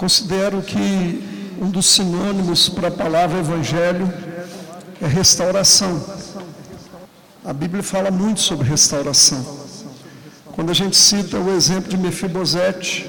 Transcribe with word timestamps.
Considero 0.00 0.62
que 0.62 1.22
um 1.60 1.68
dos 1.68 1.84
sinônimos 1.84 2.70
para 2.70 2.88
a 2.88 2.90
palavra 2.90 3.38
evangelho 3.38 4.10
é 4.98 5.06
restauração. 5.06 6.02
A 7.44 7.52
Bíblia 7.52 7.82
fala 7.82 8.10
muito 8.10 8.40
sobre 8.40 8.66
restauração. 8.66 9.44
Quando 10.52 10.70
a 10.70 10.72
gente 10.72 10.96
cita 10.96 11.36
o 11.36 11.54
exemplo 11.54 11.90
de 11.90 11.98
Mefibosete, 11.98 13.06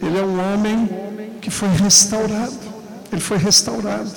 ele 0.00 0.18
é 0.18 0.22
um 0.22 0.40
homem 0.40 0.88
que 1.42 1.50
foi 1.50 1.68
restaurado. 1.68 2.58
Ele 3.12 3.20
foi 3.20 3.36
restaurado. 3.36 4.12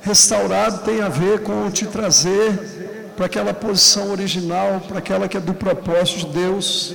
Restaurado 0.00 0.78
tem 0.84 1.00
a 1.00 1.08
ver 1.08 1.44
com 1.44 1.70
te 1.70 1.86
trazer 1.86 3.12
para 3.16 3.26
aquela 3.26 3.54
posição 3.54 4.10
original, 4.10 4.80
para 4.80 4.98
aquela 4.98 5.28
que 5.28 5.36
é 5.36 5.40
do 5.40 5.54
propósito 5.54 6.26
de 6.26 6.40
Deus. 6.40 6.92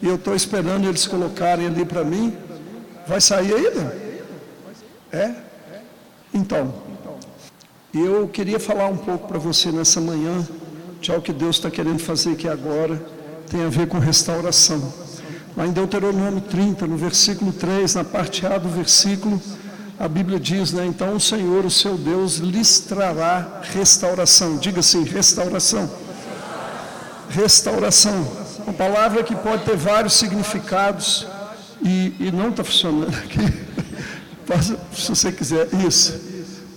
E 0.00 0.06
eu 0.06 0.14
estou 0.14 0.36
esperando 0.36 0.86
eles 0.86 1.04
colocarem 1.04 1.66
ali 1.66 1.84
para 1.84 2.04
mim. 2.04 2.45
Vai 3.06 3.20
sair 3.20 3.54
ainda? 3.54 3.96
É? 5.12 5.34
Então, 6.34 6.74
eu 7.94 8.28
queria 8.28 8.58
falar 8.58 8.88
um 8.88 8.96
pouco 8.96 9.28
para 9.28 9.38
você 9.38 9.70
nessa 9.70 10.00
manhã 10.00 10.46
de 11.00 11.10
algo 11.10 11.22
que 11.22 11.32
Deus 11.32 11.56
está 11.56 11.70
querendo 11.70 12.00
fazer 12.00 12.32
aqui 12.32 12.48
agora, 12.48 13.00
tem 13.48 13.64
a 13.64 13.68
ver 13.68 13.86
com 13.86 13.98
restauração. 13.98 14.92
Lá 15.56 15.66
em 15.66 15.72
Deuteronômio 15.72 16.40
30, 16.40 16.86
no 16.86 16.96
versículo 16.96 17.52
3, 17.52 17.94
na 17.94 18.04
parte 18.04 18.44
A 18.44 18.58
do 18.58 18.68
versículo, 18.68 19.40
a 19.98 20.08
Bíblia 20.08 20.38
diz, 20.38 20.72
né? 20.72 20.84
Então 20.84 21.14
o 21.14 21.20
Senhor, 21.20 21.64
o 21.64 21.70
seu 21.70 21.96
Deus, 21.96 22.36
lhes 22.36 22.80
trará 22.80 23.62
restauração. 23.72 24.58
Diga 24.58 24.80
assim: 24.80 25.04
restauração. 25.04 25.88
Restauração. 27.30 28.26
Uma 28.66 28.74
palavra 28.74 29.22
que 29.22 29.34
pode 29.34 29.64
ter 29.64 29.76
vários 29.76 30.14
significados 30.14 31.26
e, 31.82 32.14
e 32.18 32.32
não 32.32 32.50
está 32.50 32.64
funcionando 32.64 33.14
aqui. 33.16 33.66
Se 34.94 35.08
você 35.08 35.32
quiser, 35.32 35.68
isso. 35.86 36.20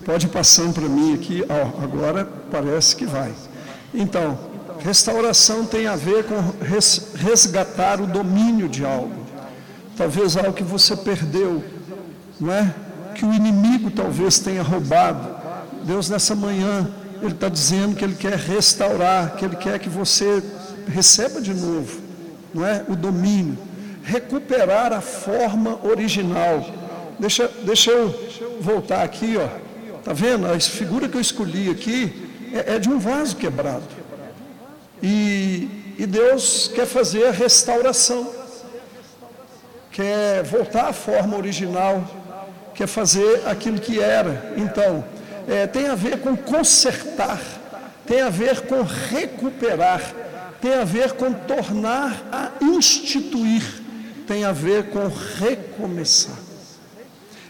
Pode 0.06 0.26
ir 0.26 0.30
passando 0.30 0.74
para 0.74 0.90
mim 0.90 1.14
aqui. 1.14 1.44
Ó, 1.48 1.84
agora 1.84 2.28
parece 2.52 2.96
que 2.96 3.06
vai. 3.06 3.32
Então, 3.94 4.38
restauração 4.80 5.66
tem 5.66 5.86
a 5.86 5.96
ver 5.96 6.26
com 6.26 6.36
resgatar 7.16 8.02
o 8.02 8.08
domínio 8.08 8.68
de 8.68 8.84
algo. 8.84 9.26
Talvez 9.96 10.36
algo 10.36 10.54
que 10.54 10.64
você 10.64 10.96
perdeu, 10.96 11.64
não 12.40 12.52
é? 12.52 12.74
que 13.20 13.26
o 13.26 13.34
inimigo 13.34 13.92
talvez 13.92 14.40
tenha 14.40 14.64
roubado. 14.64 15.28
Deus, 15.84 16.10
nessa 16.10 16.34
manhã, 16.34 16.90
Ele 17.22 17.34
está 17.34 17.50
dizendo 17.50 17.96
que 17.96 18.04
Ele 18.04 18.16
quer 18.16 18.38
restaurar, 18.38 19.36
que 19.36 19.44
Ele 19.44 19.58
quer 19.58 19.78
que 19.78 19.90
você 19.90 20.42
receba 20.88 21.42
de 21.42 21.54
novo, 21.54 22.00
não 22.54 22.66
é? 22.66 22.84
O 22.88 22.96
domínio, 22.96 23.58
recuperar 24.10 24.94
a 24.94 25.02
forma 25.02 25.80
original. 25.84 26.66
Deixa, 27.20 27.48
deixa 27.64 27.92
eu 27.92 28.14
voltar 28.60 29.04
aqui, 29.04 29.38
ó. 29.38 29.48
Tá 30.04 30.14
vendo? 30.14 30.48
A 30.48 30.60
figura 30.60 31.08
que 31.08 31.16
eu 31.16 31.22
escolhi 31.22 31.70
aqui 31.70 32.30
é, 32.54 32.76
é 32.76 32.80
de 32.80 32.90
um 32.90 33.00
vaso 33.00 33.36
quebrado. 33.36 33.84
E, 35.02 35.96
e 35.98 36.06
Deus 36.06 36.72
quer 36.74 36.86
fazer 36.86 37.28
a 37.28 37.32
restauração, 37.32 38.32
quer 39.92 40.44
voltar 40.44 40.88
à 40.88 40.94
forma 40.94 41.38
original 41.38 42.04
quer 42.80 42.88
fazer 42.88 43.42
aquilo 43.46 43.78
que 43.78 44.00
era. 44.00 44.54
Então, 44.56 45.04
é, 45.50 45.68
tem 45.68 45.90
a 45.90 45.96
ver 45.96 46.20
com 46.20 46.34
consertar, 46.38 47.38
tem 48.08 48.22
a 48.22 48.30
ver 48.30 48.62
com 48.62 48.84
recuperar, 48.84 50.02
tem 50.62 50.76
a 50.76 50.86
ver 50.86 51.12
com 51.12 51.34
tornar 51.34 52.24
a 52.32 52.64
instituir, 52.64 53.79
tem 54.30 54.44
a 54.46 54.52
ver 54.52 54.92
com 54.92 55.12
recomeçar. 55.40 56.38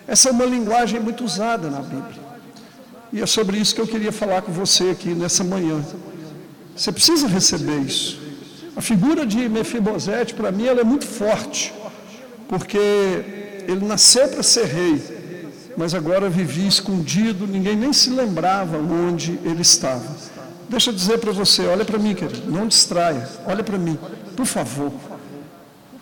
Essa 0.08 0.30
é 0.30 0.32
uma 0.32 0.46
linguagem 0.46 0.98
muito 0.98 1.26
usada 1.26 1.70
na 1.70 1.82
Bíblia. 1.82 2.22
E 3.12 3.22
é 3.22 3.26
sobre 3.26 3.58
isso 3.58 3.76
que 3.76 3.82
eu 3.82 3.88
queria 3.88 4.14
falar 4.14 4.44
com 4.44 4.54
você 4.54 4.92
aqui 4.92 5.10
nessa 5.10 5.44
manhã. 5.44 5.84
Você 6.74 6.90
precisa 6.94 7.28
receber 7.28 7.80
isso. 7.80 8.18
A 8.78 8.82
figura 8.82 9.26
de 9.26 9.50
Mefibosete, 9.50 10.34
para 10.34 10.54
mim, 10.54 10.68
ela 10.68 10.80
é 10.80 10.84
muito 10.86 11.06
forte, 11.06 11.74
porque 12.48 12.78
ele 13.68 13.86
nasceu 13.86 14.30
para 14.30 14.42
ser 14.42 14.68
rei, 14.68 15.02
mas 15.76 15.94
agora 15.94 16.30
vivia 16.30 16.70
escondido, 16.70 17.46
ninguém 17.46 17.76
nem 17.76 17.92
se 17.92 18.10
lembrava 18.10 18.78
onde 18.78 19.38
ele 19.44 19.64
estava. 19.64 20.16
Deixa 20.70 20.92
eu 20.92 20.94
dizer 20.94 21.18
para 21.18 21.34
você, 21.34 21.66
olha 21.66 21.84
para 21.84 22.00
mim, 22.00 22.16
querido, 22.16 22.50
não 22.50 22.66
distraia, 22.70 23.28
olha 23.46 23.66
para 23.66 23.78
mim, 23.78 24.00
por 24.38 24.46
favor. 24.46 25.09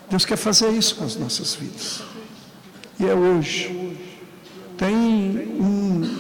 Deus 0.10 0.26
quer 0.26 0.38
fazer 0.38 0.70
isso 0.70 0.96
com 0.96 1.04
as 1.04 1.16
nossas 1.16 1.56
vidas. 1.56 2.02
E 3.00 3.06
é 3.06 3.14
hoje. 3.14 3.98
Tem 4.78 4.96
um, 4.96 6.18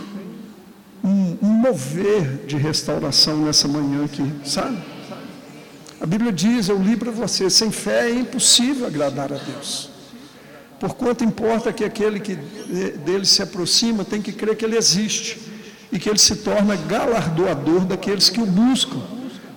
um, 1.03 1.37
um 1.41 1.47
mover 1.47 2.45
de 2.45 2.57
restauração 2.57 3.37
nessa 3.37 3.67
manhã 3.67 4.05
aqui, 4.05 4.31
sabe? 4.43 4.77
A 6.01 6.05
Bíblia 6.05 6.31
diz, 6.31 6.69
eu 6.69 6.77
li 6.81 6.95
para 6.95 7.11
você, 7.11 7.49
sem 7.49 7.71
fé 7.71 8.09
é 8.09 8.13
impossível 8.13 8.85
agradar 8.85 9.31
a 9.31 9.37
Deus. 9.37 9.89
Porquanto 10.79 11.23
importa 11.23 11.73
que 11.73 11.83
aquele 11.83 12.19
que 12.19 12.35
dele 12.35 13.25
se 13.25 13.41
aproxima 13.41 14.05
tem 14.05 14.21
que 14.21 14.31
crer 14.31 14.55
que 14.55 14.63
ele 14.63 14.77
existe 14.77 15.39
e 15.91 15.97
que 15.97 16.07
ele 16.07 16.19
se 16.19 16.35
torna 16.37 16.75
galardoador 16.75 17.85
daqueles 17.85 18.29
que 18.29 18.39
o 18.39 18.45
buscam. 18.45 19.01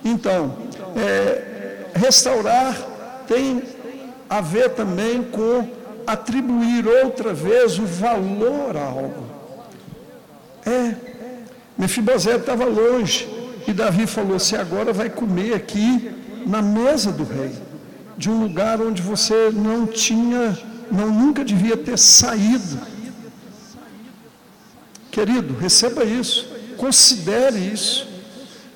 Então, 0.03 0.57
é, 0.95 1.91
restaurar 1.93 2.75
tem 3.27 3.61
a 4.31 4.39
ver 4.39 4.69
também 4.69 5.21
com 5.21 5.69
atribuir 6.07 6.87
outra 6.87 7.33
vez 7.33 7.77
o 7.77 7.85
valor 7.85 8.77
a 8.77 8.83
algo. 8.83 9.25
É, 10.65 10.95
Mefibosete 11.77 12.39
estava 12.39 12.63
longe 12.63 13.27
e 13.67 13.73
Davi 13.73 14.07
falou: 14.07 14.39
Você 14.39 14.55
agora 14.55 14.93
vai 14.93 15.09
comer 15.09 15.53
aqui 15.53 16.09
na 16.47 16.61
mesa 16.61 17.11
do 17.11 17.25
rei, 17.25 17.51
de 18.17 18.29
um 18.29 18.41
lugar 18.41 18.79
onde 18.79 19.01
você 19.01 19.51
não 19.51 19.85
tinha 19.85 20.57
não 20.89 21.09
nunca 21.09 21.43
devia 21.43 21.77
ter 21.77 21.97
saído. 21.97 22.79
Querido, 25.09 25.55
receba 25.57 26.03
isso, 26.03 26.47
considere 26.77 27.57
isso. 27.57 28.07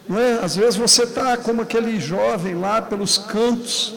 Não 0.08 0.20
é? 0.20 0.34
Às 0.44 0.56
vezes 0.56 0.76
você 0.76 1.04
está 1.04 1.36
como 1.38 1.62
aquele 1.62 2.00
jovem 2.00 2.56
lá 2.56 2.82
pelos 2.82 3.18
cantos, 3.18 3.94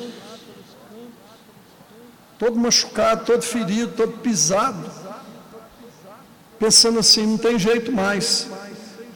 todo 2.39 2.57
machucado, 2.57 3.25
todo 3.25 3.43
ferido, 3.43 3.93
todo 3.97 4.13
pisado, 4.19 4.91
pensando 6.59 6.99
assim, 6.99 7.27
não 7.27 7.39
tem 7.39 7.59
jeito 7.59 7.91
mais. 7.91 8.49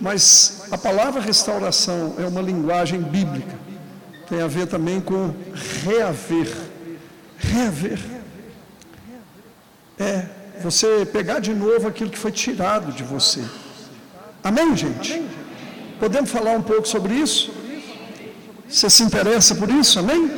Mas 0.00 0.64
a 0.70 0.76
palavra 0.76 1.20
restauração 1.20 2.16
é 2.18 2.26
uma 2.26 2.40
linguagem 2.40 3.00
bíblica, 3.00 3.54
tem 4.28 4.42
a 4.42 4.48
ver 4.48 4.66
também 4.66 5.00
com 5.00 5.34
reaver. 5.84 6.52
Reaver. 7.38 8.00
É 9.98 10.26
você 10.60 11.04
pegar 11.04 11.40
de 11.40 11.52
novo 11.52 11.88
aquilo 11.88 12.10
que 12.10 12.18
foi 12.18 12.32
tirado 12.32 12.92
de 12.92 13.02
você. 13.02 13.44
Amém, 14.42 14.76
gente? 14.76 15.22
Podemos 15.98 16.30
falar 16.30 16.52
um 16.52 16.62
pouco 16.62 16.86
sobre 16.86 17.14
isso? 17.14 17.52
Você 18.68 18.88
se 18.88 19.02
interessa 19.02 19.54
por 19.54 19.68
isso? 19.70 19.98
Amém? 19.98 20.30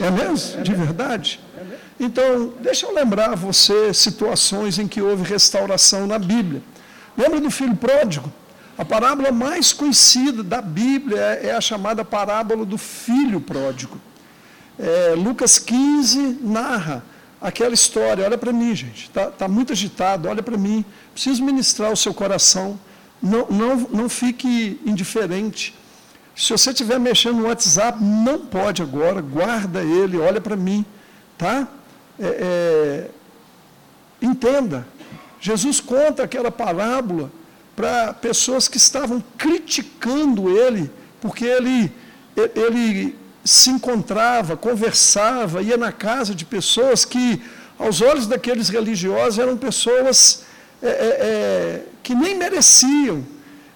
É 0.00 0.10
mesmo? 0.10 0.62
De 0.62 0.74
verdade? 0.74 1.40
Então, 1.98 2.52
deixa 2.60 2.86
eu 2.86 2.94
lembrar 2.94 3.36
você 3.36 3.94
situações 3.94 4.78
em 4.78 4.88
que 4.88 5.00
houve 5.00 5.22
restauração 5.22 6.06
na 6.06 6.18
Bíblia. 6.18 6.62
Lembra 7.16 7.40
do 7.40 7.50
filho 7.50 7.76
pródigo? 7.76 8.32
A 8.76 8.84
parábola 8.84 9.30
mais 9.30 9.72
conhecida 9.72 10.42
da 10.42 10.60
Bíblia 10.60 11.20
é 11.20 11.54
a 11.54 11.60
chamada 11.60 12.04
parábola 12.04 12.64
do 12.64 12.76
filho 12.76 13.40
pródigo. 13.40 14.00
É, 14.76 15.14
Lucas 15.16 15.60
15 15.60 16.38
narra 16.42 17.04
aquela 17.40 17.72
história. 17.72 18.24
Olha 18.24 18.36
para 18.36 18.52
mim, 18.52 18.74
gente, 18.74 19.04
está 19.04 19.30
tá 19.30 19.46
muito 19.46 19.72
agitado, 19.72 20.28
olha 20.28 20.42
para 20.42 20.56
mim. 20.56 20.84
Preciso 21.12 21.44
ministrar 21.44 21.92
o 21.92 21.96
seu 21.96 22.12
coração. 22.12 22.78
Não, 23.22 23.46
não, 23.48 23.76
não 23.92 24.08
fique 24.08 24.80
indiferente. 24.84 25.72
Se 26.34 26.50
você 26.50 26.70
estiver 26.70 26.98
mexendo 26.98 27.36
no 27.36 27.46
WhatsApp, 27.46 28.02
não 28.02 28.40
pode 28.40 28.82
agora, 28.82 29.20
guarda 29.20 29.82
ele, 29.82 30.18
olha 30.18 30.40
para 30.40 30.56
mim. 30.56 30.84
Tá? 31.38 31.68
É, 32.18 32.26
é, 32.26 33.10
entenda. 34.22 34.86
Jesus 35.40 35.80
conta 35.80 36.22
aquela 36.22 36.50
parábola 36.50 37.30
para 37.76 38.14
pessoas 38.14 38.68
que 38.68 38.76
estavam 38.76 39.22
criticando 39.36 40.48
ele, 40.56 40.90
porque 41.20 41.44
ele, 41.44 41.92
ele 42.54 43.16
se 43.44 43.70
encontrava, 43.70 44.56
conversava, 44.56 45.60
ia 45.62 45.76
na 45.76 45.92
casa 45.92 46.34
de 46.34 46.44
pessoas 46.44 47.04
que, 47.04 47.42
aos 47.78 48.00
olhos 48.00 48.26
daqueles 48.26 48.68
religiosos, 48.68 49.38
eram 49.38 49.56
pessoas 49.56 50.44
é, 50.82 50.88
é, 50.88 50.90
é, 50.90 51.82
que 52.02 52.14
nem 52.14 52.36
mereciam, 52.36 53.24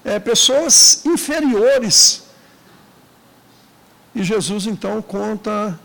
é, 0.04 0.18
pessoas 0.18 1.04
inferiores. 1.04 2.22
E 4.14 4.22
Jesus 4.22 4.66
então 4.66 5.02
conta 5.02 5.78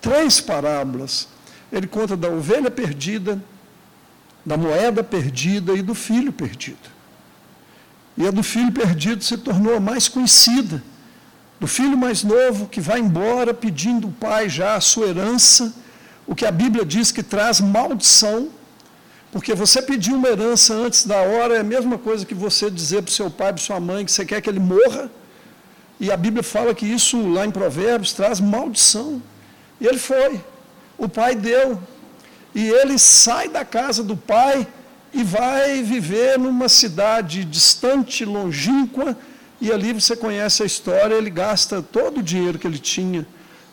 três 0.00 0.40
parábolas. 0.40 1.28
Ele 1.72 1.86
conta 1.86 2.16
da 2.16 2.28
ovelha 2.28 2.70
perdida, 2.70 3.42
da 4.44 4.56
moeda 4.56 5.04
perdida 5.04 5.72
e 5.74 5.82
do 5.82 5.94
filho 5.94 6.32
perdido. 6.32 6.90
E 8.16 8.26
a 8.26 8.30
do 8.30 8.42
filho 8.42 8.72
perdido 8.72 9.22
se 9.22 9.38
tornou 9.38 9.76
a 9.76 9.80
mais 9.80 10.08
conhecida. 10.08 10.82
Do 11.58 11.66
filho 11.66 11.96
mais 11.96 12.22
novo 12.22 12.66
que 12.66 12.80
vai 12.80 12.98
embora 12.98 13.52
pedindo 13.52 14.06
ao 14.06 14.12
pai 14.12 14.48
já 14.48 14.74
a 14.74 14.80
sua 14.80 15.06
herança, 15.06 15.72
o 16.26 16.34
que 16.34 16.46
a 16.46 16.50
Bíblia 16.50 16.84
diz 16.84 17.12
que 17.12 17.22
traz 17.22 17.60
maldição, 17.60 18.48
porque 19.32 19.54
você 19.54 19.80
pedir 19.80 20.12
uma 20.12 20.28
herança 20.28 20.74
antes 20.74 21.06
da 21.06 21.16
hora 21.16 21.54
é 21.54 21.60
a 21.60 21.64
mesma 21.64 21.98
coisa 21.98 22.26
que 22.26 22.34
você 22.34 22.70
dizer 22.70 23.02
para 23.02 23.10
o 23.10 23.14
seu 23.14 23.30
pai, 23.30 23.52
para 23.52 23.62
sua 23.62 23.78
mãe, 23.78 24.04
que 24.04 24.10
você 24.10 24.24
quer 24.24 24.40
que 24.40 24.50
ele 24.50 24.58
morra. 24.58 25.10
E 26.00 26.10
a 26.10 26.16
Bíblia 26.16 26.42
fala 26.42 26.74
que 26.74 26.86
isso 26.86 27.30
lá 27.32 27.46
em 27.46 27.50
Provérbios 27.50 28.12
traz 28.12 28.40
maldição. 28.40 29.22
E 29.80 29.86
ele 29.86 29.98
foi. 29.98 30.40
O 31.00 31.08
pai 31.08 31.34
deu. 31.34 31.80
E 32.54 32.68
ele 32.68 32.98
sai 32.98 33.48
da 33.48 33.64
casa 33.64 34.04
do 34.04 34.16
pai 34.16 34.68
e 35.12 35.24
vai 35.24 35.82
viver 35.82 36.38
numa 36.38 36.68
cidade 36.68 37.44
distante, 37.44 38.24
longínqua, 38.24 39.16
e 39.60 39.72
ali 39.72 39.92
você 39.94 40.14
conhece 40.14 40.62
a 40.62 40.66
história, 40.66 41.14
ele 41.14 41.30
gasta 41.30 41.82
todo 41.82 42.18
o 42.18 42.22
dinheiro 42.22 42.58
que 42.58 42.66
ele 42.66 42.78
tinha, 42.78 43.26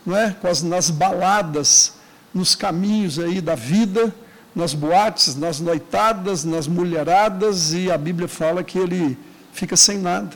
não 0.06 0.18
é? 0.18 0.36
As, 0.44 0.64
nas 0.64 0.90
baladas, 0.90 1.94
nos 2.34 2.56
caminhos 2.56 3.20
aí 3.20 3.42
da 3.42 3.56
vida, 3.56 4.14
nas 4.56 4.74
boates, 4.74 5.36
nas 5.36 5.60
noitadas, 5.60 6.44
nas 6.44 6.68
mulheradas, 6.68 7.74
e 7.74 7.92
a 7.92 7.98
Bíblia 7.98 8.28
fala 8.28 8.64
que 8.64 8.80
ele 8.80 9.18
fica 9.54 9.76
sem 9.76 9.98
nada. 9.98 10.36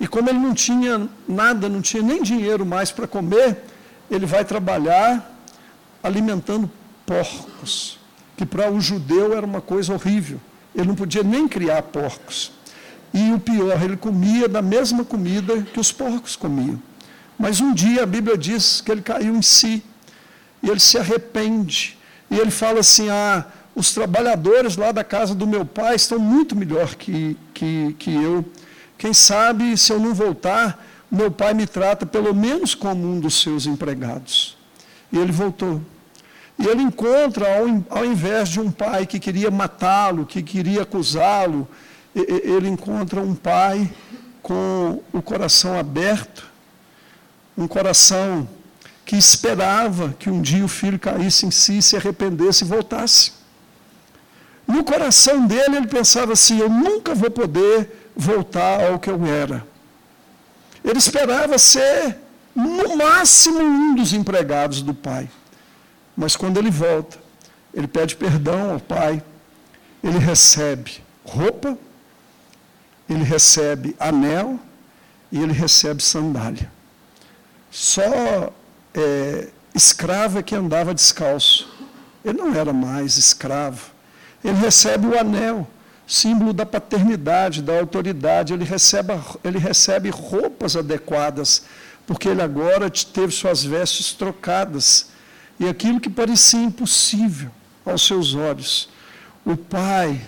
E 0.00 0.06
como 0.06 0.28
ele 0.28 0.38
não 0.38 0.54
tinha 0.54 1.08
nada, 1.28 1.68
não 1.68 1.80
tinha 1.80 2.02
nem 2.02 2.22
dinheiro 2.22 2.66
mais 2.66 2.90
para 2.90 3.06
comer, 3.06 3.64
ele 4.10 4.26
vai 4.26 4.44
trabalhar 4.44 5.37
alimentando 6.02 6.70
porcos, 7.06 7.98
que 8.36 8.44
para 8.44 8.70
o 8.70 8.80
judeu 8.80 9.36
era 9.36 9.44
uma 9.44 9.60
coisa 9.60 9.92
horrível. 9.92 10.40
Ele 10.74 10.88
não 10.88 10.94
podia 10.94 11.22
nem 11.22 11.48
criar 11.48 11.82
porcos. 11.82 12.52
E 13.12 13.32
o 13.32 13.40
pior, 13.40 13.82
ele 13.82 13.96
comia 13.96 14.48
da 14.48 14.60
mesma 14.60 15.04
comida 15.04 15.62
que 15.62 15.80
os 15.80 15.90
porcos 15.90 16.36
comiam. 16.36 16.80
Mas 17.38 17.60
um 17.60 17.72
dia 17.72 18.02
a 18.02 18.06
Bíblia 18.06 18.36
diz 18.36 18.80
que 18.80 18.90
ele 18.90 19.00
caiu 19.00 19.34
em 19.34 19.42
si, 19.42 19.82
e 20.62 20.68
ele 20.68 20.80
se 20.80 20.98
arrepende. 20.98 21.96
E 22.30 22.36
ele 22.36 22.50
fala 22.50 22.80
assim: 22.80 23.08
Ah, 23.08 23.46
os 23.74 23.94
trabalhadores 23.94 24.76
lá 24.76 24.92
da 24.92 25.04
casa 25.04 25.34
do 25.34 25.46
meu 25.46 25.64
pai 25.64 25.94
estão 25.94 26.18
muito 26.18 26.56
melhor 26.56 26.94
que, 26.96 27.36
que, 27.54 27.94
que 27.98 28.12
eu. 28.12 28.44
Quem 28.98 29.14
sabe, 29.14 29.76
se 29.78 29.92
eu 29.92 30.00
não 30.00 30.12
voltar, 30.12 30.84
meu 31.10 31.30
pai 31.30 31.54
me 31.54 31.66
trata 31.66 32.04
pelo 32.04 32.34
menos 32.34 32.74
como 32.74 33.06
um 33.06 33.20
dos 33.20 33.40
seus 33.40 33.66
empregados. 33.66 34.57
E 35.12 35.18
ele 35.18 35.32
voltou. 35.32 35.80
E 36.58 36.66
ele 36.66 36.82
encontra, 36.82 37.46
ao, 37.88 38.04
invés 38.04 38.48
de 38.48 38.60
um 38.60 38.70
pai 38.70 39.06
que 39.06 39.20
queria 39.20 39.50
matá-lo, 39.50 40.26
que 40.26 40.42
queria 40.42 40.82
acusá-lo, 40.82 41.68
ele 42.14 42.68
encontra 42.68 43.20
um 43.20 43.34
pai 43.34 43.88
com 44.42 45.00
o 45.12 45.22
coração 45.22 45.78
aberto, 45.78 46.50
um 47.56 47.68
coração 47.68 48.48
que 49.04 49.16
esperava 49.16 50.14
que 50.18 50.28
um 50.28 50.42
dia 50.42 50.64
o 50.64 50.68
filho 50.68 50.98
caísse 50.98 51.46
em 51.46 51.50
si, 51.50 51.80
se 51.80 51.96
arrependesse 51.96 52.64
e 52.64 52.66
voltasse. 52.66 53.32
No 54.66 54.84
coração 54.84 55.46
dele, 55.46 55.76
ele 55.76 55.86
pensava 55.86 56.34
assim: 56.34 56.58
eu 56.58 56.68
nunca 56.68 57.14
vou 57.14 57.30
poder 57.30 58.10
voltar 58.14 58.84
ao 58.84 58.98
que 58.98 59.08
eu 59.08 59.24
era. 59.24 59.66
Ele 60.84 60.98
esperava 60.98 61.56
ser, 61.58 62.18
no 62.58 62.96
máximo, 62.96 63.60
um 63.60 63.94
dos 63.94 64.12
empregados 64.12 64.82
do 64.82 64.92
pai. 64.92 65.30
Mas 66.16 66.34
quando 66.34 66.58
ele 66.58 66.70
volta, 66.70 67.16
ele 67.72 67.86
pede 67.86 68.16
perdão 68.16 68.72
ao 68.72 68.80
pai, 68.80 69.22
ele 70.02 70.18
recebe 70.18 71.00
roupa, 71.24 71.78
ele 73.08 73.22
recebe 73.22 73.94
anel 74.00 74.58
e 75.30 75.40
ele 75.40 75.52
recebe 75.52 76.02
sandália. 76.02 76.70
Só 77.70 78.52
é, 78.94 79.48
escravo 79.72 80.40
é 80.40 80.42
que 80.42 80.56
andava 80.56 80.92
descalço. 80.92 81.68
Ele 82.24 82.38
não 82.38 82.54
era 82.54 82.72
mais 82.72 83.16
escravo. 83.16 83.92
Ele 84.42 84.58
recebe 84.58 85.06
o 85.06 85.18
anel, 85.18 85.66
símbolo 86.06 86.52
da 86.52 86.66
paternidade, 86.66 87.62
da 87.62 87.78
autoridade. 87.78 88.52
Ele 88.52 88.64
recebe, 88.64 89.12
ele 89.44 89.58
recebe 89.58 90.10
roupas 90.10 90.76
adequadas, 90.76 91.62
porque 92.08 92.28
ele 92.30 92.40
agora 92.40 92.90
teve 92.90 93.32
suas 93.32 93.62
vestes 93.62 94.14
trocadas 94.14 95.10
e 95.60 95.68
aquilo 95.68 96.00
que 96.00 96.08
parecia 96.08 96.58
impossível 96.58 97.50
aos 97.84 98.06
seus 98.06 98.34
olhos, 98.34 98.88
o 99.44 99.54
Pai 99.54 100.18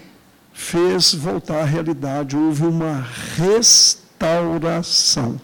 fez 0.53 1.15
voltar 1.15 1.63
à 1.63 1.65
realidade. 1.65 2.37
Houve 2.37 2.67
uma 2.67 3.09
restauração. 3.39 5.41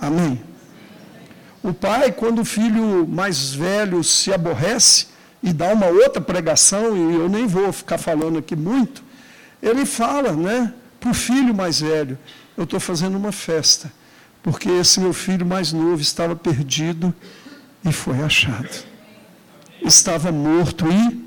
Amém? 0.00 0.42
O 1.62 1.72
pai, 1.72 2.10
quando 2.10 2.40
o 2.40 2.44
filho 2.44 3.06
mais 3.06 3.54
velho 3.54 4.02
se 4.02 4.32
aborrece 4.32 5.06
e 5.40 5.52
dá 5.52 5.72
uma 5.72 5.86
outra 5.86 6.20
pregação, 6.20 6.96
e 6.96 7.14
eu 7.14 7.28
nem 7.28 7.46
vou 7.46 7.72
ficar 7.72 7.98
falando 7.98 8.36
aqui 8.36 8.56
muito, 8.56 9.04
ele 9.62 9.86
fala 9.86 10.32
né, 10.32 10.74
para 10.98 11.10
o 11.10 11.14
filho 11.14 11.54
mais 11.54 11.80
velho: 11.80 12.18
Eu 12.56 12.64
estou 12.64 12.80
fazendo 12.80 13.16
uma 13.16 13.30
festa, 13.30 13.92
porque 14.42 14.68
esse 14.68 15.00
meu 15.00 15.12
filho 15.12 15.46
mais 15.46 15.72
novo 15.72 16.00
estava 16.00 16.34
perdido 16.34 17.14
e 17.84 17.92
foi 17.92 18.22
achado 18.22 18.92
estava 19.84 20.30
morto 20.30 20.86
e 20.88 21.24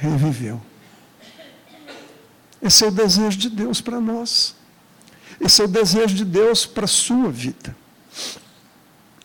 reviveu. 0.00 0.60
Esse 2.60 2.84
é 2.84 2.88
o 2.88 2.90
desejo 2.90 3.38
de 3.38 3.50
Deus 3.50 3.80
para 3.80 4.00
nós. 4.00 4.54
Esse 5.40 5.62
é 5.62 5.64
o 5.64 5.68
desejo 5.68 6.14
de 6.14 6.24
Deus 6.24 6.64
para 6.64 6.84
a 6.84 6.88
sua 6.88 7.30
vida. 7.30 7.74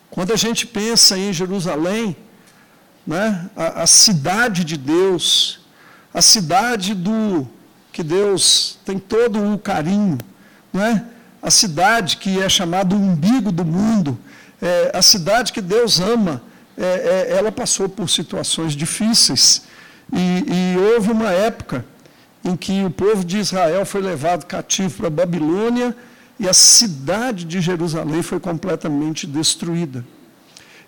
Quando 0.09 0.33
a 0.33 0.35
gente 0.35 0.65
pensa 0.65 1.17
em 1.17 1.31
Jerusalém, 1.31 2.15
né, 3.05 3.49
a, 3.55 3.83
a 3.83 3.87
cidade 3.87 4.63
de 4.63 4.75
Deus, 4.75 5.59
a 6.13 6.21
cidade 6.21 6.95
do 6.95 7.47
que 7.91 8.01
Deus 8.03 8.79
tem 8.83 8.97
todo 8.97 9.53
o 9.53 9.59
carinho, 9.59 10.17
né? 10.73 11.07
A 11.47 11.51
cidade 11.51 12.17
que 12.17 12.41
é 12.41 12.49
chamada 12.49 12.93
o 12.93 12.99
umbigo 12.99 13.53
do 13.53 13.63
mundo, 13.63 14.19
é, 14.61 14.91
a 14.93 15.01
cidade 15.01 15.53
que 15.53 15.61
Deus 15.61 15.97
ama, 15.97 16.41
é, 16.77 16.83
é, 17.31 17.37
ela 17.37 17.53
passou 17.53 17.87
por 17.87 18.09
situações 18.09 18.73
difíceis. 18.73 19.61
E, 20.11 20.17
e, 20.17 20.77
houve 20.77 21.09
uma 21.09 21.31
época 21.31 21.85
em 22.43 22.53
que 22.57 22.83
o 22.83 22.91
povo 22.91 23.23
de 23.23 23.37
Israel 23.37 23.85
foi 23.85 24.01
levado 24.01 24.45
cativo 24.45 24.97
para 24.97 25.07
a 25.07 25.09
Babilônia 25.09 25.95
e 26.37 26.49
a 26.49 26.53
cidade 26.53 27.45
de 27.45 27.61
Jerusalém 27.61 28.21
foi 28.21 28.41
completamente 28.41 29.25
destruída. 29.25 30.03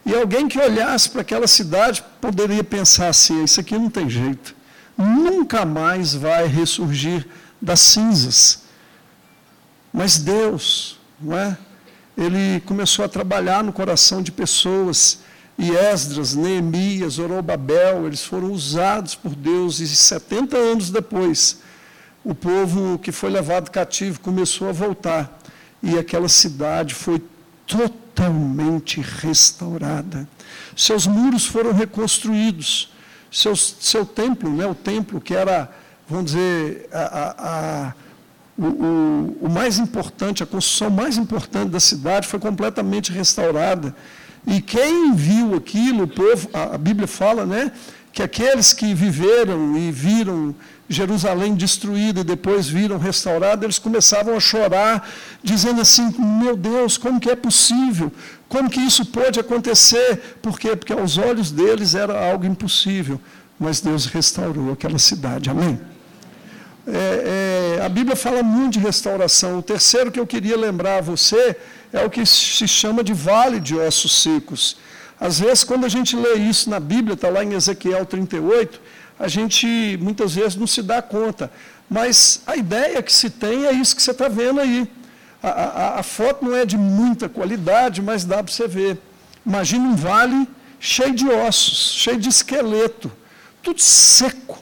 E 0.05 0.13
alguém 0.13 0.49
que 0.49 0.59
olhasse 0.59 1.09
para 1.09 1.21
aquela 1.21 1.47
cidade 1.47 2.03
poderia 2.19 2.65
pensar 2.65 3.07
assim: 3.07 3.45
isso 3.45 3.61
aqui 3.61 3.77
não 3.77 3.89
tem 3.89 4.09
jeito, 4.09 4.53
nunca 4.97 5.65
mais 5.65 6.13
vai 6.13 6.47
ressurgir 6.47 7.25
das 7.61 7.79
cinzas. 7.79 8.68
Mas 9.91 10.17
Deus, 10.17 10.99
não 11.19 11.37
é? 11.37 11.57
Ele 12.17 12.59
começou 12.61 13.05
a 13.05 13.09
trabalhar 13.09 13.63
no 13.63 13.71
coração 13.71 14.21
de 14.21 14.31
pessoas. 14.31 15.19
E 15.57 15.71
Esdras, 15.71 16.35
Neemias, 16.35 17.13
Zorobabel, 17.13 18.07
eles 18.07 18.23
foram 18.23 18.51
usados 18.51 19.15
por 19.15 19.35
Deus. 19.35 19.79
E 19.79 19.87
70 19.87 20.57
anos 20.57 20.89
depois, 20.89 21.59
o 22.23 22.35
povo 22.35 22.99
que 22.99 23.11
foi 23.11 23.29
levado 23.29 23.71
cativo 23.71 24.19
começou 24.19 24.69
a 24.69 24.71
voltar. 24.71 25.39
E 25.81 25.97
aquela 25.97 26.27
cidade 26.29 26.93
foi 26.93 27.21
totalmente 27.65 28.99
restaurada. 28.99 30.27
Seus 30.75 31.07
muros 31.07 31.45
foram 31.45 31.71
reconstruídos, 31.73 32.91
seu, 33.31 33.55
seu 33.55 34.05
templo, 34.05 34.49
né, 34.49 34.65
o 34.65 34.75
templo 34.75 35.21
que 35.21 35.35
era, 35.35 35.71
vamos 36.07 36.31
dizer, 36.31 36.89
a, 36.91 36.99
a, 36.99 37.87
a 37.87 37.93
o, 38.65 39.37
o, 39.45 39.49
mais 39.49 39.79
importante, 39.79 40.43
a 40.43 40.45
construção 40.45 40.89
mais 40.89 41.17
importante 41.17 41.69
da 41.69 41.79
cidade 41.79 42.27
foi 42.27 42.39
completamente 42.39 43.11
restaurada. 43.11 43.95
E 44.45 44.61
quem 44.61 45.13
viu 45.15 45.55
aquilo, 45.55 46.03
o 46.03 46.07
povo, 46.07 46.49
a 46.53 46.77
Bíblia 46.77 47.07
fala, 47.07 47.45
né, 47.45 47.71
que 48.11 48.23
aqueles 48.23 48.73
que 48.73 48.93
viveram 48.93 49.77
e 49.77 49.91
viram 49.91 50.53
Jerusalém 50.89 51.53
destruída 51.53 52.21
e 52.21 52.23
depois 52.23 52.67
viram 52.67 52.97
restaurada, 52.97 53.65
eles 53.65 53.77
começavam 53.77 54.35
a 54.35 54.39
chorar, 54.39 55.07
dizendo 55.43 55.79
assim: 55.81 56.13
Meu 56.17 56.57
Deus, 56.57 56.97
como 56.97 57.19
que 57.19 57.29
é 57.29 57.35
possível? 57.35 58.11
Como 58.47 58.69
que 58.69 58.79
isso 58.79 59.05
pode 59.05 59.39
acontecer? 59.39 60.37
Por 60.41 60.59
quê? 60.59 60.75
Porque 60.75 60.91
aos 60.91 61.17
olhos 61.17 61.51
deles 61.51 61.93
era 61.93 62.29
algo 62.31 62.45
impossível, 62.45 63.21
mas 63.59 63.79
Deus 63.79 64.07
restaurou 64.07 64.73
aquela 64.73 64.97
cidade. 64.97 65.49
Amém? 65.49 65.79
É, 66.91 67.77
é, 67.77 67.85
a 67.85 67.89
Bíblia 67.89 68.15
fala 68.15 68.41
muito 68.41 68.73
de 68.73 68.79
restauração. 68.79 69.59
O 69.59 69.61
terceiro 69.61 70.11
que 70.11 70.19
eu 70.19 70.25
queria 70.25 70.57
lembrar 70.57 70.97
a 70.97 71.01
você 71.01 71.55
é 71.93 72.03
o 72.05 72.09
que 72.09 72.25
se 72.25 72.67
chama 72.67 73.03
de 73.03 73.13
vale 73.13 73.59
de 73.59 73.75
ossos 73.75 74.21
secos. 74.21 74.77
Às 75.19 75.39
vezes, 75.39 75.63
quando 75.63 75.85
a 75.85 75.89
gente 75.89 76.15
lê 76.15 76.35
isso 76.35 76.69
na 76.69 76.79
Bíblia, 76.79 77.13
está 77.13 77.29
lá 77.29 77.43
em 77.43 77.53
Ezequiel 77.53 78.05
38, 78.05 78.79
a 79.19 79.27
gente 79.27 79.97
muitas 80.01 80.33
vezes 80.35 80.55
não 80.55 80.65
se 80.65 80.81
dá 80.81 81.01
conta. 81.01 81.51
Mas 81.89 82.41
a 82.47 82.55
ideia 82.55 83.01
que 83.01 83.11
se 83.11 83.29
tem 83.29 83.65
é 83.65 83.71
isso 83.71 83.95
que 83.95 84.01
você 84.01 84.11
está 84.11 84.27
vendo 84.27 84.59
aí. 84.59 84.89
A, 85.41 85.49
a, 85.49 85.99
a, 85.99 86.03
foto 86.03 86.45
não 86.45 86.55
é 86.55 86.65
de 86.65 86.77
muita 86.77 87.27
qualidade, 87.27 88.01
mas 88.01 88.23
dá 88.23 88.43
para 88.43 88.53
você 88.53 88.67
ver. 88.67 88.97
Imagina 89.45 89.85
um 89.85 89.95
vale 89.95 90.47
cheio 90.79 91.13
de 91.13 91.27
ossos, 91.27 91.93
cheio 91.93 92.17
de 92.17 92.29
esqueleto, 92.29 93.11
tudo 93.61 93.81
seco, 93.81 94.59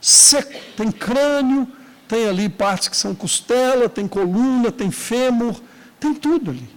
seco. 0.00 0.58
Tem 0.76 0.90
crânio, 0.90 1.68
tem 2.06 2.28
ali 2.28 2.48
partes 2.48 2.88
que 2.88 2.96
são 2.96 3.14
costela, 3.14 3.88
tem 3.88 4.08
coluna, 4.08 4.72
tem 4.72 4.90
fêmur, 4.90 5.60
tem 6.00 6.14
tudo 6.14 6.50
ali. 6.50 6.68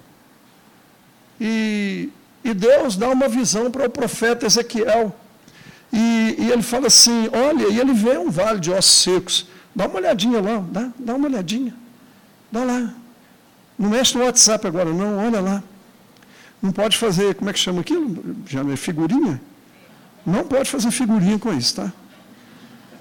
E, 1.39 2.09
e 2.43 2.53
Deus 2.53 2.95
dá 2.95 3.09
uma 3.09 3.27
visão 3.27 3.71
para 3.71 3.87
o 3.87 3.89
profeta 3.89 4.45
Ezequiel. 4.45 5.15
E, 5.91 6.35
e, 6.37 6.51
ele 6.51 6.61
fala 6.61 6.87
assim: 6.87 7.29
olha, 7.33 7.67
e 7.67 7.79
ele 7.79 7.93
vê 7.93 8.17
um 8.17 8.29
vale 8.29 8.59
de 8.59 8.71
ossos 8.71 9.03
secos. 9.03 9.47
Dá 9.75 9.87
uma 9.87 9.97
olhadinha 9.97 10.41
lá, 10.41 10.63
dá, 10.69 10.89
dá 10.99 11.15
uma 11.15 11.27
olhadinha. 11.27 11.73
Dá 12.51 12.63
lá. 12.63 12.93
Não 13.77 13.89
mexe 13.89 14.17
no 14.17 14.23
WhatsApp 14.23 14.67
agora, 14.67 14.93
não, 14.93 15.17
olha 15.17 15.39
lá. 15.39 15.63
Não 16.61 16.71
pode 16.71 16.97
fazer, 16.97 17.33
como 17.35 17.49
é 17.49 17.53
que 17.53 17.59
chama 17.59 17.81
aquilo? 17.81 18.35
Já 18.45 18.61
é 18.61 18.75
figurinha? 18.75 19.41
Não 20.25 20.43
pode 20.43 20.69
fazer 20.69 20.91
figurinha 20.91 21.39
com 21.39 21.51
isso, 21.51 21.77
tá? 21.77 21.91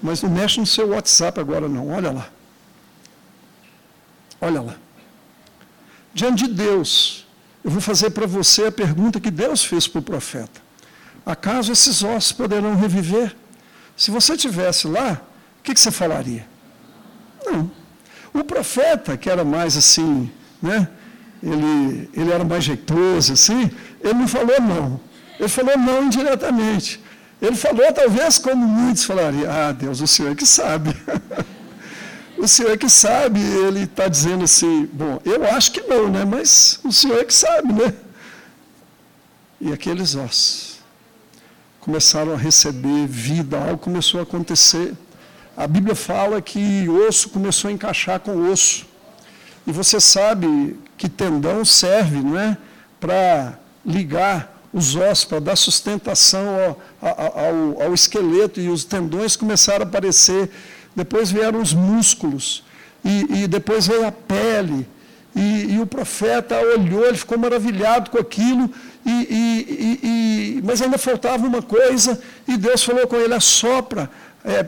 Mas 0.01 0.21
não 0.21 0.29
mexe 0.29 0.59
no 0.59 0.65
seu 0.65 0.89
WhatsApp 0.89 1.39
agora, 1.39 1.67
não. 1.67 1.89
Olha 1.89 2.11
lá. 2.11 2.29
Olha 4.39 4.61
lá. 4.61 4.75
Diante 6.13 6.47
de 6.47 6.53
Deus, 6.53 7.25
eu 7.63 7.69
vou 7.71 7.81
fazer 7.81 8.09
para 8.09 8.25
você 8.25 8.65
a 8.65 8.71
pergunta 8.71 9.19
que 9.19 9.29
Deus 9.29 9.63
fez 9.63 9.87
para 9.87 9.99
o 9.99 10.03
profeta: 10.03 10.61
Acaso 11.25 11.71
esses 11.71 12.03
ossos 12.03 12.31
poderão 12.31 12.75
reviver? 12.75 13.35
Se 13.95 14.09
você 14.09 14.35
tivesse 14.35 14.87
lá, 14.87 15.21
o 15.59 15.63
que, 15.63 15.73
que 15.73 15.79
você 15.79 15.91
falaria? 15.91 16.47
Não. 17.45 17.69
O 18.33 18.43
profeta, 18.43 19.17
que 19.17 19.29
era 19.29 19.43
mais 19.43 19.77
assim, 19.77 20.31
né? 20.61 20.87
Ele, 21.43 22.09
ele 22.13 22.31
era 22.31 22.43
mais 22.43 22.63
jeitoso, 22.63 23.33
assim, 23.33 23.69
ele 23.99 24.13
não 24.13 24.27
falou 24.27 24.59
não. 24.61 24.99
Ele 25.39 25.49
falou 25.49 25.77
não 25.77 26.05
indiretamente. 26.05 27.00
Ele 27.41 27.55
falou, 27.55 27.91
talvez, 27.91 28.37
como 28.37 28.67
muitos 28.67 29.03
falariam, 29.03 29.51
ah, 29.51 29.71
Deus, 29.71 29.99
o 29.99 30.07
Senhor 30.07 30.31
é 30.31 30.35
que 30.35 30.45
sabe. 30.45 30.95
o 32.37 32.47
Senhor 32.47 32.71
é 32.71 32.77
que 32.77 32.87
sabe, 32.87 33.39
ele 33.39 33.83
está 33.83 34.07
dizendo 34.07 34.43
assim, 34.43 34.87
bom, 34.93 35.19
eu 35.25 35.43
acho 35.45 35.71
que 35.71 35.81
não, 35.81 36.07
né? 36.07 36.23
Mas 36.23 36.79
o 36.83 36.91
Senhor 36.91 37.19
é 37.19 37.25
que 37.25 37.33
sabe, 37.33 37.73
né? 37.73 37.93
E 39.59 39.73
aqueles 39.73 40.13
ossos 40.13 40.71
começaram 41.79 42.33
a 42.33 42.37
receber 42.37 43.07
vida, 43.07 43.57
algo 43.57 43.77
começou 43.79 44.19
a 44.19 44.23
acontecer. 44.23 44.93
A 45.57 45.65
Bíblia 45.65 45.95
fala 45.95 46.39
que 46.41 46.87
osso 46.87 47.29
começou 47.29 47.69
a 47.69 47.71
encaixar 47.71 48.19
com 48.19 48.51
osso. 48.51 48.85
E 49.65 49.71
você 49.71 49.99
sabe 49.99 50.79
que 50.95 51.09
tendão 51.09 51.65
serve 51.65 52.21
não 52.21 52.37
é, 52.37 52.55
para 52.99 53.57
ligar 53.83 54.60
os 54.73 54.95
ossos, 54.95 55.25
para 55.25 55.39
dar 55.39 55.55
sustentação 55.55 56.77
ao, 57.01 57.09
ao, 57.09 57.83
ao, 57.83 57.93
esqueleto, 57.93 58.59
e 58.59 58.69
os 58.69 58.83
tendões 58.83 59.35
começaram 59.35 59.85
a 59.85 59.87
aparecer. 59.87 60.49
Depois 60.95 61.31
vieram 61.31 61.61
os 61.61 61.73
músculos, 61.73 62.63
e, 63.03 63.43
e 63.43 63.47
depois 63.47 63.87
veio 63.87 64.05
a 64.05 64.11
pele. 64.11 64.87
E, 65.35 65.75
e, 65.75 65.79
o 65.79 65.85
profeta 65.85 66.59
olhou, 66.59 67.05
ele 67.05 67.17
ficou 67.17 67.37
maravilhado 67.37 68.09
com 68.09 68.17
aquilo, 68.17 68.69
e, 69.05 69.99
e, 70.03 70.61
mas 70.63 70.81
ainda 70.81 70.97
faltava 70.97 71.47
uma 71.47 71.61
coisa, 71.61 72.21
e 72.47 72.57
Deus 72.57 72.83
falou 72.83 73.07
com 73.07 73.15
ele: 73.15 73.33
assopra, 73.33 74.09
é, 74.43 74.65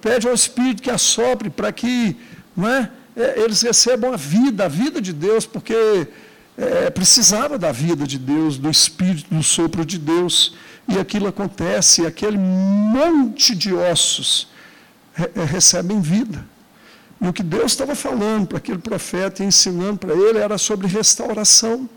pede 0.00 0.28
ao 0.28 0.34
Espírito 0.34 0.82
que 0.82 0.90
assopre 0.90 1.50
para 1.50 1.70
que 1.72 2.16
não 2.56 2.68
é, 2.68 2.90
é, 3.16 3.40
eles 3.40 3.60
recebam 3.62 4.12
a 4.12 4.16
vida, 4.16 4.64
a 4.64 4.68
vida 4.68 5.00
de 5.00 5.12
Deus, 5.12 5.44
porque 5.44 6.06
é, 6.56 6.90
precisava 6.90 7.58
da 7.58 7.72
vida 7.72 8.06
de 8.06 8.18
Deus, 8.18 8.58
do 8.58 8.70
Espírito, 8.70 9.34
do 9.34 9.42
sopro 9.42 9.84
de 9.84 9.98
Deus. 9.98 10.54
E 10.88 10.98
aquilo 10.98 11.28
acontece, 11.28 12.02
e 12.02 12.06
aquele 12.06 12.36
monte 12.36 13.54
de 13.54 13.72
ossos 13.72 14.48
re 15.14 15.30
é, 15.34 15.44
recebem 15.44 16.00
vida. 16.00 16.44
E 17.20 17.28
o 17.28 17.32
que 17.32 17.42
Deus 17.42 17.72
estava 17.72 17.94
falando 17.94 18.48
para 18.48 18.58
aquele 18.58 18.78
profeta 18.78 19.42
e 19.42 19.46
ensinando 19.46 19.98
para 19.98 20.14
ele 20.14 20.38
era 20.38 20.58
sobre 20.58 20.88
restauração. 20.88 21.88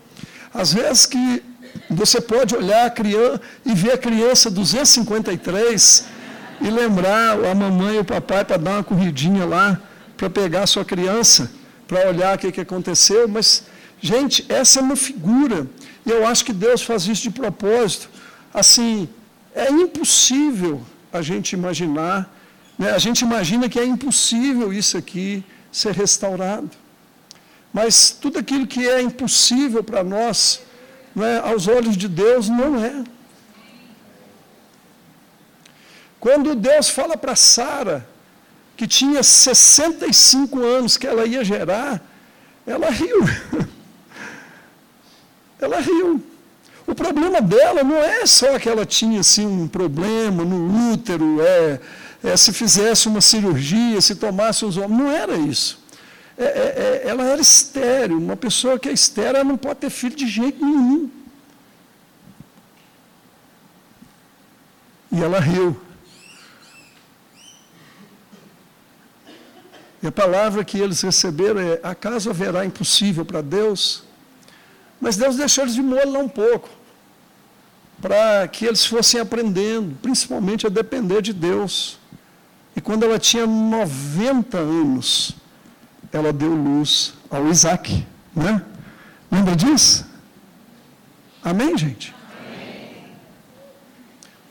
Às 0.54 0.72
vezes 0.72 1.04
que 1.04 1.42
você 1.90 2.20
pode 2.20 2.54
olhar 2.54 2.86
a 2.86 2.90
criança 2.90 3.40
e 3.64 3.74
ver 3.74 3.92
a 3.92 3.98
criança 3.98 4.50
253 4.50 6.04
e 6.60 6.70
lembrar 6.70 7.44
a 7.44 7.54
mamãe 7.54 7.96
e 7.96 7.98
o 7.98 8.04
papai 8.04 8.44
para 8.44 8.56
dar 8.56 8.70
uma 8.72 8.84
corridinha 8.84 9.44
lá 9.44 9.80
para 10.16 10.30
pegar 10.30 10.62
a 10.62 10.66
sua 10.66 10.84
criança, 10.84 11.50
para 11.86 12.08
olhar 12.08 12.36
o 12.36 12.38
que, 12.38 12.50
que 12.50 12.60
aconteceu, 12.60 13.28
mas, 13.28 13.64
gente, 14.00 14.44
essa 14.48 14.80
é 14.80 14.82
uma 14.82 14.96
figura, 14.96 15.66
e 16.04 16.10
eu 16.10 16.26
acho 16.26 16.44
que 16.44 16.52
Deus 16.52 16.82
faz 16.82 17.06
isso 17.06 17.22
de 17.22 17.30
propósito. 17.30 18.08
Assim, 18.52 19.08
é 19.54 19.70
impossível 19.70 20.82
a 21.12 21.22
gente 21.22 21.52
imaginar, 21.52 22.32
né? 22.78 22.90
a 22.90 22.98
gente 22.98 23.22
imagina 23.22 23.68
que 23.68 23.78
é 23.78 23.84
impossível 23.84 24.72
isso 24.72 24.96
aqui 24.96 25.44
ser 25.72 25.92
restaurado. 25.92 26.70
Mas 27.72 28.10
tudo 28.10 28.38
aquilo 28.38 28.66
que 28.66 28.88
é 28.88 29.02
impossível 29.02 29.82
para 29.84 30.02
nós, 30.02 30.62
né, 31.14 31.40
aos 31.40 31.68
olhos 31.68 31.96
de 31.96 32.08
Deus, 32.08 32.48
não 32.48 32.82
é. 32.82 33.04
Quando 36.18 36.54
Deus 36.54 36.88
fala 36.88 37.16
para 37.16 37.36
Sara, 37.36 38.08
que 38.76 38.86
tinha 38.86 39.22
65 39.22 40.62
anos 40.62 40.96
que 40.96 41.06
ela 41.06 41.26
ia 41.26 41.44
gerar, 41.44 42.02
ela 42.66 42.90
riu. 42.90 43.20
ela 45.60 45.80
riu. 45.80 46.22
O 46.86 46.94
problema 46.94 47.40
dela 47.40 47.82
não 47.82 47.96
é 47.96 48.24
só 48.26 48.58
que 48.58 48.68
ela 48.68 48.86
tinha 48.86 49.20
assim, 49.20 49.46
um 49.46 49.66
problema 49.66 50.44
no 50.44 50.92
útero, 50.92 51.40
é, 51.40 51.80
é 52.22 52.36
se 52.36 52.52
fizesse 52.52 53.08
uma 53.08 53.20
cirurgia, 53.20 54.00
se 54.00 54.14
tomasse 54.14 54.64
os 54.64 54.76
homens. 54.76 54.98
Não 54.98 55.10
era 55.10 55.36
isso. 55.36 55.84
É, 56.38 56.44
é, 56.44 56.48
é, 57.04 57.08
ela 57.08 57.24
era 57.24 57.40
estéreo. 57.40 58.18
Uma 58.18 58.36
pessoa 58.36 58.78
que 58.78 58.88
é 58.88 58.92
estéreo 58.92 59.44
não 59.44 59.56
pode 59.56 59.80
ter 59.80 59.90
filho 59.90 60.14
de 60.14 60.28
jeito 60.28 60.64
nenhum. 60.64 61.10
E 65.10 65.22
ela 65.22 65.40
riu. 65.40 65.76
E 70.02 70.06
a 70.06 70.12
palavra 70.12 70.64
que 70.64 70.78
eles 70.78 71.00
receberam 71.00 71.60
é: 71.60 71.80
acaso 71.82 72.30
haverá 72.30 72.64
impossível 72.64 73.24
para 73.24 73.40
Deus? 73.40 74.05
Mas 75.00 75.16
Deus 75.16 75.36
deixou 75.36 75.64
eles 75.64 75.74
de 75.74 75.82
molho 75.82 76.18
um 76.18 76.28
pouco, 76.28 76.68
para 78.00 78.46
que 78.48 78.64
eles 78.64 78.84
fossem 78.84 79.20
aprendendo, 79.20 79.96
principalmente 80.00 80.66
a 80.66 80.70
depender 80.70 81.22
de 81.22 81.32
Deus. 81.32 81.98
E 82.74 82.80
quando 82.80 83.04
ela 83.04 83.18
tinha 83.18 83.46
90 83.46 84.58
anos, 84.58 85.36
ela 86.12 86.32
deu 86.32 86.54
luz 86.54 87.14
ao 87.30 87.48
Isaac. 87.48 88.06
Né? 88.34 88.62
Lembra 89.30 89.56
disso? 89.56 90.06
Amém, 91.42 91.76
gente? 91.76 92.14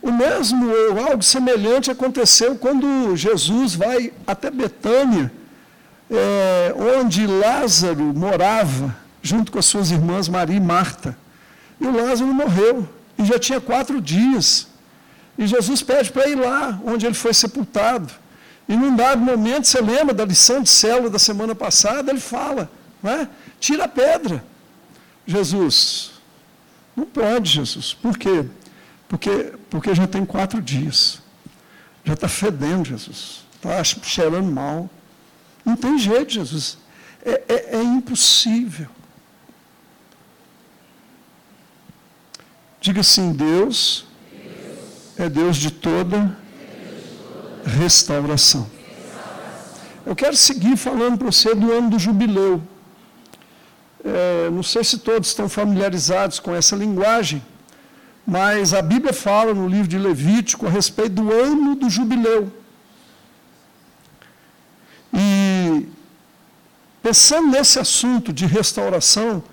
O 0.01 0.11
mesmo 0.11 0.69
ou 0.69 1.07
algo 1.07 1.23
semelhante 1.23 1.89
aconteceu 1.89 2.55
quando 2.55 3.15
Jesus 3.15 3.73
vai 3.73 4.13
até 4.27 4.51
Betânia 4.51 5.31
é, 6.09 6.73
onde 6.77 7.25
Lázaro 7.25 8.13
morava, 8.13 8.95
junto 9.25 9.51
com 9.51 9.57
as 9.57 9.65
suas 9.65 9.89
irmãs 9.89 10.29
Maria 10.29 10.55
e 10.55 10.59
Marta. 10.59 11.17
E 11.81 11.85
o 11.87 11.91
Lázaro 11.91 12.31
morreu, 12.31 12.87
e 13.17 13.25
já 13.25 13.39
tinha 13.39 13.59
quatro 13.59 13.99
dias. 13.99 14.67
E 15.35 15.47
Jesus 15.47 15.81
pede 15.81 16.11
para 16.11 16.29
ir 16.29 16.35
lá, 16.35 16.79
onde 16.85 17.07
ele 17.07 17.15
foi 17.15 17.33
sepultado. 17.33 18.13
E 18.69 18.75
num 18.75 18.95
dado 18.95 19.19
momento, 19.19 19.65
você 19.65 19.81
lembra 19.81 20.13
da 20.13 20.23
lição 20.23 20.61
de 20.61 20.69
célula 20.69 21.09
da 21.09 21.17
semana 21.17 21.55
passada? 21.55 22.11
Ele 22.11 22.19
fala, 22.19 22.69
não 23.01 23.11
é? 23.11 23.27
tira 23.59 23.85
a 23.85 23.87
pedra. 23.87 24.45
Jesus, 25.25 26.11
não 26.95 27.05
pode, 27.05 27.49
Jesus. 27.49 27.95
Por 27.95 28.15
quê? 28.17 28.45
Porque, 29.09 29.53
porque 29.71 29.95
já 29.95 30.05
tem 30.05 30.23
quatro 30.23 30.61
dias. 30.61 31.19
Já 32.03 32.13
está 32.13 32.27
fedendo, 32.27 32.87
Jesus. 32.87 33.43
Está 33.55 33.83
cheirando 33.83 34.51
mal. 34.51 34.87
Não 35.65 35.75
tem 35.75 35.97
jeito, 35.97 36.31
Jesus. 36.31 36.77
É, 37.25 37.41
é, 37.47 37.77
é 37.77 37.83
impossível. 37.83 38.87
Diga 42.85 43.01
assim: 43.01 43.33
Deus 43.33 44.05
é 45.17 45.27
Deus 45.27 45.57
de 45.57 45.71
toda 45.71 46.37
restauração. 47.65 48.69
Eu 50.05 50.15
quero 50.15 50.37
seguir 50.37 50.77
falando 50.77 51.17
para 51.17 51.31
você 51.31 51.55
do 51.55 51.71
ano 51.77 51.89
do 51.89 51.97
jubileu. 51.97 52.61
É, 54.03 54.51
não 54.51 54.61
sei 54.61 54.83
se 54.83 54.99
todos 54.99 55.29
estão 55.29 55.49
familiarizados 55.49 56.39
com 56.39 56.53
essa 56.53 56.75
linguagem, 56.75 57.43
mas 58.35 58.71
a 58.71 58.83
Bíblia 58.83 59.13
fala 59.13 59.51
no 59.51 59.67
livro 59.67 59.87
de 59.87 59.97
Levítico 59.97 60.67
a 60.67 60.69
respeito 60.69 61.15
do 61.23 61.33
ano 61.33 61.73
do 61.73 61.89
jubileu. 61.89 62.51
E 65.11 65.87
pensando 67.01 67.47
nesse 67.47 67.79
assunto 67.79 68.31
de 68.31 68.45
restauração, 68.45 69.43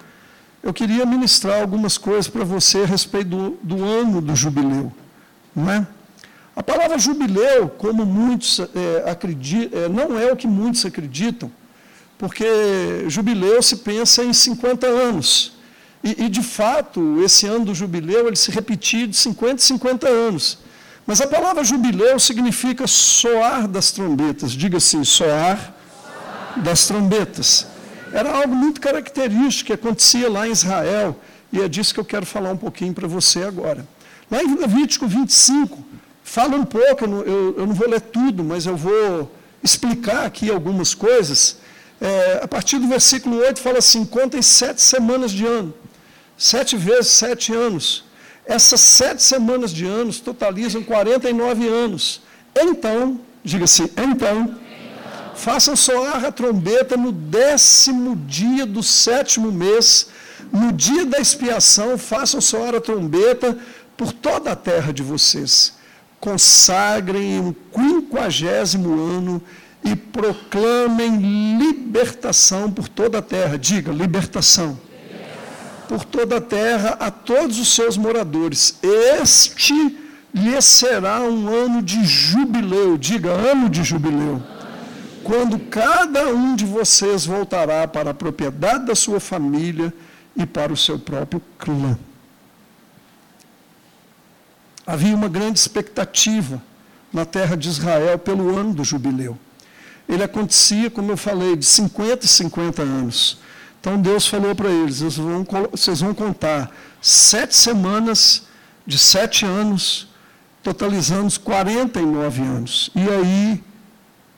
eu 0.62 0.72
queria 0.72 1.04
ministrar 1.04 1.60
algumas 1.60 1.98
coisas 1.98 2.28
para 2.28 2.44
você 2.44 2.82
a 2.82 2.86
respeito 2.86 3.28
do, 3.28 3.58
do 3.62 3.84
ano 3.84 4.20
do 4.20 4.36
jubileu. 4.36 4.92
Não 5.54 5.70
é? 5.70 5.86
A 6.54 6.62
palavra 6.62 6.98
jubileu, 6.98 7.68
como 7.68 8.04
muitos 8.04 8.60
é, 8.60 9.10
acreditam, 9.10 9.80
é, 9.80 9.88
não 9.88 10.18
é 10.18 10.30
o 10.30 10.36
que 10.36 10.46
muitos 10.46 10.84
acreditam, 10.84 11.50
porque 12.18 12.44
jubileu 13.08 13.62
se 13.62 13.76
pensa 13.76 14.22
em 14.22 14.32
50 14.32 14.86
anos. 14.86 15.54
E, 16.04 16.24
e, 16.24 16.28
de 16.28 16.42
fato, 16.42 17.22
esse 17.24 17.46
ano 17.46 17.66
do 17.66 17.74
jubileu 17.74 18.26
ele 18.26 18.36
se 18.36 18.50
repetia 18.50 19.06
de 19.06 19.16
50 19.16 19.54
em 19.54 19.58
50 19.58 20.08
anos. 20.08 20.58
Mas 21.06 21.20
a 21.20 21.26
palavra 21.26 21.64
jubileu 21.64 22.18
significa 22.18 22.86
soar 22.86 23.66
das 23.66 23.90
trombetas. 23.90 24.52
Diga 24.52 24.76
assim, 24.76 25.04
soar 25.04 25.74
das 26.56 26.86
trombetas. 26.86 27.66
Era 28.12 28.30
algo 28.30 28.54
muito 28.54 28.80
característico 28.80 29.68
que 29.68 29.72
acontecia 29.72 30.30
lá 30.30 30.46
em 30.46 30.52
Israel, 30.52 31.16
e 31.52 31.60
é 31.60 31.68
disso 31.68 31.94
que 31.94 32.00
eu 32.00 32.04
quero 32.04 32.26
falar 32.26 32.52
um 32.52 32.56
pouquinho 32.56 32.92
para 32.92 33.08
você 33.08 33.42
agora. 33.42 33.86
Lá 34.30 34.42
em 34.42 34.54
Levítico 34.56 35.06
25, 35.06 35.78
fala 36.22 36.56
um 36.56 36.64
pouco, 36.64 37.04
eu 37.04 37.08
não, 37.08 37.20
eu, 37.22 37.54
eu 37.58 37.66
não 37.66 37.74
vou 37.74 37.88
ler 37.88 38.00
tudo, 38.00 38.44
mas 38.44 38.66
eu 38.66 38.76
vou 38.76 39.30
explicar 39.62 40.26
aqui 40.26 40.50
algumas 40.50 40.94
coisas. 40.94 41.58
É, 42.00 42.40
a 42.42 42.48
partir 42.48 42.78
do 42.78 42.88
versículo 42.88 43.36
8 43.38 43.60
fala 43.60 43.78
assim: 43.78 44.04
contem 44.04 44.42
sete 44.42 44.80
semanas 44.80 45.30
de 45.30 45.46
ano, 45.46 45.72
sete 46.36 46.76
vezes 46.76 47.08
sete 47.08 47.52
anos. 47.52 48.04
Essas 48.44 48.80
sete 48.80 49.22
semanas 49.22 49.72
de 49.72 49.86
anos 49.86 50.18
totalizam 50.18 50.82
49 50.82 51.68
anos. 51.68 52.20
Então, 52.54 53.20
diga 53.44 53.64
assim, 53.64 53.88
então, 53.96 54.58
façam 55.34 55.74
soar 55.74 56.24
a 56.24 56.32
trombeta 56.32 56.96
no 56.96 57.12
décimo 57.12 58.16
dia 58.16 58.66
do 58.66 58.82
sétimo 58.82 59.50
mês, 59.50 60.08
no 60.52 60.72
dia 60.72 61.06
da 61.06 61.18
expiação, 61.18 61.96
façam 61.96 62.40
soar 62.40 62.74
a 62.74 62.80
trombeta 62.80 63.56
por 63.96 64.12
toda 64.12 64.52
a 64.52 64.56
terra 64.56 64.92
de 64.92 65.02
vocês. 65.02 65.74
Consagrem 66.20 67.40
o 67.40 67.56
quinquagésimo 67.72 68.92
ano 68.92 69.42
e 69.84 69.96
proclamem 69.96 71.58
libertação 71.58 72.70
por 72.70 72.88
toda 72.88 73.18
a 73.18 73.22
terra. 73.22 73.58
Diga, 73.58 73.92
libertação. 73.92 74.78
Por 75.88 76.04
toda 76.04 76.36
a 76.36 76.40
terra 76.40 76.96
a 77.00 77.10
todos 77.10 77.58
os 77.58 77.74
seus 77.74 77.96
moradores. 77.96 78.78
Este 78.82 79.98
lhe 80.32 80.60
será 80.62 81.20
um 81.22 81.48
ano 81.48 81.82
de 81.82 82.04
jubileu. 82.04 82.96
Diga, 82.96 83.30
ano 83.30 83.68
de 83.68 83.82
jubileu. 83.82 84.42
Quando 85.24 85.58
cada 85.58 86.28
um 86.28 86.56
de 86.56 86.64
vocês 86.64 87.24
voltará 87.24 87.86
para 87.86 88.10
a 88.10 88.14
propriedade 88.14 88.86
da 88.86 88.94
sua 88.94 89.20
família 89.20 89.92
e 90.36 90.44
para 90.46 90.72
o 90.72 90.76
seu 90.76 90.98
próprio 90.98 91.42
clã. 91.58 91.98
Havia 94.86 95.14
uma 95.14 95.28
grande 95.28 95.58
expectativa 95.58 96.60
na 97.12 97.24
terra 97.24 97.56
de 97.56 97.68
Israel 97.68 98.18
pelo 98.18 98.56
ano 98.56 98.74
do 98.74 98.84
jubileu. 98.84 99.38
Ele 100.08 100.22
acontecia, 100.22 100.90
como 100.90 101.12
eu 101.12 101.16
falei, 101.16 101.54
de 101.54 101.64
50 101.64 102.24
e 102.24 102.28
50 102.28 102.82
anos. 102.82 103.38
Então 103.80 104.00
Deus 104.00 104.26
falou 104.26 104.54
para 104.54 104.70
eles: 104.70 104.98
vocês 104.98 105.16
vão, 105.16 105.46
vocês 105.70 106.00
vão 106.00 106.14
contar 106.14 106.74
sete 107.00 107.54
semanas 107.54 108.44
de 108.86 108.98
sete 108.98 109.44
anos, 109.44 110.08
totalizando 110.62 111.38
49 111.40 112.42
anos. 112.42 112.90
E 112.94 113.08
aí, 113.08 113.64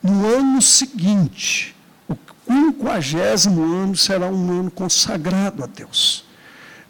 no 0.05 0.25
ano 0.25 0.61
seguinte, 0.61 1.75
o 2.07 2.15
quinquagésimo 2.47 3.61
ano 3.63 3.95
será 3.95 4.27
um 4.27 4.59
ano 4.59 4.71
consagrado 4.71 5.63
a 5.63 5.67
Deus. 5.67 6.25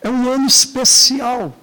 É 0.01 0.09
um 0.09 0.29
ano 0.29 0.45
especial 0.45 1.53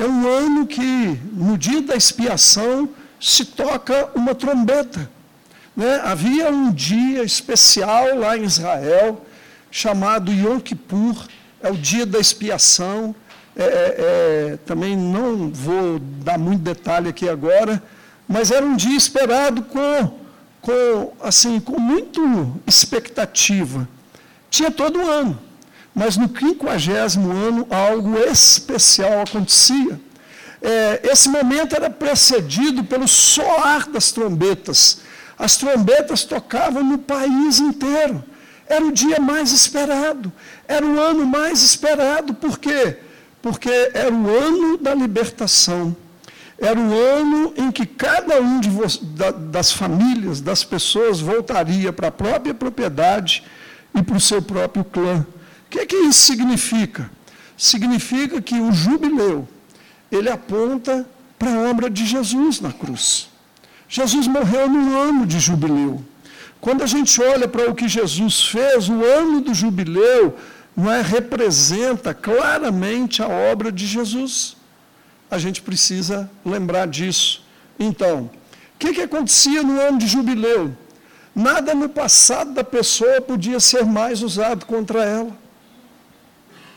é 0.00 0.06
um 0.06 0.26
ano 0.26 0.66
que, 0.66 1.20
no 1.30 1.58
dia 1.58 1.82
da 1.82 1.94
expiação, 1.94 2.88
se 3.20 3.44
toca 3.44 4.08
uma 4.14 4.34
trombeta. 4.34 5.10
Né? 5.76 6.00
Havia 6.02 6.50
um 6.50 6.72
dia 6.72 7.22
especial 7.22 8.18
lá 8.18 8.34
em 8.34 8.44
Israel, 8.44 9.22
chamado 9.70 10.32
Yom 10.32 10.58
Kippur, 10.58 11.26
é 11.62 11.70
o 11.70 11.76
dia 11.76 12.06
da 12.06 12.18
expiação. 12.18 13.14
É, 13.54 13.62
é, 13.62 13.96
é 14.52 14.56
também 14.64 14.96
não 14.96 15.50
vou 15.50 15.98
dar 15.98 16.38
muito 16.38 16.62
detalhe 16.62 17.10
aqui 17.10 17.28
agora, 17.28 17.82
mas 18.26 18.50
era 18.50 18.64
um 18.64 18.76
dia 18.76 18.96
esperado 18.96 19.62
com, 19.64 20.18
com, 20.60 21.12
assim, 21.20 21.60
com 21.60 21.78
muito 21.78 22.60
expectativa. 22.66 23.88
Tinha 24.50 24.70
todo 24.70 25.00
ano 25.00 25.50
mas 25.94 26.16
no 26.16 26.28
quinquagésimo 26.28 27.30
ano 27.30 27.66
algo 27.70 28.16
especial 28.18 29.22
acontecia. 29.22 30.00
É, 30.62 31.00
esse 31.04 31.28
momento 31.28 31.74
era 31.74 31.90
precedido 31.90 32.84
pelo 32.84 33.08
soar 33.08 33.88
das 33.90 34.12
trombetas. 34.12 35.00
As 35.38 35.56
trombetas 35.56 36.24
tocavam 36.24 36.84
no 36.84 36.98
país 36.98 37.58
inteiro. 37.58 38.22
Era 38.68 38.84
o 38.84 38.92
dia 38.92 39.18
mais 39.18 39.52
esperado, 39.52 40.32
era 40.68 40.86
o 40.86 41.00
ano 41.00 41.26
mais 41.26 41.62
esperado. 41.62 42.34
Por 42.34 42.58
quê? 42.58 42.98
Porque 43.42 43.90
era 43.94 44.12
o 44.12 44.28
ano 44.28 44.76
da 44.76 44.94
libertação. 44.94 45.96
Era 46.60 46.78
o 46.78 46.92
ano 46.92 47.54
em 47.56 47.70
que 47.70 47.86
cada 47.86 48.40
um 48.40 48.60
da, 49.16 49.30
das 49.30 49.72
famílias, 49.72 50.42
das 50.42 50.62
pessoas, 50.62 51.18
voltaria 51.18 51.90
para 51.90 52.08
a 52.08 52.12
própria 52.12 52.52
propriedade 52.52 53.42
e 53.94 54.02
para 54.02 54.16
o 54.16 54.20
seu 54.20 54.42
próprio 54.42 54.84
clã. 54.84 55.26
O 55.66 55.70
que, 55.70 55.86
que 55.86 55.96
isso 55.96 56.20
significa? 56.20 57.10
Significa 57.56 58.42
que 58.42 58.60
o 58.60 58.72
jubileu, 58.72 59.48
ele 60.12 60.28
aponta 60.28 61.06
para 61.38 61.50
a 61.50 61.70
obra 61.70 61.88
de 61.88 62.04
Jesus 62.04 62.60
na 62.60 62.72
cruz. 62.72 63.30
Jesus 63.88 64.26
morreu 64.26 64.68
no 64.68 64.98
ano 64.98 65.26
de 65.26 65.40
jubileu. 65.40 66.04
Quando 66.60 66.82
a 66.82 66.86
gente 66.86 67.22
olha 67.22 67.48
para 67.48 67.70
o 67.70 67.74
que 67.74 67.88
Jesus 67.88 68.42
fez, 68.44 68.88
o 68.88 69.02
ano 69.02 69.40
do 69.40 69.54
jubileu 69.54 70.36
não 70.76 70.92
é, 70.92 71.00
representa 71.00 72.12
claramente 72.12 73.22
a 73.22 73.28
obra 73.28 73.72
de 73.72 73.86
Jesus. 73.86 74.56
A 75.30 75.38
gente 75.38 75.62
precisa 75.62 76.28
lembrar 76.44 76.86
disso. 76.86 77.44
Então, 77.78 78.30
o 78.74 78.78
que, 78.78 78.92
que 78.92 79.02
acontecia 79.02 79.62
no 79.62 79.80
ano 79.80 79.98
de 79.98 80.06
jubileu? 80.06 80.76
Nada 81.34 81.74
no 81.74 81.88
passado 81.88 82.52
da 82.52 82.64
pessoa 82.64 83.20
podia 83.20 83.60
ser 83.60 83.84
mais 83.84 84.22
usado 84.22 84.66
contra 84.66 85.04
ela. 85.04 85.36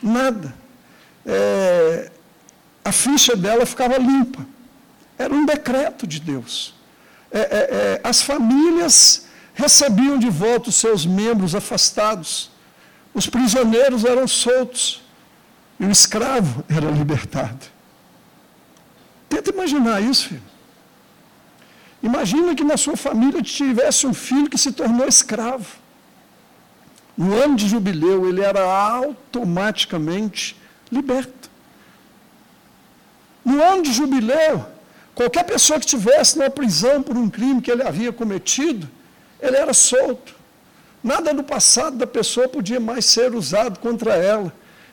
Nada. 0.00 0.54
É, 1.26 2.10
a 2.84 2.92
ficha 2.92 3.34
dela 3.34 3.66
ficava 3.66 3.98
limpa. 3.98 4.46
Era 5.18 5.34
um 5.34 5.44
decreto 5.44 6.06
de 6.06 6.20
Deus. 6.20 6.74
É, 7.32 7.38
é, 7.38 7.42
é, 7.42 8.00
as 8.04 8.22
famílias 8.22 9.26
recebiam 9.54 10.18
de 10.18 10.30
volta 10.30 10.68
os 10.68 10.76
seus 10.76 11.04
membros 11.04 11.54
afastados. 11.54 12.50
Os 13.12 13.26
prisioneiros 13.26 14.04
eram 14.04 14.28
soltos. 14.28 15.02
E 15.80 15.84
o 15.84 15.90
escravo 15.90 16.64
era 16.68 16.88
libertado. 16.90 17.73
Tenta 19.34 19.50
imaginar 19.50 20.00
isso, 20.00 20.28
filho. 20.28 20.42
Imagina 22.00 22.54
que 22.54 22.62
na 22.62 22.76
sua 22.76 22.96
família 22.96 23.42
tivesse 23.42 24.06
um 24.06 24.14
filho 24.14 24.48
que 24.48 24.56
se 24.56 24.70
tornou 24.70 25.08
escravo. 25.08 25.66
No 27.16 27.34
ano 27.34 27.56
de 27.56 27.68
jubileu, 27.68 28.28
ele 28.28 28.42
era 28.42 28.62
automaticamente 28.62 30.56
liberto. 30.90 31.50
No 33.44 33.60
ano 33.60 33.82
de 33.82 33.92
jubileu, 33.92 34.66
qualquer 35.14 35.44
pessoa 35.44 35.80
que 35.80 35.86
estivesse 35.86 36.38
na 36.38 36.48
prisão 36.48 37.02
por 37.02 37.16
um 37.16 37.28
crime 37.28 37.60
que 37.60 37.70
ele 37.72 37.82
havia 37.82 38.12
cometido, 38.12 38.88
ele 39.40 39.56
era 39.56 39.74
solto. 39.74 40.34
Nada 41.02 41.32
no 41.32 41.42
passado 41.42 41.96
da 41.96 42.06
pessoa 42.06 42.48
podia 42.48 42.78
mais 42.78 43.04
ser 43.04 43.34
usado 43.34 43.80
contra 43.80 44.14
ela. 44.14 44.52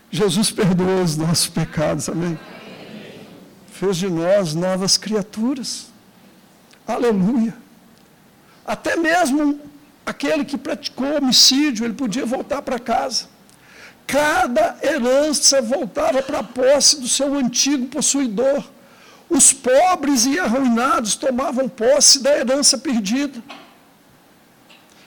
Jesus 0.10 0.50
perdoou 0.50 1.04
os 1.04 1.16
nossos 1.16 1.48
pecados, 1.48 2.10
amém? 2.10 2.38
Fez 3.82 3.98
de 3.98 4.08
nós 4.08 4.54
novas 4.54 4.96
criaturas. 4.96 5.88
Aleluia. 6.86 7.56
Até 8.64 8.96
mesmo 8.96 9.60
aquele 10.06 10.46
que 10.46 10.56
praticou 10.56 11.18
homicídio, 11.18 11.84
ele 11.84 11.96
podia 11.96 12.24
voltar 12.24 12.62
para 12.62 12.78
casa. 12.78 13.26
Cada 14.06 14.78
herança 14.84 15.64
voltava 15.64 16.22
para 16.22 16.42
a 16.42 16.44
posse 16.44 17.02
do 17.02 17.08
seu 17.08 17.34
antigo 17.34 17.88
possuidor. 17.88 18.64
Os 19.28 19.52
pobres 19.52 20.28
e 20.28 20.38
arruinados 20.38 21.16
tomavam 21.16 21.68
posse 21.68 22.20
da 22.20 22.38
herança 22.38 22.78
perdida. 22.78 23.42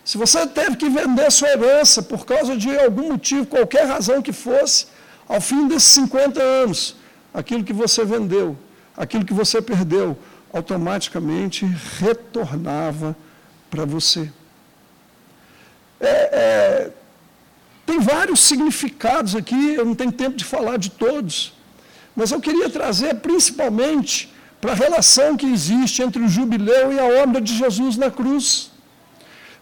Se 0.04 0.18
você 0.18 0.48
teve 0.48 0.74
que 0.74 0.88
vender 0.88 1.30
sua 1.30 1.50
herança 1.50 2.02
por 2.02 2.26
causa 2.26 2.56
de 2.56 2.76
algum 2.76 3.12
motivo, 3.12 3.46
qualquer 3.46 3.86
razão 3.86 4.20
que 4.20 4.32
fosse, 4.32 4.86
ao 5.28 5.40
fim 5.40 5.68
desses 5.68 5.90
50 5.90 6.42
anos, 6.42 6.96
aquilo 7.32 7.64
que 7.64 7.72
você 7.72 8.04
vendeu, 8.04 8.56
aquilo 8.96 9.24
que 9.24 9.34
você 9.34 9.60
perdeu, 9.60 10.16
automaticamente 10.52 11.66
retornava 11.98 13.16
para 13.70 13.84
você. 13.84 14.30
É, 16.00 16.06
é, 16.06 16.90
tem 17.84 17.98
vários 17.98 18.40
significados 18.40 19.34
aqui, 19.34 19.74
eu 19.74 19.84
não 19.84 19.94
tenho 19.94 20.12
tempo 20.12 20.36
de 20.36 20.44
falar 20.44 20.76
de 20.76 20.90
todos, 20.90 21.52
mas 22.14 22.30
eu 22.30 22.40
queria 22.40 22.70
trazer 22.70 23.16
principalmente 23.16 24.32
para 24.60 24.72
a 24.72 24.74
relação 24.74 25.36
que 25.36 25.46
existe 25.46 26.02
entre 26.02 26.22
o 26.22 26.28
jubileu 26.28 26.92
e 26.92 26.98
a 26.98 27.22
obra 27.22 27.40
de 27.40 27.54
Jesus 27.56 27.96
na 27.96 28.10
cruz. 28.10 28.70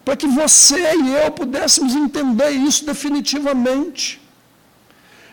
Para 0.05 0.15
que 0.15 0.27
você 0.27 0.95
e 0.95 1.15
eu 1.15 1.31
pudéssemos 1.31 1.95
entender 1.95 2.51
isso 2.51 2.85
definitivamente. 2.85 4.21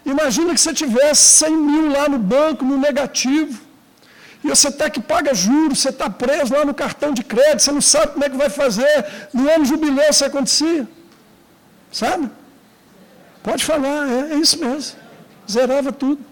Imagina 0.04 0.54
que 0.54 0.60
você 0.60 0.72
tivesse 0.72 1.22
100 1.44 1.56
mil 1.56 1.92
lá 1.92 2.08
no 2.08 2.18
banco, 2.18 2.64
no 2.64 2.78
negativo, 2.78 3.60
e 4.42 4.48
você 4.48 4.68
está 4.68 4.88
que 4.88 5.00
paga 5.00 5.34
juros, 5.34 5.80
você 5.80 5.90
está 5.90 6.08
preso 6.08 6.54
lá 6.54 6.64
no 6.64 6.72
cartão 6.72 7.12
de 7.12 7.22
crédito, 7.22 7.62
você 7.62 7.72
não 7.72 7.80
sabe 7.80 8.12
como 8.12 8.24
é 8.24 8.30
que 8.30 8.36
vai 8.36 8.48
fazer. 8.48 9.06
No 9.32 9.48
ano 9.50 9.64
jubileu 9.66 10.08
isso 10.08 10.24
acontecia. 10.24 10.88
Sabe? 11.92 12.30
Pode 13.42 13.64
falar, 13.64 14.08
é, 14.08 14.32
é 14.32 14.36
isso 14.36 14.58
mesmo. 14.58 14.98
Zerava 15.50 15.92
tudo. 15.92 16.24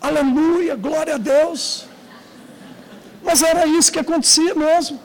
Aleluia, 0.00 0.76
glória 0.76 1.14
a 1.14 1.18
Deus. 1.18 1.86
Mas 3.22 3.42
era 3.42 3.66
isso 3.66 3.90
que 3.90 3.98
acontecia 3.98 4.54
mesmo. 4.54 5.00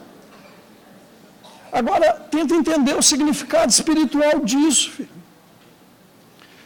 Agora, 1.72 2.14
tenta 2.30 2.54
entender 2.54 2.96
o 2.96 3.02
significado 3.02 3.72
espiritual 3.72 4.40
disso, 4.40 4.92
filho. 4.92 5.10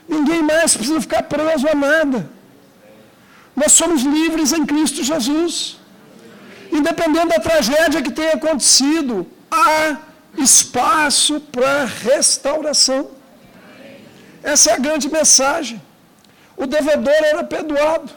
Ninguém 0.07 0.41
mais 0.41 0.75
precisa 0.75 0.99
ficar 0.99 1.23
preso 1.23 1.67
a 1.67 1.75
nada. 1.75 2.29
Nós 3.55 3.71
somos 3.71 4.01
livres 4.01 4.51
em 4.53 4.65
Cristo 4.65 5.03
Jesus. 5.03 5.77
Independente 6.71 7.27
da 7.27 7.39
tragédia 7.39 8.01
que 8.01 8.11
tenha 8.11 8.33
acontecido, 8.33 9.27
há 9.51 9.97
espaço 10.37 11.39
para 11.39 11.85
restauração. 11.85 13.11
Essa 14.41 14.71
é 14.71 14.73
a 14.73 14.79
grande 14.79 15.09
mensagem. 15.09 15.81
O 16.57 16.65
devedor 16.65 17.21
era 17.31 17.43
perdoado. 17.43 18.11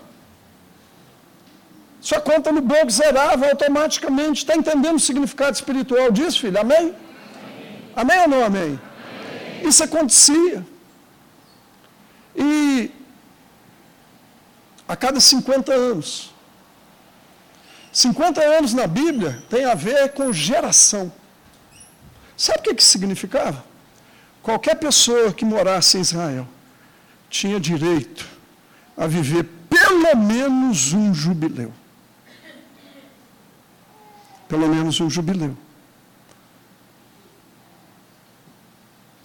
Sua 2.01 2.21
conta 2.21 2.51
no 2.53 2.61
banco 2.61 2.91
zerava 2.91 3.49
automaticamente. 3.49 4.41
Está 4.41 4.57
entendendo 4.57 4.97
o 4.97 5.01
significado 5.01 5.55
espiritual 5.55 6.11
disso, 6.11 6.41
filho? 6.41 6.59
Amém? 6.59 6.95
Amém, 7.95 8.19
amém 8.19 8.19
ou 8.23 8.29
não 8.29 8.45
amém? 8.45 8.63
amém? 8.63 9.69
Isso 9.69 9.83
acontecia. 9.83 10.65
E 12.37 12.91
a 14.87 14.95
cada 14.97 15.21
50 15.21 15.73
anos. 15.73 16.33
50 17.93 18.41
anos 18.43 18.75
na 18.75 18.87
Bíblia 18.87 19.43
tem 19.49 19.65
a 19.65 19.75
ver 19.75 20.13
com 20.13 20.33
geração. 20.33 21.13
Sabe 22.37 22.71
o 22.71 22.75
que, 22.75 22.85
significava? 22.85 23.65
Qualquer 24.43 24.77
pessoa 24.77 25.33
que 25.33 25.45
morasse 25.45 25.97
em 25.97 26.03
Israel 26.03 26.47
tinha 27.31 27.59
direito 27.59 28.29
a 28.97 29.07
viver 29.07 29.45
pelo 29.69 30.15
menos 30.17 30.93
um 30.93 31.13
jubileu. 31.15 31.73
Pelo 34.47 34.69
menos 34.69 35.01
um 35.01 35.11
jubileu. 35.11 35.57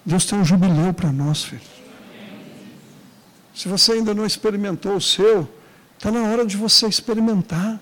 Deus 0.05 0.25
tem 0.25 0.39
um 0.39 0.45
jubileu 0.45 0.93
para 0.93 1.11
nós, 1.11 1.43
filho. 1.43 1.80
Se 3.53 3.67
você 3.67 3.93
ainda 3.93 4.13
não 4.13 4.25
experimentou 4.25 4.95
o 4.95 5.01
seu, 5.01 5.47
está 5.97 6.11
na 6.11 6.23
hora 6.23 6.45
de 6.45 6.57
você 6.57 6.87
experimentar. 6.87 7.79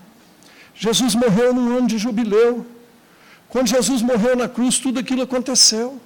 Jesus 0.74 1.14
morreu 1.14 1.54
num 1.54 1.76
ano 1.76 1.86
de 1.86 1.98
jubileu. 1.98 2.66
Quando 3.48 3.68
Jesus 3.68 4.02
morreu 4.02 4.36
na 4.36 4.48
cruz, 4.48 4.78
tudo 4.78 5.00
aquilo 5.00 5.22
aconteceu. 5.22 6.00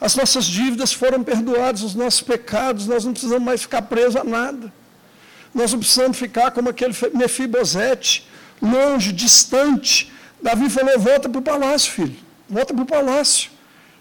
As 0.00 0.14
nossas 0.14 0.44
dívidas 0.44 0.92
foram 0.92 1.24
perdoadas, 1.24 1.82
os 1.82 1.94
nossos 1.94 2.20
pecados, 2.20 2.86
nós 2.86 3.04
não 3.04 3.12
precisamos 3.12 3.44
mais 3.44 3.62
ficar 3.62 3.82
presos 3.82 4.16
a 4.16 4.24
nada. 4.24 4.72
Nós 5.54 5.72
não 5.72 5.80
precisamos 5.80 6.16
ficar 6.16 6.50
como 6.52 6.68
aquele 6.68 6.94
Mefibosete, 7.14 8.26
longe, 8.62 9.12
distante. 9.12 10.12
Davi 10.40 10.70
falou: 10.70 10.98
volta 10.98 11.28
para 11.28 11.38
o 11.38 11.42
palácio, 11.42 11.92
filho. 11.92 12.16
Volta 12.48 12.72
para 12.72 12.82
o 12.82 12.86
palácio. 12.86 13.50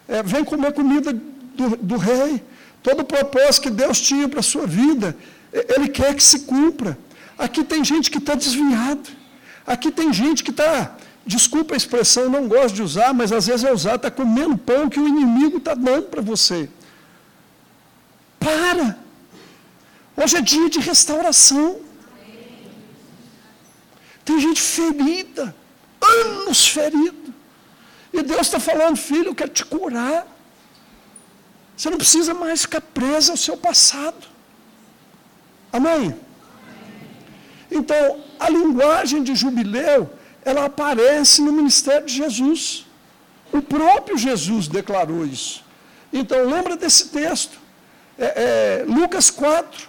É, 0.07 0.21
vem 0.21 0.43
comer 0.43 0.71
comida 0.73 1.11
do, 1.13 1.77
do 1.77 1.97
rei. 1.97 2.43
Todo 2.87 3.01
o 3.01 3.03
propósito 3.03 3.63
que 3.63 3.69
Deus 3.69 3.99
tinha 3.99 4.29
para 4.29 4.39
a 4.39 4.49
sua 4.51 4.65
vida, 4.65 5.13
Ele 5.51 5.89
quer 5.89 6.15
que 6.15 6.23
se 6.23 6.39
cumpra. 6.51 6.97
Aqui 7.37 7.61
tem 7.61 7.83
gente 7.83 8.09
que 8.09 8.17
está 8.17 8.33
desviada. 8.33 9.09
Aqui 9.73 9.91
tem 9.91 10.13
gente 10.13 10.41
que 10.41 10.51
está, 10.51 10.95
desculpa 11.25 11.73
a 11.73 11.77
expressão, 11.77 12.29
não 12.29 12.47
gosto 12.47 12.75
de 12.75 12.81
usar, 12.81 13.13
mas 13.13 13.33
às 13.33 13.47
vezes 13.47 13.65
é 13.65 13.73
usar, 13.73 13.95
está 13.95 14.09
comendo 14.09 14.57
pão 14.57 14.87
que 14.87 15.01
o 15.01 15.05
inimigo 15.05 15.57
está 15.57 15.73
dando 15.73 16.03
para 16.03 16.21
você. 16.21 16.69
Para! 18.39 18.97
Hoje 20.15 20.37
é 20.37 20.41
dia 20.41 20.69
de 20.69 20.79
restauração. 20.79 21.81
Tem 24.23 24.39
gente 24.39 24.61
ferida, 24.61 25.53
anos 26.01 26.65
ferido. 26.65 27.33
E 28.13 28.23
Deus 28.23 28.47
está 28.47 28.61
falando, 28.61 28.95
filho, 28.95 29.31
eu 29.31 29.35
quero 29.35 29.51
te 29.51 29.65
curar. 29.65 30.36
Você 31.77 31.91
não 31.91 31.97
precisa 31.97 32.33
mais 32.33 32.63
ficar 32.63 32.81
preso 32.81 33.31
ao 33.31 33.37
seu 33.37 33.55
passado. 33.55 34.27
Amém? 35.71 36.15
Então, 37.69 38.19
a 38.39 38.49
linguagem 38.49 39.21
de 39.21 39.35
jubileu, 39.35 40.09
ela 40.43 40.65
aparece 40.65 41.39
no 41.43 41.51
ministério 41.51 42.07
de 42.07 42.15
Jesus. 42.15 42.87
O 43.53 43.61
próprio 43.61 44.17
Jesus 44.17 44.67
declarou 44.67 45.23
isso. 45.23 45.63
Então, 46.11 46.45
lembra 46.45 46.75
desse 46.75 47.09
texto. 47.09 47.59
É, 48.17 48.25
é, 48.25 48.85
Lucas 48.87 49.29
4, 49.29 49.87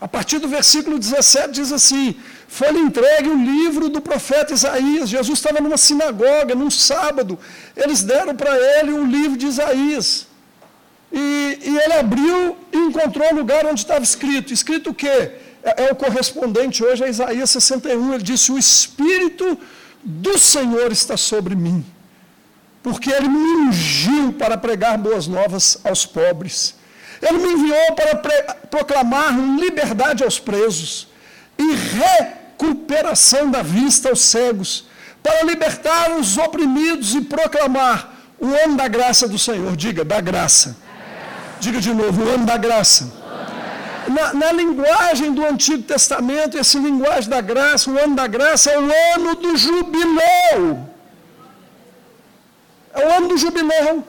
a 0.00 0.06
partir 0.06 0.38
do 0.38 0.46
versículo 0.46 1.00
17, 1.00 1.50
diz 1.50 1.72
assim: 1.72 2.14
Foi-lhe 2.46 2.78
entregue 2.78 3.28
o 3.28 3.36
livro 3.36 3.88
do 3.88 4.00
profeta 4.00 4.54
Isaías. 4.54 5.08
Jesus 5.08 5.36
estava 5.36 5.60
numa 5.60 5.76
sinagoga, 5.76 6.54
num 6.54 6.70
sábado. 6.70 7.36
Eles 7.74 8.04
deram 8.04 8.36
para 8.36 8.56
ele 8.78 8.92
o 8.92 9.04
livro 9.04 9.36
de 9.36 9.46
Isaías. 9.46 10.28
E, 11.18 11.58
e 11.62 11.78
ele 11.78 11.94
abriu 11.94 12.58
e 12.70 12.76
encontrou 12.76 13.32
o 13.32 13.36
lugar 13.36 13.64
onde 13.64 13.80
estava 13.80 14.04
escrito. 14.04 14.52
Escrito 14.52 14.90
o 14.90 14.94
quê? 14.94 15.30
É, 15.64 15.86
é 15.86 15.90
o 15.90 15.96
correspondente 15.96 16.84
hoje 16.84 17.02
a 17.02 17.08
Isaías 17.08 17.48
61. 17.48 18.12
Ele 18.12 18.22
disse: 18.22 18.52
O 18.52 18.58
Espírito 18.58 19.58
do 20.04 20.38
Senhor 20.38 20.92
está 20.92 21.16
sobre 21.16 21.56
mim, 21.56 21.82
porque 22.82 23.10
ele 23.10 23.28
me 23.28 23.68
ungiu 23.68 24.34
para 24.34 24.58
pregar 24.58 24.98
boas 24.98 25.26
novas 25.26 25.78
aos 25.84 26.04
pobres. 26.04 26.74
Ele 27.22 27.38
me 27.38 27.52
enviou 27.54 27.94
para 27.94 28.54
proclamar 28.70 29.32
liberdade 29.58 30.22
aos 30.22 30.38
presos 30.38 31.08
e 31.58 31.74
recuperação 32.02 33.50
da 33.50 33.62
vista 33.62 34.10
aos 34.10 34.20
cegos, 34.20 34.84
para 35.22 35.42
libertar 35.44 36.10
os 36.18 36.36
oprimidos 36.36 37.14
e 37.14 37.22
proclamar 37.22 38.14
o 38.38 38.48
ano 38.48 38.76
da 38.76 38.86
graça 38.86 39.26
do 39.26 39.38
Senhor. 39.38 39.74
Diga, 39.74 40.04
da 40.04 40.20
graça 40.20 40.84
Diga 41.60 41.80
de 41.80 41.92
novo, 41.92 42.22
o 42.22 42.28
ano 42.28 42.46
da 42.46 42.56
graça. 42.56 43.12
Na, 44.08 44.32
na, 44.32 44.52
linguagem 44.52 45.32
do 45.32 45.44
Antigo 45.44 45.82
Testamento, 45.82 46.56
essa 46.56 46.78
linguagem 46.78 47.28
da 47.28 47.40
graça, 47.40 47.90
o 47.90 47.98
ano 47.98 48.14
da 48.14 48.26
graça 48.26 48.70
é 48.70 48.78
o 48.78 48.88
ano 49.14 49.34
do 49.34 49.56
jubileu. 49.56 50.88
É 52.94 53.06
o 53.06 53.12
ano 53.16 53.28
do 53.28 53.36
jubileu. 53.36 54.04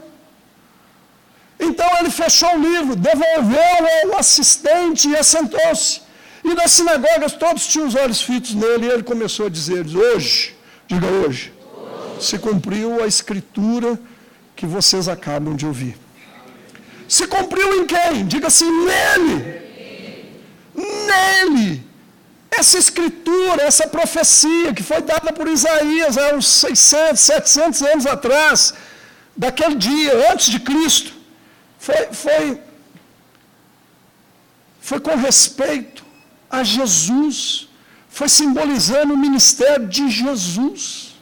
Então 1.60 1.88
ele 2.00 2.12
fechou 2.12 2.56
o 2.56 2.62
livro, 2.62 2.96
devolveu 2.96 3.84
ao 4.04 4.20
assistente 4.20 5.10
e 5.10 5.18
assentou-se. 5.18 6.02
E 6.44 6.54
nas 6.54 6.72
sinagogas 6.72 7.34
todos 7.34 7.66
tinham 7.68 7.88
os 7.88 7.96
olhos 7.96 8.22
fitos 8.22 8.54
nele 8.54 8.86
e 8.86 8.90
ele 8.90 9.04
começou 9.04 9.48
a 9.48 9.50
dizer: 9.50 9.86
Hoje, 9.88 10.56
diga 10.88 11.08
hoje, 11.08 11.52
se 12.20 12.38
cumpriu 12.38 13.04
a 13.04 13.08
escritura 13.08 14.00
que 14.56 14.66
vocês 14.66 15.08
acabam 15.08 15.56
de 15.56 15.66
ouvir. 15.66 16.07
Se 17.18 17.26
cumpriu 17.26 17.70
em 17.78 17.86
quem? 17.92 18.28
Diga 18.28 18.48
assim, 18.48 18.70
nele. 18.90 19.38
Nele. 21.10 21.84
Essa 22.52 22.78
escritura, 22.78 23.64
essa 23.64 23.88
profecia 23.88 24.72
que 24.72 24.84
foi 24.90 25.02
dada 25.02 25.34
por 25.38 25.48
Isaías 25.48 26.16
há 26.16 26.36
uns 26.36 26.48
600, 26.48 27.20
700 27.20 27.82
anos 27.94 28.06
atrás, 28.06 28.76
daquele 29.36 29.78
dia, 29.88 30.32
antes 30.32 30.50
de 30.52 30.60
Cristo, 30.60 31.12
foi, 31.80 32.02
foi, 32.24 32.62
foi 34.80 35.00
com 35.00 35.16
respeito 35.16 36.06
a 36.52 36.64
Jesus, 36.64 37.68
foi 38.10 38.30
simbolizando 38.30 39.16
o 39.16 39.18
ministério 39.18 39.88
de 39.88 40.08
Jesus. 40.22 41.16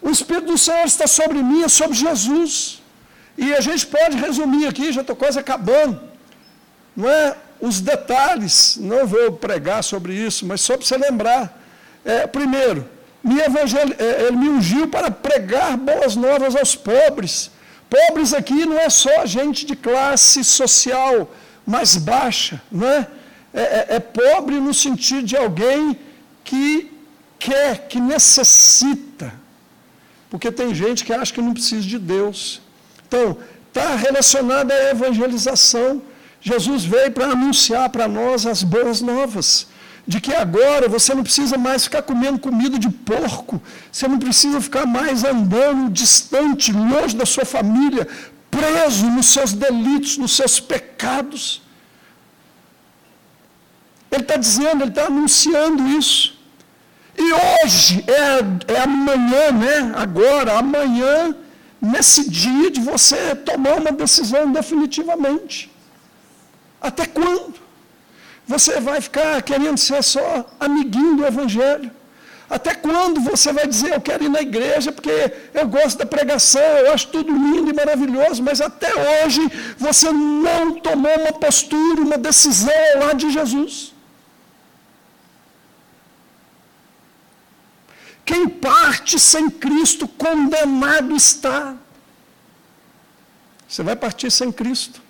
O 0.00 0.08
Espírito 0.08 0.52
do 0.52 0.58
Senhor 0.68 0.86
está 0.86 1.08
sobre 1.08 1.42
mim, 1.42 1.64
é 1.64 1.68
sobre 1.68 1.96
Jesus. 1.96 2.83
E 3.36 3.54
a 3.54 3.60
gente 3.60 3.86
pode 3.86 4.16
resumir 4.16 4.66
aqui, 4.66 4.92
já 4.92 5.00
estou 5.00 5.16
quase 5.16 5.38
acabando. 5.38 6.00
Não 6.96 7.08
é? 7.08 7.36
os 7.64 7.80
detalhes, 7.80 8.76
não 8.78 9.06
vou 9.06 9.32
pregar 9.32 9.82
sobre 9.82 10.14
isso, 10.14 10.46
mas 10.46 10.60
só 10.60 10.76
para 10.76 10.86
você 10.86 10.96
lembrar. 10.96 11.60
É, 12.04 12.26
primeiro, 12.26 12.86
me 13.22 13.40
evangel... 13.40 13.86
É, 13.98 14.26
ele 14.26 14.36
me 14.36 14.48
ungiu 14.50 14.88
para 14.88 15.10
pregar 15.10 15.76
boas 15.76 16.14
novas 16.14 16.54
aos 16.54 16.76
pobres. 16.76 17.50
Pobres 17.88 18.34
aqui 18.34 18.66
não 18.66 18.78
é 18.78 18.90
só 18.90 19.24
gente 19.24 19.64
de 19.64 19.74
classe 19.74 20.44
social 20.44 21.32
mais 21.66 21.96
baixa, 21.96 22.60
não 22.70 22.86
é? 22.86 23.06
É, 23.52 23.62
é, 23.62 23.86
é 23.96 24.00
pobre 24.00 24.60
no 24.60 24.74
sentido 24.74 25.22
de 25.22 25.36
alguém 25.36 25.96
que 26.42 26.92
quer, 27.38 27.86
que 27.88 27.98
necessita. 27.98 29.32
Porque 30.28 30.50
tem 30.50 30.74
gente 30.74 31.04
que 31.04 31.12
acha 31.12 31.32
que 31.32 31.40
não 31.40 31.54
precisa 31.54 31.86
de 31.86 31.98
Deus. 31.98 32.60
Então, 33.14 33.38
está 33.68 33.94
relacionado 33.94 34.72
à 34.72 34.90
evangelização. 34.90 36.02
Jesus 36.40 36.84
veio 36.84 37.12
para 37.12 37.26
anunciar 37.26 37.88
para 37.88 38.08
nós 38.08 38.44
as 38.44 38.64
boas 38.64 39.00
novas. 39.00 39.68
De 40.06 40.20
que 40.20 40.34
agora 40.34 40.88
você 40.88 41.14
não 41.14 41.22
precisa 41.22 41.56
mais 41.56 41.84
ficar 41.84 42.02
comendo 42.02 42.38
comida 42.38 42.76
de 42.78 42.90
porco, 42.90 43.62
você 43.90 44.06
não 44.06 44.18
precisa 44.18 44.60
ficar 44.60 44.84
mais 44.84 45.24
andando 45.24 45.90
distante, 45.90 46.72
longe 46.72 47.16
da 47.16 47.24
sua 47.24 47.46
família, 47.46 48.06
preso 48.50 49.06
nos 49.06 49.26
seus 49.26 49.54
delitos, 49.54 50.18
nos 50.18 50.36
seus 50.36 50.60
pecados. 50.60 51.62
Ele 54.10 54.22
está 54.22 54.36
dizendo, 54.36 54.82
ele 54.82 54.90
está 54.90 55.06
anunciando 55.06 55.88
isso. 55.88 56.36
E 57.16 57.32
hoje 57.32 58.04
é, 58.06 58.74
é 58.74 58.80
amanhã, 58.80 59.52
né? 59.52 59.92
Agora, 59.96 60.58
amanhã, 60.58 61.34
nesse 61.84 62.28
dia 62.28 62.70
de 62.70 62.80
você 62.80 63.34
tomar 63.34 63.78
uma 63.78 63.92
decisão 63.92 64.50
definitivamente. 64.50 65.70
Até 66.80 67.06
quando? 67.06 67.54
Você 68.46 68.80
vai 68.80 69.00
ficar 69.00 69.40
querendo 69.42 69.78
ser 69.78 70.02
só 70.02 70.46
amiguinho 70.60 71.16
do 71.16 71.26
Evangelho? 71.26 71.90
Até 72.48 72.74
quando 72.74 73.20
você 73.20 73.52
vai 73.52 73.66
dizer, 73.66 73.94
eu 73.94 74.00
quero 74.00 74.24
ir 74.24 74.28
na 74.28 74.42
igreja 74.42 74.92
porque 74.92 75.32
eu 75.54 75.66
gosto 75.66 75.98
da 75.98 76.06
pregação, 76.06 76.60
eu 76.60 76.92
acho 76.92 77.08
tudo 77.08 77.32
lindo 77.32 77.70
e 77.70 77.72
maravilhoso, 77.72 78.42
mas 78.42 78.60
até 78.60 78.90
hoje 79.24 79.40
você 79.78 80.12
não 80.12 80.74
tomou 80.74 81.14
uma 81.20 81.32
postura, 81.32 82.02
uma 82.02 82.18
decisão 82.18 82.72
lá 83.00 83.14
de 83.14 83.30
Jesus? 83.30 83.93
Quem 88.24 88.48
parte 88.48 89.18
sem 89.18 89.50
Cristo, 89.50 90.08
condenado 90.08 91.14
está. 91.14 91.76
Você 93.68 93.82
vai 93.82 93.96
partir 93.96 94.30
sem 94.30 94.50
Cristo. 94.50 95.02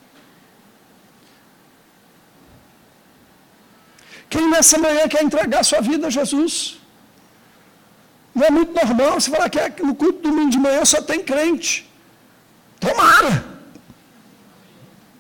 Quem 4.29 4.51
nessa 4.51 4.79
manhã 4.79 5.07
quer 5.07 5.23
entregar 5.23 5.63
sua 5.63 5.81
vida 5.81 6.09
a 6.09 6.11
Jesus? 6.11 6.79
Não 8.35 8.45
é 8.45 8.51
muito 8.51 8.73
normal 8.75 9.21
você 9.21 9.31
falar 9.31 9.49
que 9.49 9.61
é 9.61 9.69
no 9.81 9.95
culto 9.95 10.19
do 10.21 10.31
domingo 10.31 10.51
de 10.51 10.59
manhã 10.59 10.85
só 10.85 11.01
tem 11.01 11.23
crente. 11.23 11.89
Tomara! 12.81 13.45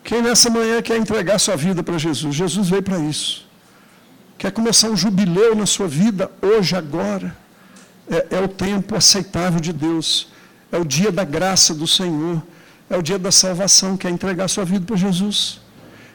Quem 0.02 0.20
nessa 0.20 0.50
manhã 0.50 0.82
quer 0.82 0.96
entregar 0.96 1.38
sua 1.38 1.56
vida 1.56 1.82
para 1.82 1.96
Jesus? 1.96 2.34
Jesus 2.34 2.68
veio 2.68 2.82
para 2.82 2.98
isso. 2.98 3.46
Quer 4.36 4.50
começar 4.50 4.88
um 4.90 4.96
jubileu 4.96 5.54
na 5.54 5.64
sua 5.64 5.86
vida 5.86 6.30
hoje, 6.42 6.74
agora? 6.74 7.43
É, 8.10 8.36
é 8.36 8.40
o 8.40 8.48
tempo 8.48 8.94
aceitável 8.96 9.60
de 9.60 9.72
Deus, 9.72 10.28
é 10.70 10.78
o 10.78 10.84
dia 10.84 11.10
da 11.10 11.24
graça 11.24 11.74
do 11.74 11.86
Senhor, 11.86 12.42
é 12.88 12.96
o 12.96 13.02
dia 13.02 13.18
da 13.18 13.32
salvação, 13.32 13.96
quer 13.96 14.10
entregar 14.10 14.48
sua 14.48 14.64
vida 14.64 14.84
para 14.84 14.96
Jesus, 14.96 15.60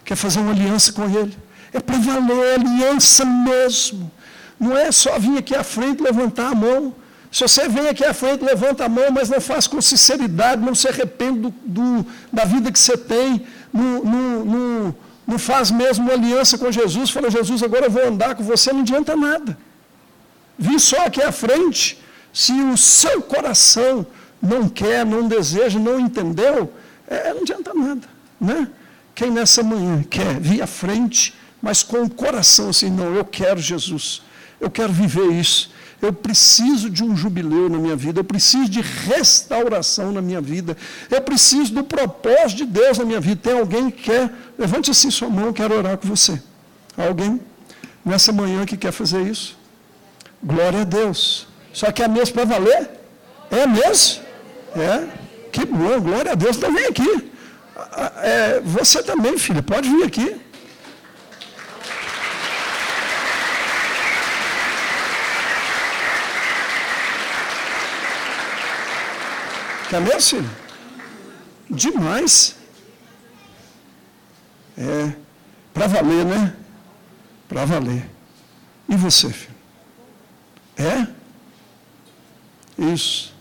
quer 0.06 0.16
fazer 0.16 0.40
uma 0.40 0.52
aliança 0.52 0.92
com 0.94 1.04
Ele. 1.06 1.36
É 1.72 1.80
para 1.80 1.98
valer 1.98 2.60
aliança 2.60 3.24
mesmo. 3.24 4.12
Não 4.60 4.76
é 4.76 4.92
só 4.92 5.20
vir 5.20 5.38
aqui 5.38 5.56
à 5.56 5.64
frente 5.64 6.02
levantar 6.02 6.52
a 6.52 6.56
mão. 6.56 6.94
Se 7.32 7.44
você 7.44 7.70
vem 7.70 7.88
aqui 7.88 8.04
à 8.04 8.14
frente, 8.14 8.44
levanta 8.44 8.86
a 8.86 8.90
mão, 8.90 9.12
mas 9.12 9.30
não 9.30 9.40
faz 9.40 9.68
com 9.68 9.80
sinceridade, 9.80 10.64
não 10.64 10.74
se 10.74 10.88
arrepende 10.88 11.40
do, 11.42 11.54
do, 11.64 12.06
da 12.34 12.44
vida 12.44 12.72
que 12.72 12.80
você 12.80 12.98
tem, 12.98 13.46
não, 13.72 14.04
não, 14.04 14.46
não, 14.46 14.96
não 15.28 15.38
faz 15.38 15.70
mesmo 15.70 16.06
uma 16.06 16.14
aliança 16.14 16.58
com 16.58 16.72
Jesus, 16.72 17.12
fala, 17.12 17.30
Jesus, 17.30 17.62
agora 17.62 17.86
eu 17.86 17.92
vou 17.92 18.04
andar 18.04 18.34
com 18.34 18.44
você, 18.44 18.74
não 18.74 18.82
adianta 18.82 19.16
nada 19.16 19.56
vir 20.60 20.80
só 20.80 21.06
aqui 21.06 21.22
à 21.22 21.32
frente, 21.32 21.98
se 22.34 22.52
o 22.52 22.78
seu 22.78 23.22
coração 23.22 24.06
não 24.42 24.68
quer, 24.70 25.06
não 25.06 25.28
deseja, 25.28 25.80
não 25.80 26.00
entendeu, 26.00 26.72
é, 27.08 27.34
não 27.34 27.42
adianta 27.42 27.74
nada. 27.74 28.08
Né? 28.40 28.68
Quem 29.16 29.32
nessa 29.32 29.64
manhã 29.64 30.04
quer 30.04 30.40
vir 30.40 30.62
à 30.62 30.68
frente, 30.68 31.34
mas 31.62 31.82
com 31.82 32.04
o 32.04 32.10
coração 32.10 32.70
assim, 32.70 32.90
não, 32.90 33.16
eu 33.16 33.26
quero 33.26 33.60
Jesus, 33.60 34.22
eu 34.60 34.70
quero 34.70 34.94
viver 34.94 35.32
isso, 35.32 35.72
eu 36.02 36.14
preciso 36.14 36.90
de 36.90 37.04
um 37.04 37.16
jubileu 37.16 37.70
na 37.70 37.78
minha 37.78 37.96
vida, 37.96 38.22
eu 38.22 38.24
preciso 38.24 38.70
de 38.70 38.80
restauração 38.80 40.14
na 40.14 40.22
minha 40.22 40.40
vida, 40.40 40.78
eu 41.12 41.22
preciso 41.22 41.74
do 41.74 41.84
propósito 41.84 42.60
de 42.60 42.66
Deus 42.66 42.98
na 42.98 43.04
minha 43.04 43.20
vida. 43.20 43.42
Tem 43.44 43.60
alguém 43.60 43.92
que 43.92 44.04
quer, 44.04 44.32
levante 44.58 44.90
assim 44.90 45.12
sua 45.12 45.30
mão, 45.30 45.48
eu 45.48 45.54
quero 45.54 45.76
orar 45.76 45.98
com 45.98 46.08
você. 46.08 46.42
Alguém 46.96 47.42
nessa 48.06 48.32
manhã 48.32 48.66
que 48.66 48.78
quer 48.78 48.94
fazer 48.94 49.22
isso? 49.24 49.59
Glória 50.42 50.82
a 50.82 50.84
Deus. 50.84 51.48
Só 51.74 51.92
que 51.92 52.02
é 52.02 52.08
mesmo 52.08 52.36
para 52.36 52.46
valer? 52.46 52.90
É 53.52 53.68
mesmo? 53.68 54.24
É. 54.76 55.08
Que 55.52 55.66
bom, 55.66 56.00
glória 56.00 56.32
a 56.32 56.36
Deus. 56.36 56.58
Então 56.58 56.74
vem 56.74 56.86
aqui. 56.86 57.32
É, 58.22 58.60
você 58.62 59.02
também, 59.04 59.38
filho, 59.38 59.64
pode 59.64 59.90
vir 59.90 60.04
aqui. 60.04 60.42
Quer 69.90 70.02
mesmo, 70.02 70.22
filho? 70.22 70.50
Demais. 71.70 72.56
É, 74.78 75.12
para 75.74 75.88
valer, 75.88 76.26
né? 76.26 76.56
Para 77.48 77.66
valer. 77.66 78.06
E 78.88 78.96
você, 78.96 79.30
filho? 79.30 79.59
É? 80.80 81.08
Isso. 82.82 83.34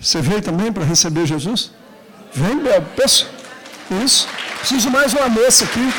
Você 0.00 0.20
veio 0.20 0.42
também 0.42 0.72
para 0.72 0.84
receber 0.84 1.24
Jesus? 1.26 1.70
Vem, 2.32 2.58
Bel. 2.58 2.82
Peço. 2.96 3.28
Isso. 4.04 4.28
Preciso 4.58 4.90
mais 4.90 5.14
uma 5.14 5.28
mesa 5.28 5.64
aqui. 5.64 5.92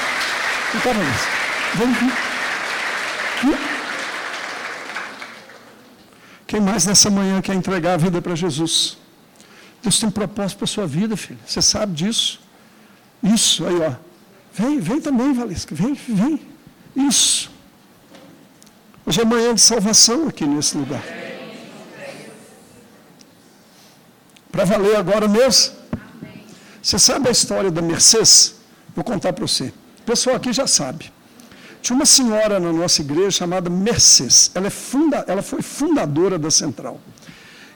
Vem 1.75 1.91
aqui. 1.91 2.27
Quem 6.45 6.61
mais 6.61 6.85
nessa 6.85 7.09
manhã 7.09 7.41
quer 7.41 7.55
entregar 7.55 7.93
a 7.93 7.97
vida 7.97 8.21
para 8.21 8.35
Jesus? 8.35 8.97
Deus 9.81 9.99
tem 9.99 10.09
um 10.09 10.11
propósito 10.11 10.57
para 10.57 10.65
a 10.65 10.67
sua 10.67 10.87
vida, 10.87 11.15
filho. 11.15 11.39
Você 11.45 11.61
sabe 11.61 11.93
disso? 11.93 12.39
Isso, 13.21 13.65
aí, 13.65 13.75
ó. 13.81 13.93
Vem, 14.53 14.79
vem 14.79 15.01
também, 15.01 15.33
Valesca. 15.33 15.75
Vem, 15.75 15.93
vem. 15.93 16.41
Isso. 16.95 17.51
Hoje 19.07 19.21
é 19.21 19.23
manhã 19.23 19.55
de 19.55 19.61
salvação 19.61 20.27
aqui 20.27 20.45
nesse 20.45 20.77
lugar. 20.77 21.01
Para 24.51 24.65
valer 24.65 24.97
agora 24.97 25.29
mesmo. 25.29 25.75
Você 26.83 26.99
sabe 26.99 27.29
a 27.29 27.31
história 27.31 27.71
da 27.71 27.81
Mercedes? 27.81 28.55
Vou 28.93 29.05
contar 29.05 29.31
para 29.31 29.47
você. 29.47 29.71
O 29.99 30.03
pessoal 30.05 30.35
aqui 30.35 30.51
já 30.51 30.67
sabe. 30.67 31.09
Tinha 31.81 31.95
uma 31.95 32.05
senhora 32.05 32.59
na 32.59 32.73
nossa 32.73 32.99
igreja 32.99 33.31
chamada 33.31 33.69
Mercedes. 33.69 34.51
Ela, 34.53 34.67
é 34.67 34.69
funda, 34.69 35.23
ela 35.25 35.41
foi 35.41 35.61
fundadora 35.61 36.37
da 36.37 36.51
central. 36.51 36.99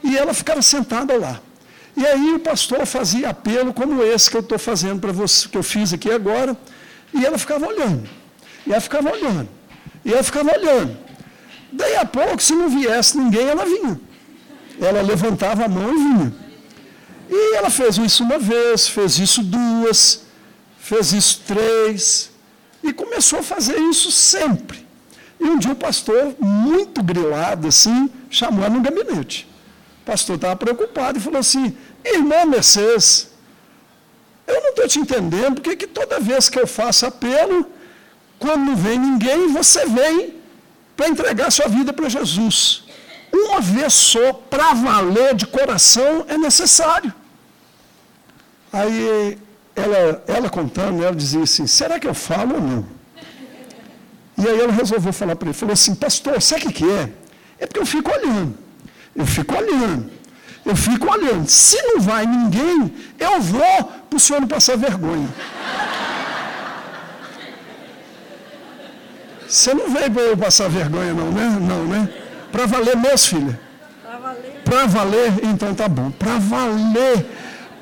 E 0.04 0.18
ela 0.18 0.34
ficava 0.34 0.62
sentada 0.62 1.18
lá. 1.18 1.40
E 1.96 2.06
aí 2.06 2.34
o 2.34 2.40
pastor 2.40 2.86
fazia 2.86 3.30
apelo 3.30 3.74
como 3.74 4.04
esse 4.04 4.30
que 4.30 4.36
eu 4.36 4.42
estou 4.42 4.60
fazendo 4.60 5.00
para 5.00 5.14
você, 5.14 5.48
que 5.48 5.58
eu 5.58 5.64
fiz 5.64 5.94
aqui 5.94 6.12
agora. 6.12 6.58
E 7.14 7.26
ela 7.26 7.38
ficava 7.38 7.68
olhando. 7.68 8.10
E 8.68 8.72
ela 8.72 8.82
ficava 8.82 9.10
olhando. 9.10 9.48
E 10.04 10.12
ela 10.12 10.24
ficava 10.24 10.52
olhando. 10.52 11.11
Daí 11.72 11.96
a 11.96 12.06
pouco, 12.06 12.42
se 12.42 12.54
não 12.54 12.70
viesse 12.70 13.18
ninguém, 13.18 13.48
ela 13.48 13.66
vinha. 13.66 14.00
Ela 14.80 15.02
levantava 15.02 15.66
a 15.66 15.68
mão 15.68 15.94
e 15.94 15.98
vinha. 15.98 16.34
E 17.30 17.56
ela 17.56 17.70
fez 17.70 17.98
isso 17.98 18.24
uma 18.24 18.38
vez, 18.38 18.90
fez 18.90 19.18
isso 19.18 19.42
duas, 19.42 20.24
fez 20.78 21.14
isso 21.14 21.44
três, 21.48 22.30
e 22.84 22.92
começou 22.92 23.40
a 23.40 23.44
fazer 23.44 23.78
isso 23.78 24.12
sempre. 24.12 24.86
E 25.40 25.46
um 25.46 25.58
dia 25.58 25.72
o 25.72 25.76
pastor, 25.76 26.36
muito 26.40 27.02
grilado 27.02 27.68
assim, 27.68 28.10
chamou 28.30 28.66
ela 28.66 28.74
no 28.74 28.82
gabinete. 28.82 29.48
O 30.02 30.06
pastor 30.06 30.36
estava 30.36 30.56
preocupado 30.56 31.18
e 31.18 31.22
falou 31.22 31.40
assim: 31.40 31.76
Irmã 32.04 32.46
Mercedes, 32.46 33.30
eu 34.46 34.62
não 34.62 34.70
estou 34.70 34.88
te 34.88 35.00
entendendo, 35.00 35.56
porque 35.56 35.76
que 35.76 35.88
toda 35.88 36.20
vez 36.20 36.50
que 36.50 36.60
eu 36.60 36.68
faço 36.68 37.06
apelo, 37.06 37.66
quando 38.38 38.66
não 38.66 38.76
vem 38.76 39.00
ninguém, 39.00 39.48
você 39.48 39.86
vem 39.86 40.41
para 40.96 41.10
entregar 41.10 41.52
sua 41.52 41.68
vida 41.68 41.92
para 41.94 42.10
Jesus. 42.10 42.84
Uma 43.34 43.62
vez 43.62 43.94
só, 43.94 44.34
para 44.34 44.74
valer 44.74 45.36
de 45.36 45.48
coração, 45.48 46.26
é 46.28 46.38
necessário. 46.38 47.14
Aí 48.72 49.38
ela, 49.76 50.24
ela 50.28 50.50
contando, 50.50 51.04
ela 51.04 51.16
dizia 51.16 51.44
assim: 51.44 51.66
será 51.68 52.00
que 52.00 52.08
eu 52.08 52.14
falo 52.14 52.56
ou 52.56 52.62
não? 52.62 52.86
E 54.38 54.48
aí 54.48 54.60
ela 54.60 54.72
resolveu 54.72 55.14
falar 55.14 55.36
para 55.36 55.50
ele: 55.50 55.58
falou 55.58 55.74
assim, 55.74 55.96
pastor, 55.96 56.42
sabe 56.42 56.68
o 56.68 56.72
que, 56.72 56.90
é? 56.90 57.10
É 57.60 57.66
porque 57.66 57.80
eu 57.80 57.86
fico 57.86 58.12
olhando. 58.12 58.58
Eu 59.16 59.26
fico 59.26 59.56
olhando. 59.56 60.12
Eu 60.66 60.76
fico 60.76 61.12
olhando. 61.12 61.48
Se 61.48 61.82
não 61.84 62.00
vai 62.00 62.26
ninguém, 62.26 62.94
eu 63.20 63.42
vou 63.42 63.84
para 64.10 64.18
o 64.18 64.20
senhor 64.20 64.40
não 64.40 64.48
passar 64.48 64.78
vergonha. 64.78 65.30
Você 69.52 69.74
não 69.74 69.90
veio 69.90 70.10
para 70.10 70.22
eu 70.22 70.38
passar 70.38 70.70
vergonha, 70.70 71.14
não, 71.14 71.30
né? 71.30 71.58
Não, 71.60 71.84
né? 71.86 72.10
Para 72.54 72.66
valer 72.66 72.96
mesmo, 72.96 73.18
filha? 73.18 73.60
Para 74.02 74.18
valer. 74.18 74.62
Para 74.64 74.86
valer, 74.86 75.34
então 75.44 75.76
tá 75.76 75.90
bom. 75.90 76.10
Para 76.10 76.38
valer. 76.40 77.26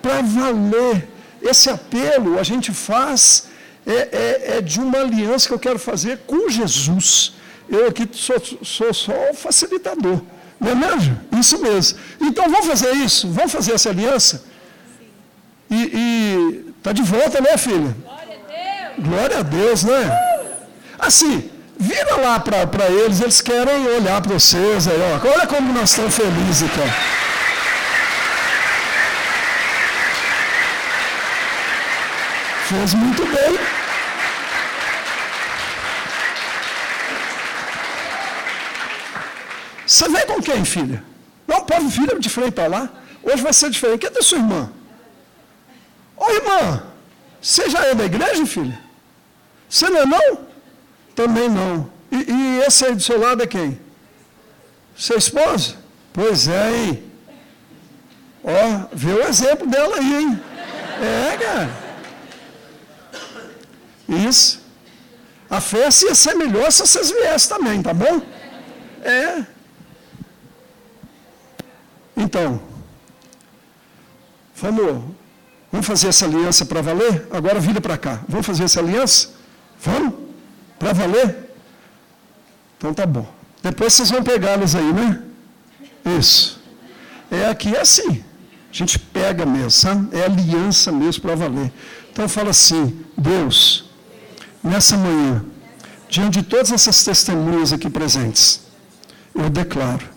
Para 0.02 0.22
valer. 0.24 1.08
Esse 1.40 1.70
apelo 1.70 2.40
a 2.40 2.44
gente 2.44 2.74
faz 2.74 3.50
é, 3.86 3.94
é, 3.94 4.58
é, 4.58 4.62
de 4.62 4.80
uma 4.80 4.98
aliança 4.98 5.48
que 5.48 5.54
eu 5.54 5.60
quero 5.60 5.78
fazer 5.78 6.22
com 6.26 6.50
Jesus. 6.50 7.34
Eu 7.70 7.86
aqui 7.86 8.10
sou, 8.14 8.42
sou 8.64 8.92
só 8.92 9.30
o 9.30 9.36
facilitador. 9.36 10.24
Não 10.60 10.72
é 10.72 10.76
mesmo? 10.76 11.22
Isso 11.40 11.62
mesmo. 11.62 12.00
Então 12.20 12.50
vamos 12.50 12.66
fazer 12.66 12.94
isso, 12.94 13.30
vamos 13.30 13.52
fazer 13.52 13.74
essa 13.74 13.90
aliança. 13.90 14.44
E 15.70 16.66
está 16.80 16.92
de 16.92 17.04
volta, 17.04 17.40
né, 17.40 17.56
filha? 17.58 17.96
Glória 18.02 18.34
a 18.34 18.94
Deus. 18.96 19.08
Glória 19.08 19.38
a 19.38 19.44
Deus, 19.44 19.84
né? 19.84 20.30
Assim, 20.98 21.50
vira 21.80 22.18
lá 22.18 22.38
para 22.40 22.88
eles, 22.90 23.22
eles 23.22 23.40
querem 23.40 23.88
olhar 23.88 24.22
para 24.22 24.34
vocês 24.34 24.88
aí, 24.88 25.00
ó. 25.02 25.28
Olha 25.28 25.48
como 25.48 25.72
nós 25.72 25.90
estamos 25.92 26.14
felizes, 26.14 26.70
cara. 26.72 26.94
Fez 32.68 32.94
muito 32.94 33.26
bem. 33.26 33.58
Você 39.88 40.08
vem 40.08 40.26
com 40.28 40.42
quem, 40.42 40.64
filha? 40.66 41.04
Não, 41.48 41.62
pode 41.62 41.88
vir 41.88 42.20
de 42.20 42.30
frente 42.30 42.52
para 42.52 42.68
lá. 42.68 42.90
Hoje 43.24 43.42
vai 43.42 43.54
ser 43.54 43.72
diferente. 43.72 44.02
Cadê 44.06 44.22
sua 44.22 44.38
irmã? 44.38 44.72
Ô 46.16 46.30
irmã, 46.30 46.84
você 47.42 47.70
já 47.70 47.86
é 47.86 47.96
da 47.96 48.06
igreja, 48.06 48.46
filha? 48.46 48.78
Você 49.68 49.90
não 49.90 50.02
é 50.02 50.06
não? 50.06 50.49
Também 51.16 51.50
não. 51.50 51.90
E, 52.12 52.32
e 52.32 52.60
esse 52.66 52.86
aí 52.86 52.96
do 52.96 53.02
seu 53.02 53.20
lado 53.20 53.44
é 53.44 53.48
quem? 53.48 53.80
Sua 54.96 55.18
esposa? 55.18 55.76
Pois 56.12 56.48
é, 56.48 56.76
hein? 56.76 57.04
Ó, 58.44 58.88
vê 58.94 59.12
o 59.14 59.28
exemplo 59.28 59.68
dela 59.68 59.96
aí, 59.98 60.24
hein? 60.24 60.42
É, 61.02 61.38
cara. 61.38 61.70
Isso. 64.08 64.62
A 65.50 65.62
festa 65.62 66.08
ia 66.08 66.16
ser 66.16 66.36
melhor 66.36 66.72
se 66.72 66.82
vocês 66.82 67.12
viessem 67.12 67.50
também, 67.50 67.82
tá 67.82 67.94
bom? 67.94 68.22
É. 69.02 69.46
Então, 72.16 72.62
vamos, 74.56 75.04
vamos 75.72 75.88
fazer 75.88 76.10
essa 76.10 76.26
aliança 76.26 76.66
para 76.66 76.82
valer? 76.82 77.28
Agora 77.32 77.60
vira 77.60 77.80
para 77.80 77.98
cá. 77.98 78.22
Vamos 78.28 78.46
fazer 78.46 78.66
essa 78.66 78.80
aliança? 78.80 79.30
Vamos? 79.80 80.29
Para 80.80 80.94
valer? 80.94 81.54
Então 82.78 82.94
tá 82.94 83.06
bom. 83.06 83.28
Depois 83.62 83.94
vocês 83.94 84.10
vão 84.10 84.24
pegá-los 84.24 84.74
aí, 84.74 84.94
né? 84.94 85.22
Isso. 86.18 86.62
É 87.30 87.48
aqui 87.48 87.76
é 87.76 87.82
assim. 87.82 88.24
A 88.72 88.74
gente 88.74 88.98
pega 88.98 89.46
mesmo, 89.46 89.72
sabe? 89.72 90.16
É 90.18 90.24
aliança 90.26 90.92
mesmo 90.92 91.22
para 91.24 91.36
valer. 91.36 91.72
Então 92.12 92.30
fala 92.30 92.52
assim, 92.52 93.00
Deus, 93.18 93.90
nessa 94.64 94.98
manhã, 94.98 95.44
diante 96.08 96.40
de 96.40 96.44
todas 96.44 96.72
essas 96.72 97.04
testemunhas 97.04 97.74
aqui 97.74 97.90
presentes, 97.90 98.62
eu 99.36 99.50
declaro 99.50 100.08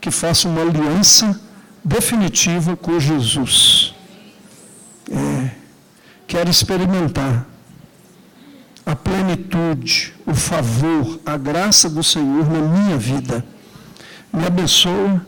que 0.00 0.10
faço 0.10 0.48
uma 0.48 0.62
aliança 0.62 1.40
definitiva 1.84 2.76
com 2.76 2.98
Jesus. 3.00 3.94
É, 5.10 5.50
quero 6.26 6.50
experimentar 6.50 7.46
a 8.84 8.96
plenitude, 8.96 10.14
o 10.26 10.34
favor, 10.34 11.20
a 11.24 11.36
graça 11.36 11.88
do 11.88 12.02
Senhor 12.02 12.48
na 12.50 12.60
minha 12.60 12.96
vida. 12.96 13.44
Me 14.32 14.46
abençoa 14.46 15.24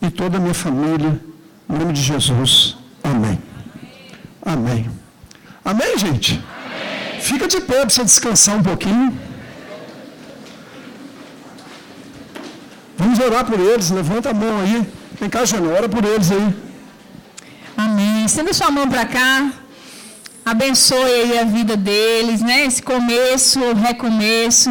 e 0.00 0.10
toda 0.10 0.36
a 0.36 0.40
minha 0.40 0.54
família, 0.54 1.20
em 1.68 1.78
nome 1.78 1.92
de 1.92 2.02
Jesus. 2.02 2.76
Amém. 3.02 3.38
Amém. 4.44 4.90
Amém, 5.64 5.96
gente? 5.98 6.32
Amém. 6.32 7.20
Fica 7.20 7.46
de 7.46 7.60
pé 7.60 7.80
para 7.80 7.90
você 7.90 8.04
descansar 8.04 8.56
um 8.56 8.62
pouquinho. 8.62 9.16
Vamos 12.98 13.18
orar 13.18 13.44
por 13.44 13.58
eles. 13.58 13.90
Levanta 13.90 14.30
a 14.30 14.34
mão 14.34 14.60
aí. 14.60 14.86
Vem 15.20 15.30
cá, 15.30 15.44
Jana, 15.44 15.68
ora 15.72 15.88
por 15.88 16.04
eles 16.04 16.32
aí. 16.32 16.54
Amém. 17.76 18.24
Estenda 18.24 18.52
sua 18.52 18.70
mão 18.70 18.88
para 18.88 19.06
cá. 19.06 19.52
Abençoe 20.44 20.98
aí 20.98 21.38
a 21.38 21.44
vida 21.44 21.76
deles, 21.76 22.40
né? 22.40 22.66
Esse 22.66 22.82
começo, 22.82 23.60
recomeço. 23.74 24.70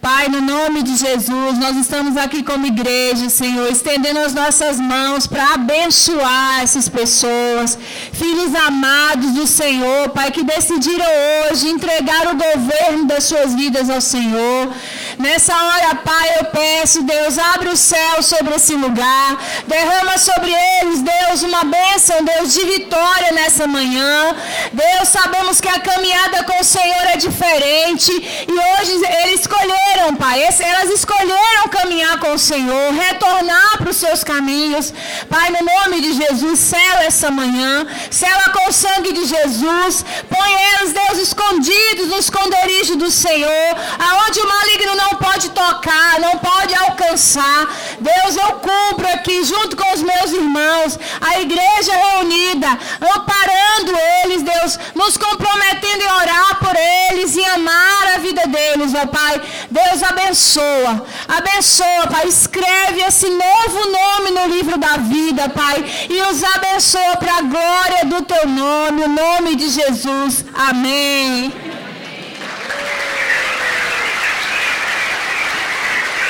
Pai, 0.00 0.28
no 0.28 0.40
nome 0.40 0.82
de 0.82 0.96
Jesus, 0.96 1.58
nós 1.58 1.76
estamos 1.76 2.16
aqui 2.16 2.42
como 2.42 2.66
igreja, 2.66 3.28
Senhor, 3.28 3.70
estendendo 3.70 4.18
as 4.18 4.34
nossas 4.34 4.80
mãos 4.80 5.26
para 5.26 5.54
abençoar 5.54 6.60
essas 6.62 6.88
pessoas, 6.88 7.78
filhos 8.12 8.54
amados 8.54 9.32
do 9.32 9.46
Senhor, 9.46 10.08
Pai, 10.10 10.30
que 10.30 10.44
decidiram 10.44 11.06
hoje 11.50 11.68
entregar 11.68 12.26
o 12.28 12.36
governo 12.36 13.06
das 13.06 13.24
suas 13.24 13.54
vidas 13.54 13.88
ao 13.90 14.00
Senhor. 14.00 14.72
Nessa 15.18 15.54
hora, 15.54 15.94
Pai, 15.94 16.28
eu 16.38 16.44
peço, 16.46 17.02
Deus, 17.02 17.38
abre 17.38 17.70
o 17.70 17.76
céu 17.76 18.22
sobre 18.22 18.54
esse 18.54 18.74
lugar, 18.74 19.38
derrama 19.66 20.18
sobre 20.18 20.52
eles, 20.52 21.00
Deus, 21.00 21.42
uma 21.42 21.64
bênção, 21.64 22.22
Deus, 22.22 22.52
de 22.52 22.64
vitória 22.66 23.32
nessa 23.32 23.66
manhã. 23.66 24.36
Deus, 24.72 25.08
sabemos 25.08 25.58
que 25.58 25.68
a 25.68 25.80
caminhada 25.80 26.44
com 26.44 26.60
o 26.60 26.64
Senhor 26.64 27.06
é 27.14 27.16
diferente 27.16 28.12
e 28.12 28.52
hoje 28.52 28.92
eles 29.22 29.40
escolheram, 29.40 30.14
Pai, 30.16 30.42
elas 30.42 30.90
escolheram 30.90 31.68
caminhar 31.70 32.18
com 32.18 32.34
o 32.34 32.38
Senhor, 32.38 32.92
retornar 32.92 33.78
para 33.78 33.90
os 33.90 33.96
seus 33.96 34.22
caminhos. 34.22 34.92
Pai, 35.30 35.50
no 35.50 35.64
nome 35.64 36.02
de 36.02 36.12
Jesus, 36.12 36.58
sela 36.58 37.04
essa 37.04 37.30
manhã, 37.30 37.86
sela 38.10 38.50
com 38.52 38.68
o 38.68 38.72
sangue 38.72 39.12
de 39.14 39.24
Jesus, 39.24 40.04
põe 40.28 40.52
eles, 40.52 40.92
Deus, 40.92 41.18
escondidos 41.26 42.08
no 42.08 42.18
esconderijo 42.18 42.96
do 42.96 43.10
Senhor, 43.10 43.76
aonde 43.98 44.40
o 44.40 44.48
maligno 44.48 44.94
não 44.94 45.05
não 45.06 45.16
pode 45.16 45.50
tocar, 45.50 46.20
não 46.20 46.38
pode 46.38 46.74
alcançar. 46.74 47.60
Deus, 48.00 48.36
eu 48.36 48.52
cumpro 48.68 49.06
aqui 49.14 49.44
junto 49.44 49.76
com 49.76 49.94
os 49.94 50.02
meus 50.02 50.32
irmãos, 50.32 50.98
a 51.20 51.40
igreja 51.40 51.92
reunida, 51.92 52.68
amparando 53.14 53.92
eles, 54.24 54.42
Deus, 54.42 54.78
nos 54.94 55.16
comprometendo 55.16 56.02
em 56.02 56.12
orar 56.22 56.58
por 56.58 56.74
eles 57.10 57.36
e 57.36 57.44
amar 57.44 58.14
a 58.14 58.18
vida 58.18 58.46
deles, 58.46 58.92
ó 58.94 59.06
Pai. 59.06 59.40
Deus 59.70 60.02
abençoa, 60.02 61.06
abençoa, 61.28 62.06
Pai. 62.10 62.26
Escreve 62.26 63.02
esse 63.02 63.28
novo 63.28 63.78
nome 63.90 64.30
no 64.32 64.46
livro 64.54 64.78
da 64.78 64.96
vida, 64.96 65.48
Pai, 65.48 65.84
e 66.10 66.20
os 66.22 66.42
abençoa 66.42 67.16
para 67.16 67.36
a 67.38 67.42
glória 67.42 68.04
do 68.06 68.22
teu 68.22 68.48
nome, 68.48 69.02
o 69.02 69.08
nome 69.08 69.56
de 69.56 69.68
Jesus. 69.68 70.44
Amém. 70.54 71.52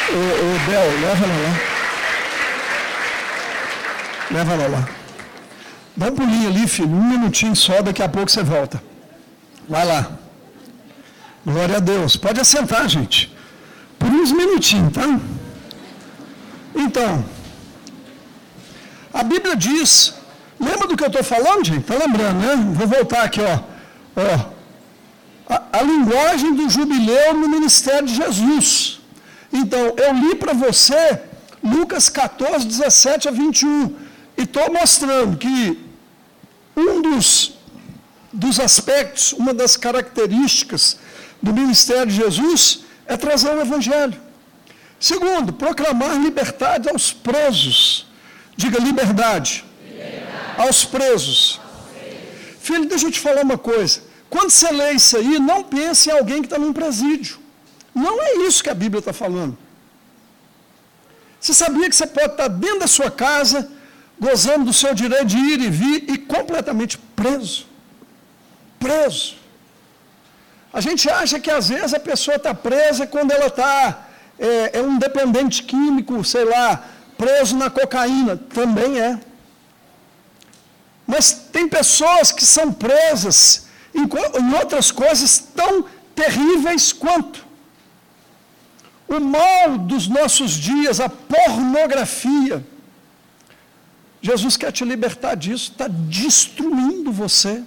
Ô, 0.09 0.19
ô 0.19 0.56
Bel, 0.67 1.01
leva 1.01 1.25
ela 1.25 1.39
lá. 1.45 1.55
Leva 4.31 4.53
ela 4.55 4.69
lá. 4.69 4.89
Dá 5.97 6.07
um 6.07 6.15
pulinho 6.15 6.49
ali, 6.49 6.67
filho, 6.67 6.91
um 6.91 7.09
minutinho 7.09 7.55
só, 7.55 7.81
daqui 7.81 8.03
a 8.03 8.09
pouco 8.09 8.31
você 8.31 8.43
volta. 8.43 8.83
Vai 9.69 9.85
lá. 9.87 10.11
Glória 11.45 11.77
a 11.77 11.81
Deus. 11.81 12.17
Pode 12.17 12.41
assentar, 12.41 12.89
gente. 12.89 13.33
Por 13.99 14.09
uns 14.09 14.33
minutinhos, 14.33 14.93
tá? 14.93 15.21
Então, 16.75 17.25
a 19.15 19.23
Bíblia 19.23 19.57
diz, 19.57 20.15
lembra 20.61 20.89
do 20.89 20.97
que 20.97 21.05
eu 21.05 21.09
estou 21.09 21.25
falando, 21.25 21.65
gente? 21.65 21.81
Está 21.81 21.95
lembrando, 21.95 22.41
né? 22.41 22.57
Vou 22.75 22.87
voltar 22.87 23.23
aqui, 23.23 23.41
ó. 23.41 23.61
ó 24.17 24.57
a, 25.49 25.79
a 25.79 25.83
linguagem 25.83 26.55
do 26.55 26.69
jubileu 26.69 27.35
no 27.35 27.49
ministério 27.49 28.07
de 28.07 28.17
Jesus. 28.17 28.96
Então, 29.61 29.95
eu 29.97 30.13
li 30.13 30.35
para 30.35 30.53
você 30.53 31.21
Lucas 31.63 32.09
14, 32.09 32.67
17 32.67 33.29
a 33.29 33.31
21, 33.31 33.97
e 34.37 34.43
estou 34.43 34.71
mostrando 34.73 35.37
que 35.39 35.79
um 36.77 37.01
dos, 37.01 37.55
dos 38.33 38.61
aspectos, 38.61 39.33
uma 39.33 39.55
das 39.55 39.77
características 39.77 40.99
do 41.43 41.55
ministério 41.55 42.07
de 42.07 42.17
Jesus 42.17 42.81
é 43.07 43.17
trazer 43.17 43.51
o 43.51 43.61
Evangelho. 43.61 44.21
Segundo, 45.01 45.53
proclamar 45.53 46.15
liberdade 46.17 46.89
aos 46.91 47.13
presos. 47.13 48.07
Diga 48.57 48.79
liberdade. 48.79 49.65
liberdade. 49.87 50.61
Aos 50.65 50.85
presos. 50.85 51.61
Filho, 52.61 52.87
deixa 52.87 53.07
eu 53.07 53.11
te 53.11 53.21
falar 53.21 53.43
uma 53.43 53.59
coisa. 53.59 54.01
Quando 54.29 54.51
você 54.51 54.71
lê 54.71 54.93
isso 54.93 55.17
aí, 55.17 55.39
não 55.39 55.63
pense 55.63 56.11
em 56.11 56.13
alguém 56.13 56.41
que 56.43 56.47
está 56.47 56.59
num 56.59 56.73
presídio. 56.73 57.46
Não 58.05 58.23
é 58.23 58.31
isso 58.47 58.63
que 58.63 58.69
a 58.69 58.75
Bíblia 58.75 58.99
está 58.99 59.15
falando. 59.15 59.57
Você 61.41 61.55
sabia 61.55 61.89
que 61.89 61.97
você 61.97 62.07
pode 62.07 62.33
estar 62.33 62.49
dentro 62.49 62.81
da 62.81 62.87
sua 62.87 63.11
casa, 63.11 63.71
gozando 64.21 64.67
do 64.67 64.73
seu 64.75 64.93
direito 64.95 65.25
de 65.25 65.39
ir 65.39 65.61
e 65.63 65.71
vir 65.71 66.11
e 66.11 66.19
completamente 66.19 66.99
preso? 66.99 67.67
Preso. 68.79 69.37
A 70.71 70.83
gente 70.83 71.09
acha 71.09 71.41
que 71.41 71.51
às 71.51 71.71
vezes 71.71 71.95
a 71.95 71.99
pessoa 71.99 72.37
está 72.37 72.53
presa 72.53 73.07
quando 73.07 73.31
ela 73.31 73.47
está, 73.47 74.07
é, 74.39 74.79
é 74.79 74.83
um 74.83 74.99
dependente 74.99 75.63
químico, 75.63 76.23
sei 76.23 76.45
lá, 76.45 76.85
preso 77.17 77.57
na 77.57 77.71
cocaína. 77.71 78.37
Também 78.37 79.01
é. 79.01 79.19
Mas 81.07 81.33
tem 81.33 81.67
pessoas 81.67 82.31
que 82.31 82.45
são 82.45 82.71
presas 82.71 83.69
em, 83.95 84.03
em 84.03 84.55
outras 84.55 84.91
coisas 84.91 85.39
tão 85.39 85.87
terríveis 86.15 86.93
quanto. 86.93 87.46
O 89.09 89.21
mal 89.21 89.79
dos 89.79 90.09
nossos 90.09 90.53
dias, 90.53 91.01
a 91.01 91.09
pornografia. 91.09 92.65
Jesus 94.21 94.57
quer 94.57 94.73
te 94.73 94.85
libertar 94.85 95.37
disso, 95.37 95.71
está 95.71 95.87
destruindo 95.89 97.13
você, 97.13 97.63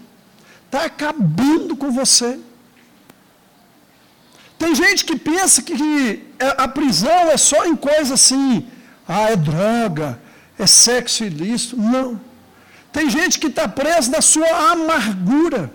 está 0.66 0.86
acabando 0.86 1.76
com 1.78 1.92
você. 1.92 2.40
Tem 4.58 4.76
gente 4.76 5.06
que 5.06 5.18
pensa 5.18 5.62
que 5.62 6.26
a 6.58 6.68
prisão 6.68 7.30
é 7.32 7.38
só 7.38 7.66
em 7.66 7.78
coisa 7.78 8.16
assim, 8.16 8.68
ah, 9.08 9.30
é 9.30 9.36
droga, 9.38 10.20
é 10.58 10.68
sexo 10.68 11.24
ilícito. 11.24 11.78
Não. 11.78 12.20
Tem 12.92 13.10
gente 13.10 13.40
que 13.40 13.48
está 13.48 13.68
presa 13.68 14.12
na 14.12 14.22
sua 14.22 14.72
amargura. 14.72 15.72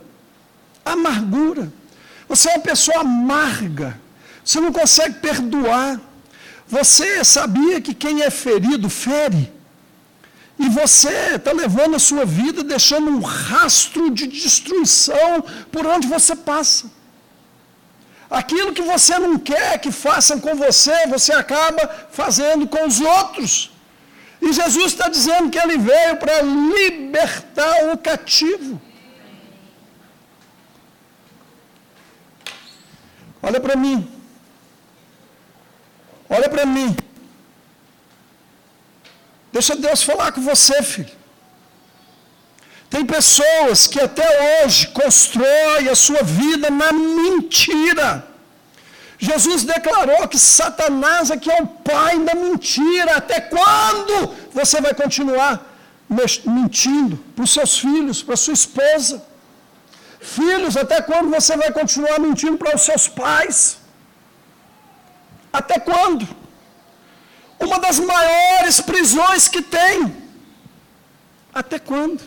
Amargura. 0.85 1.73
Você 2.29 2.51
é 2.51 2.55
uma 2.57 2.61
pessoa 2.63 3.01
amarga. 3.01 3.99
Você 4.45 4.61
não 4.61 4.73
consegue 4.73 5.15
perdoar. 5.21 6.01
Você 6.67 7.25
sabia 7.25 7.81
que 7.81 7.95
quem 7.95 8.23
é 8.23 8.31
ferido 8.31 8.91
fere. 8.91 9.53
E 10.59 10.69
você 10.69 11.35
está 11.37 11.53
levando 11.53 11.97
a 11.97 11.99
sua 11.99 12.25
vida 12.25 12.63
deixando 12.63 13.11
um 13.11 13.21
rastro 13.21 14.11
de 14.11 14.27
destruição 14.27 15.43
por 15.73 15.87
onde 15.87 16.07
você 16.07 16.37
passa. 16.37 16.91
Aquilo 18.31 18.73
que 18.73 18.83
você 18.83 19.19
não 19.19 19.39
quer 19.39 19.79
que 19.79 19.91
façam 19.91 20.41
com 20.41 20.55
você, 20.55 21.07
você 21.07 21.33
acaba 21.33 22.09
fazendo 22.11 22.67
com 22.67 22.87
os 22.87 23.01
outros. 23.01 23.71
E 24.41 24.53
Jesus 24.53 24.93
está 24.93 25.09
dizendo 25.09 25.51
que 25.51 25.59
ele 25.59 25.79
veio 25.79 26.17
para 26.17 26.43
libertar 26.43 27.93
o 27.93 27.99
cativo. 27.99 28.81
Olha 33.43 33.61
para 33.61 33.77
mim. 33.77 34.14
Olha 36.37 36.49
para 36.55 36.67
mim. 36.77 36.91
Deixa 39.57 39.75
Deus 39.77 40.03
falar 40.03 40.33
com 40.33 40.43
você, 40.53 40.83
filho. 40.83 41.15
Tem 42.95 43.05
pessoas 43.17 43.87
que 43.93 44.01
até 44.09 44.29
hoje 44.47 44.89
constroem 45.01 45.89
a 45.89 45.97
sua 46.07 46.23
vida 46.23 46.71
na 46.71 46.91
mentira. 46.93 48.09
Jesus 49.19 49.63
declarou 49.75 50.27
que 50.33 50.39
Satanás 50.39 51.31
aqui 51.35 51.51
é 51.51 51.61
o 51.63 51.67
pai 51.67 52.19
da 52.29 52.35
mentira. 52.35 53.17
Até 53.17 53.41
quando 53.41 54.35
você 54.59 54.81
vai 54.81 54.95
continuar 55.03 55.53
mentindo 56.57 57.17
para 57.35 57.45
os 57.45 57.53
seus 57.53 57.79
filhos, 57.79 58.23
para 58.23 58.37
sua 58.37 58.55
esposa? 58.55 59.23
Filhos, 60.21 60.77
até 60.77 61.01
quando 61.01 61.31
você 61.31 61.57
vai 61.57 61.71
continuar 61.81 62.19
mentindo 62.19 62.57
para 62.57 62.75
os 62.77 62.83
seus 62.83 63.07
pais? 63.07 63.59
Até 65.55 65.79
quando? 65.79 66.27
Uma 67.61 67.79
das 67.79 68.01
maiores 68.01 68.81
prisões 68.81 69.47
que 69.47 69.63
tem. 69.63 70.13
Até 71.55 71.79
quando? 71.79 72.21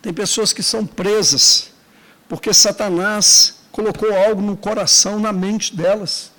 Tem 0.00 0.14
pessoas 0.14 0.52
que 0.52 0.62
são 0.62 0.86
presas 0.86 1.72
porque 2.28 2.54
Satanás 2.54 3.56
colocou 3.72 4.16
algo 4.16 4.40
no 4.40 4.56
coração, 4.56 5.18
na 5.18 5.32
mente 5.32 5.74
delas. 5.74 6.30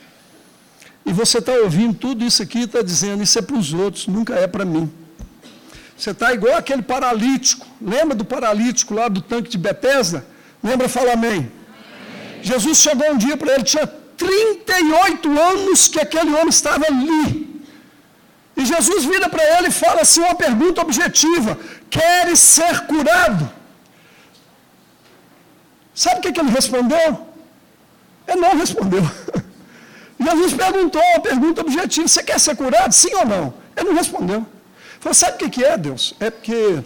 E 1.06 1.12
você 1.12 1.40
está 1.40 1.52
ouvindo 1.52 1.96
tudo 1.96 2.24
isso 2.24 2.42
aqui 2.42 2.60
e 2.60 2.64
está 2.64 2.82
dizendo: 2.82 3.22
Isso 3.22 3.38
é 3.38 3.42
para 3.42 3.58
os 3.58 3.74
outros, 3.74 4.08
nunca 4.08 4.36
é 4.36 4.48
para 4.48 4.64
mim. 4.64 4.90
Você 5.98 6.12
está 6.12 6.34
igual 6.34 6.56
aquele 6.56 6.82
paralítico. 6.82 7.68
Lembra 7.82 8.16
do 8.16 8.24
paralítico 8.24 8.94
lá 8.94 9.10
do 9.10 9.22
tanque 9.22 9.50
de 9.50 9.58
Betesda? 9.58 10.26
Lembra? 10.68 10.90
Fala 10.90 11.14
amém. 11.14 11.32
amém. 11.32 11.52
Jesus 12.42 12.78
chegou 12.86 13.12
um 13.12 13.18
dia 13.18 13.38
para 13.38 13.54
ele, 13.54 13.64
tinha 13.64 13.88
38 13.88 15.40
anos 15.52 15.88
que 15.88 16.00
aquele 16.00 16.32
homem 16.34 16.50
estava 16.50 16.86
ali. 16.88 17.48
E 18.56 18.66
Jesus 18.66 19.06
vira 19.06 19.30
para 19.30 19.44
ele 19.58 19.68
e 19.68 19.72
fala 19.72 20.02
assim: 20.02 20.22
uma 20.22 20.36
pergunta 20.36 20.82
objetiva: 20.82 21.58
Queres 21.90 22.40
ser 22.40 22.76
curado? 22.92 23.50
Sabe 25.94 26.20
o 26.20 26.22
que, 26.22 26.32
que 26.32 26.40
ele 26.40 26.50
respondeu? 26.50 27.28
Ele 28.28 28.42
não 28.42 28.58
respondeu. 28.58 29.04
Jesus 30.20 30.54
perguntou 30.54 31.02
uma 31.02 31.20
pergunta 31.20 31.62
objetiva: 31.62 32.08
Você 32.08 32.24
quer 32.24 32.40
ser 32.40 32.56
curado? 32.56 32.92
Sim 32.94 33.14
ou 33.16 33.26
não? 33.26 33.54
Ele 33.76 33.90
não 33.90 33.96
respondeu. 33.96 34.46
Falou: 35.00 35.14
Sabe 35.14 35.36
o 35.36 35.38
que, 35.38 35.50
que 35.50 35.64
é, 35.64 35.78
Deus? 35.78 36.16
É 36.20 36.32
porque 36.32 36.84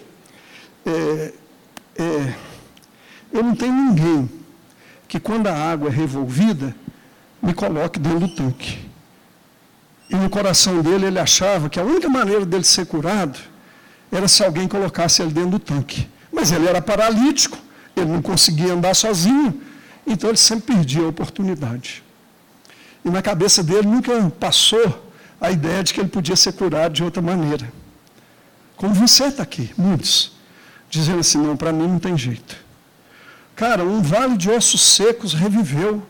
é, 0.85 1.33
é, 1.97 2.35
eu 3.33 3.43
não 3.43 3.55
tenho 3.55 3.73
ninguém 3.73 4.29
que, 5.07 5.19
quando 5.19 5.47
a 5.47 5.53
água 5.53 5.89
é 5.89 5.91
revolvida, 5.91 6.75
me 7.41 7.53
coloque 7.53 7.99
dentro 7.99 8.21
do 8.21 8.35
tanque. 8.35 8.79
E 10.09 10.15
no 10.15 10.29
coração 10.29 10.81
dele, 10.81 11.05
ele 11.05 11.19
achava 11.19 11.69
que 11.69 11.79
a 11.79 11.83
única 11.83 12.09
maneira 12.09 12.45
dele 12.45 12.63
ser 12.63 12.85
curado 12.85 13.39
era 14.11 14.27
se 14.27 14.43
alguém 14.43 14.67
colocasse 14.67 15.21
ele 15.21 15.31
dentro 15.31 15.51
do 15.51 15.59
tanque. 15.59 16.07
Mas 16.31 16.51
ele 16.51 16.67
era 16.67 16.81
paralítico, 16.81 17.57
ele 17.95 18.11
não 18.11 18.21
conseguia 18.21 18.73
andar 18.73 18.93
sozinho, 18.93 19.61
então 20.05 20.29
ele 20.29 20.37
sempre 20.37 20.75
perdia 20.75 21.03
a 21.03 21.07
oportunidade. 21.07 22.03
E 23.03 23.09
na 23.09 23.21
cabeça 23.21 23.63
dele 23.63 23.87
nunca 23.87 24.29
passou 24.39 25.11
a 25.39 25.49
ideia 25.49 25.83
de 25.83 25.93
que 25.93 25.99
ele 25.99 26.09
podia 26.09 26.35
ser 26.35 26.53
curado 26.53 26.93
de 26.93 27.03
outra 27.03 27.21
maneira. 27.21 27.71
Como 28.75 28.93
você 28.93 29.25
está 29.25 29.43
aqui, 29.43 29.71
muitos, 29.77 30.33
dizendo 30.89 31.19
assim: 31.19 31.37
não, 31.37 31.57
para 31.57 31.71
mim 31.71 31.87
não 31.87 31.99
tem 31.99 32.17
jeito. 32.17 32.55
Cara, 33.61 33.83
um 33.83 34.01
vale 34.01 34.37
de 34.37 34.49
ossos 34.49 34.81
secos 34.81 35.35
reviveu. 35.35 36.01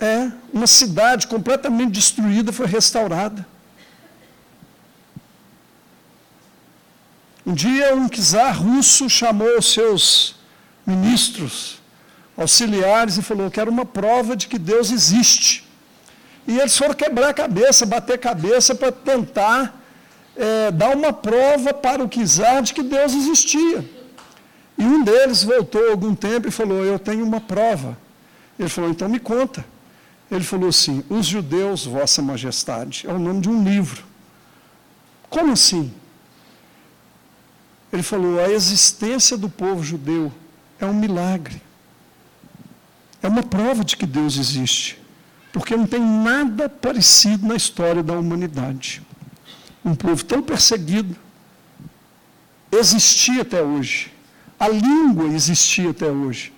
É, 0.00 0.32
uma 0.50 0.66
cidade 0.66 1.26
completamente 1.26 1.92
destruída 1.92 2.54
foi 2.54 2.66
restaurada. 2.66 3.46
Um 7.44 7.52
dia 7.52 7.94
um 7.94 8.08
czar 8.08 8.56
russo 8.56 9.10
chamou 9.10 9.58
os 9.58 9.74
seus 9.74 10.36
ministros 10.86 11.82
auxiliares 12.34 13.18
e 13.18 13.22
falou: 13.22 13.50
Quero 13.50 13.70
uma 13.70 13.84
prova 13.84 14.34
de 14.34 14.46
que 14.48 14.58
Deus 14.58 14.90
existe. 14.90 15.68
E 16.48 16.58
eles 16.60 16.78
foram 16.78 16.94
quebrar 16.94 17.28
a 17.28 17.34
cabeça, 17.34 17.84
bater 17.84 18.14
a 18.14 18.18
cabeça 18.30 18.74
para 18.74 18.90
tentar 18.90 19.78
é, 20.34 20.70
dar 20.70 20.96
uma 20.96 21.12
prova 21.12 21.74
para 21.74 22.02
o 22.02 22.08
czar 22.08 22.62
de 22.62 22.72
que 22.72 22.82
Deus 22.82 23.12
existia. 23.12 23.84
E 24.76 24.84
um 24.84 25.04
deles 25.04 25.44
voltou 25.44 25.90
algum 25.90 26.14
tempo 26.14 26.48
e 26.48 26.50
falou: 26.50 26.84
Eu 26.84 26.98
tenho 26.98 27.24
uma 27.24 27.40
prova. 27.40 27.96
Ele 28.58 28.68
falou: 28.68 28.90
Então 28.90 29.08
me 29.08 29.18
conta. 29.18 29.64
Ele 30.30 30.44
falou 30.44 30.68
assim: 30.68 31.04
Os 31.08 31.26
judeus, 31.26 31.84
Vossa 31.84 32.20
Majestade. 32.22 33.06
É 33.06 33.12
o 33.12 33.18
nome 33.18 33.40
de 33.40 33.48
um 33.48 33.62
livro. 33.62 34.04
Como 35.28 35.52
assim? 35.52 35.92
Ele 37.92 38.02
falou: 38.02 38.40
a 38.40 38.50
existência 38.50 39.36
do 39.36 39.48
povo 39.48 39.82
judeu 39.82 40.32
é 40.80 40.86
um 40.86 40.94
milagre. 40.94 41.60
É 43.22 43.28
uma 43.28 43.42
prova 43.42 43.84
de 43.84 43.96
que 43.96 44.06
Deus 44.06 44.36
existe. 44.36 45.00
Porque 45.52 45.76
não 45.76 45.86
tem 45.86 46.00
nada 46.00 46.68
parecido 46.68 47.46
na 47.46 47.54
história 47.54 48.02
da 48.02 48.12
humanidade. 48.12 49.02
Um 49.84 49.94
povo 49.94 50.24
tão 50.24 50.42
perseguido 50.42 51.16
existia 52.70 53.42
até 53.42 53.62
hoje. 53.62 54.13
A 54.64 54.68
língua 54.68 55.26
existia 55.26 55.90
até 55.90 56.06
hoje. 56.10 56.50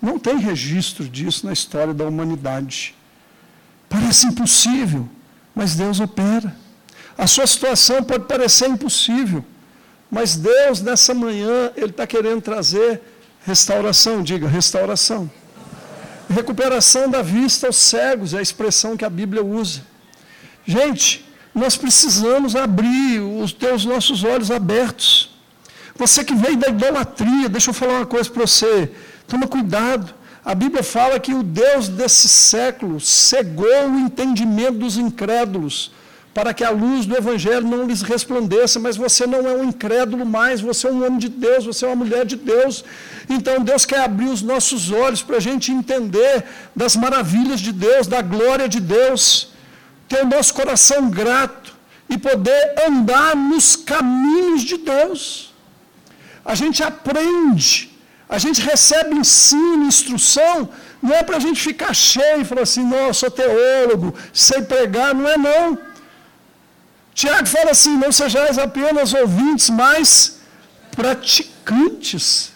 Não 0.00 0.18
tem 0.18 0.38
registro 0.38 1.06
disso 1.06 1.44
na 1.44 1.52
história 1.52 1.92
da 1.92 2.06
humanidade. 2.06 2.94
Parece 3.86 4.28
impossível, 4.28 5.06
mas 5.54 5.74
Deus 5.74 6.00
opera. 6.00 6.56
A 7.18 7.26
sua 7.26 7.46
situação 7.46 8.02
pode 8.02 8.24
parecer 8.24 8.66
impossível, 8.66 9.44
mas 10.10 10.36
Deus, 10.36 10.80
nessa 10.80 11.12
manhã, 11.12 11.70
Ele 11.76 11.90
está 11.90 12.06
querendo 12.06 12.40
trazer 12.40 13.02
restauração, 13.44 14.22
diga, 14.22 14.48
restauração. 14.48 15.30
Recuperação 16.30 17.10
da 17.10 17.20
vista 17.20 17.66
aos 17.66 17.76
cegos, 17.76 18.32
é 18.32 18.38
a 18.38 18.42
expressão 18.42 18.96
que 18.96 19.04
a 19.04 19.10
Bíblia 19.10 19.44
usa. 19.44 19.82
Gente, 20.64 21.28
nós 21.54 21.76
precisamos 21.76 22.56
abrir 22.56 23.20
os 23.20 23.52
teus 23.52 23.84
nossos 23.84 24.24
olhos 24.24 24.50
abertos. 24.50 25.29
Você 26.00 26.24
que 26.24 26.34
veio 26.34 26.56
da 26.56 26.68
idolatria, 26.68 27.46
deixa 27.54 27.68
eu 27.70 27.74
falar 27.74 27.96
uma 27.98 28.06
coisa 28.06 28.30
para 28.30 28.46
você. 28.46 28.90
Toma 29.28 29.46
cuidado. 29.46 30.14
A 30.42 30.54
Bíblia 30.54 30.82
fala 30.82 31.20
que 31.20 31.34
o 31.34 31.42
Deus 31.42 31.88
desse 31.88 32.26
século 32.26 32.98
cegou 32.98 33.82
o 33.90 33.98
entendimento 33.98 34.78
dos 34.84 34.96
incrédulos 34.96 35.92
para 36.32 36.54
que 36.54 36.64
a 36.64 36.70
luz 36.70 37.04
do 37.04 37.14
Evangelho 37.14 37.66
não 37.66 37.86
lhes 37.86 38.00
resplandeça, 38.00 38.80
mas 38.80 38.96
você 38.96 39.26
não 39.26 39.46
é 39.46 39.52
um 39.52 39.64
incrédulo 39.64 40.24
mais, 40.24 40.62
você 40.62 40.86
é 40.86 40.90
um 40.90 41.04
homem 41.04 41.18
de 41.18 41.28
Deus, 41.28 41.66
você 41.66 41.84
é 41.84 41.88
uma 41.88 41.96
mulher 41.96 42.24
de 42.24 42.36
Deus. 42.36 42.82
Então 43.28 43.62
Deus 43.62 43.84
quer 43.84 44.00
abrir 44.00 44.30
os 44.36 44.40
nossos 44.40 44.90
olhos 44.90 45.22
para 45.22 45.36
a 45.36 45.40
gente 45.48 45.70
entender 45.70 46.44
das 46.74 46.96
maravilhas 46.96 47.60
de 47.60 47.72
Deus, 47.72 48.06
da 48.06 48.22
glória 48.22 48.66
de 48.70 48.80
Deus, 48.80 49.50
ter 50.08 50.22
o 50.22 50.26
nosso 50.26 50.54
coração 50.54 51.10
grato 51.10 51.74
e 52.08 52.16
poder 52.16 52.74
andar 52.88 53.36
nos 53.36 53.76
caminhos 53.76 54.62
de 54.62 54.78
Deus. 54.78 55.49
A 56.44 56.54
gente 56.54 56.82
aprende, 56.82 57.90
a 58.28 58.38
gente 58.38 58.60
recebe 58.60 59.14
ensino, 59.14 59.84
instrução, 59.84 60.68
não 61.02 61.14
é 61.14 61.22
para 61.22 61.36
a 61.36 61.40
gente 61.40 61.60
ficar 61.60 61.94
cheio 61.94 62.40
e 62.40 62.44
falar 62.44 62.62
assim, 62.62 62.84
não, 62.84 63.08
eu 63.08 63.14
sou 63.14 63.30
teólogo, 63.30 64.14
sei 64.32 64.62
pregar, 64.62 65.14
não 65.14 65.28
é 65.28 65.36
não. 65.36 65.78
Tiago 67.14 67.46
fala 67.46 67.70
assim: 67.72 67.96
não 67.96 68.12
sejais 68.12 68.58
apenas 68.58 69.12
ouvintes, 69.12 69.68
mas 69.70 70.38
praticantes. 70.96 72.52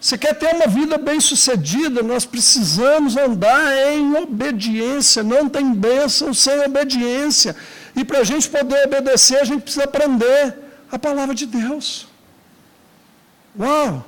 Você 0.00 0.16
quer 0.16 0.34
ter 0.34 0.54
uma 0.54 0.66
vida 0.66 0.96
bem-sucedida, 0.98 2.02
nós 2.02 2.24
precisamos 2.24 3.16
andar 3.16 3.76
em 3.92 4.14
obediência. 4.14 5.22
Não 5.22 5.48
tem 5.48 5.74
bênção 5.74 6.32
sem 6.32 6.60
obediência. 6.60 7.56
E 7.94 8.04
para 8.04 8.18
a 8.20 8.24
gente 8.24 8.48
poder 8.48 8.86
obedecer, 8.86 9.38
a 9.40 9.44
gente 9.44 9.62
precisa 9.62 9.84
aprender 9.84 10.54
a 10.92 10.98
palavra 10.98 11.34
de 11.34 11.46
Deus. 11.46 12.05
Uau! 13.58 14.04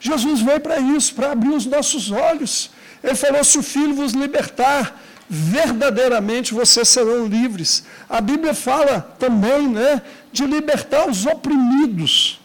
Jesus 0.00 0.40
veio 0.40 0.60
para 0.60 0.78
isso, 0.78 1.14
para 1.14 1.32
abrir 1.32 1.50
os 1.50 1.66
nossos 1.66 2.10
olhos. 2.10 2.70
Ele 3.02 3.14
falou: 3.14 3.44
se 3.44 3.58
o 3.58 3.62
Filho 3.62 3.94
vos 3.94 4.12
libertar, 4.12 4.98
verdadeiramente 5.28 6.54
vocês 6.54 6.88
serão 6.88 7.26
livres. 7.26 7.84
A 8.08 8.20
Bíblia 8.20 8.54
fala 8.54 9.14
também 9.18 9.68
né, 9.68 10.02
de 10.32 10.44
libertar 10.44 11.08
os 11.08 11.26
oprimidos. 11.26 12.40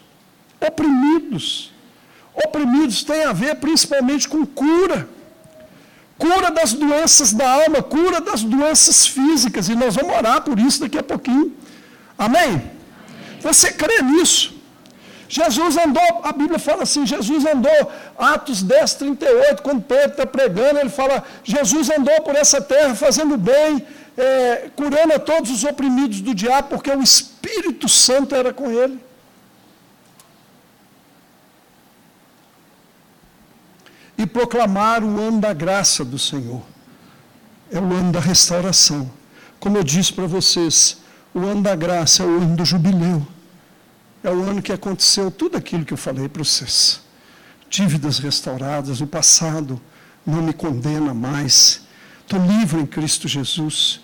Oprimidos. 0.60 1.72
Oprimidos 2.32 3.02
tem 3.02 3.24
a 3.24 3.32
ver 3.32 3.56
principalmente 3.56 4.28
com 4.28 4.44
cura. 4.46 5.08
Cura 6.18 6.50
das 6.50 6.72
doenças 6.72 7.32
da 7.32 7.50
alma, 7.50 7.82
cura 7.82 8.20
das 8.20 8.42
doenças 8.42 9.06
físicas. 9.06 9.68
E 9.68 9.74
nós 9.74 9.96
vamos 9.96 10.16
orar 10.16 10.42
por 10.42 10.58
isso 10.58 10.80
daqui 10.80 10.98
a 10.98 11.02
pouquinho. 11.02 11.54
Amém? 12.16 12.70
Você 13.40 13.72
crê 13.72 14.00
nisso? 14.02 14.55
Jesus 15.28 15.76
andou, 15.76 16.20
a 16.22 16.32
Bíblia 16.32 16.58
fala 16.58 16.84
assim, 16.84 17.04
Jesus 17.04 17.44
andou, 17.44 17.92
Atos 18.16 18.62
10, 18.62 18.94
38, 18.94 19.62
quando 19.62 19.82
Pedro 19.82 20.10
está 20.10 20.26
pregando, 20.26 20.78
ele 20.78 20.88
fala, 20.88 21.24
Jesus 21.42 21.90
andou 21.90 22.20
por 22.22 22.36
essa 22.36 22.60
terra 22.60 22.94
fazendo 22.94 23.36
bem, 23.36 23.84
é, 24.16 24.70
curando 24.76 25.14
a 25.14 25.18
todos 25.18 25.50
os 25.50 25.64
oprimidos 25.64 26.20
do 26.20 26.34
diabo, 26.34 26.68
porque 26.68 26.90
o 26.90 27.02
Espírito 27.02 27.88
Santo 27.88 28.34
era 28.34 28.52
com 28.52 28.70
ele. 28.70 28.98
E 34.16 34.26
proclamar 34.26 35.04
o 35.04 35.20
ano 35.20 35.40
da 35.40 35.52
graça 35.52 36.04
do 36.04 36.18
Senhor. 36.18 36.62
É 37.70 37.78
o 37.78 37.84
ano 37.92 38.12
da 38.12 38.20
restauração. 38.20 39.10
Como 39.60 39.76
eu 39.76 39.84
disse 39.84 40.12
para 40.12 40.26
vocês, 40.26 40.98
o 41.34 41.40
ano 41.40 41.60
da 41.60 41.76
graça 41.76 42.22
é 42.22 42.26
o 42.26 42.36
ano 42.36 42.56
do 42.56 42.64
jubileu 42.64 43.26
é 44.22 44.30
o 44.30 44.42
ano 44.42 44.62
que 44.62 44.72
aconteceu 44.72 45.30
tudo 45.30 45.56
aquilo 45.56 45.84
que 45.84 45.92
eu 45.92 45.98
falei 45.98 46.28
para 46.28 46.42
vocês. 46.42 47.00
Dívidas 47.68 48.18
restauradas, 48.18 49.00
o 49.00 49.06
passado 49.06 49.80
não 50.24 50.42
me 50.42 50.52
condena 50.52 51.14
mais. 51.14 51.82
Estou 52.22 52.44
livre 52.44 52.80
em 52.80 52.86
Cristo 52.86 53.28
Jesus. 53.28 54.00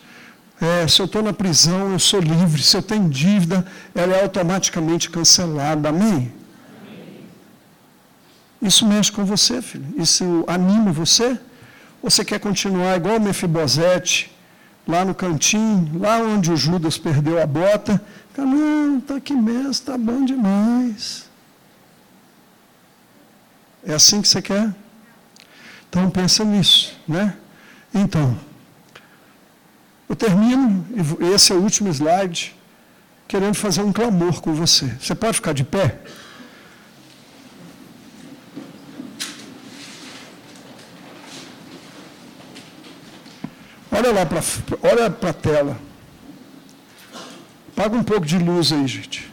É, 0.61 0.87
se 0.87 1.01
eu 1.01 1.07
estou 1.07 1.23
na 1.23 1.33
prisão, 1.33 1.91
eu 1.91 1.99
sou 1.99 2.21
livre. 2.21 2.63
Se 2.63 2.77
eu 2.77 2.83
tenho 2.83 3.09
dívida, 3.09 3.67
ela 3.95 4.15
é 4.15 4.23
automaticamente 4.23 5.11
cancelada. 5.11 5.89
Amém? 5.89 6.33
Isso 8.63 8.87
mexe 8.87 9.11
com 9.11 9.25
você, 9.25 9.61
filho? 9.61 9.87
Isso 9.97 10.45
anima 10.47 10.93
você? 10.93 11.37
Você 12.01 12.25
quer 12.25 12.39
continuar 12.39 12.97
igual 12.97 13.17
o 13.17 13.21
Mefibosete, 13.21 14.31
lá 14.87 15.05
no 15.05 15.15
cantinho, 15.15 15.99
lá 15.99 16.19
onde 16.19 16.53
o 16.53 16.57
Judas 16.57 16.97
perdeu 16.97 17.43
a 17.43 17.47
bota. 17.47 18.01
Fica, 18.33 18.47
não, 18.47 18.97
está 18.97 19.16
aqui 19.16 19.35
mesmo, 19.35 19.70
está 19.70 19.99
bom 19.99 20.24
demais. 20.24 21.28
É 23.85 23.93
assim 23.93 24.22
que 24.22 24.28
você 24.28 24.41
quer? 24.41 24.74
Então 25.87 26.09
pensa 26.09 26.43
nisso, 26.43 26.99
né? 27.07 27.37
Então, 27.93 28.39
eu 30.09 30.16
termino, 30.16 30.87
esse 31.35 31.53
é 31.53 31.55
o 31.55 31.61
último 31.61 31.91
slide, 31.91 32.57
querendo 33.28 33.55
fazer 33.55 33.83
um 33.83 33.93
clamor 33.93 34.41
com 34.41 34.55
você. 34.55 34.87
Você 34.99 35.14
pode 35.14 35.35
ficar 35.35 35.53
de 35.53 35.64
pé? 35.64 36.01
Olha 43.91 44.11
lá 44.11 44.24
para 44.24 44.41
olha 44.91 45.11
para 45.11 45.30
a 45.30 45.35
tela. 45.35 45.91
Paga 47.75 47.97
um 47.97 48.03
pouco 48.03 48.27
de 48.27 48.39
luz 48.39 48.73
aí, 48.73 48.87
gente. 48.87 49.33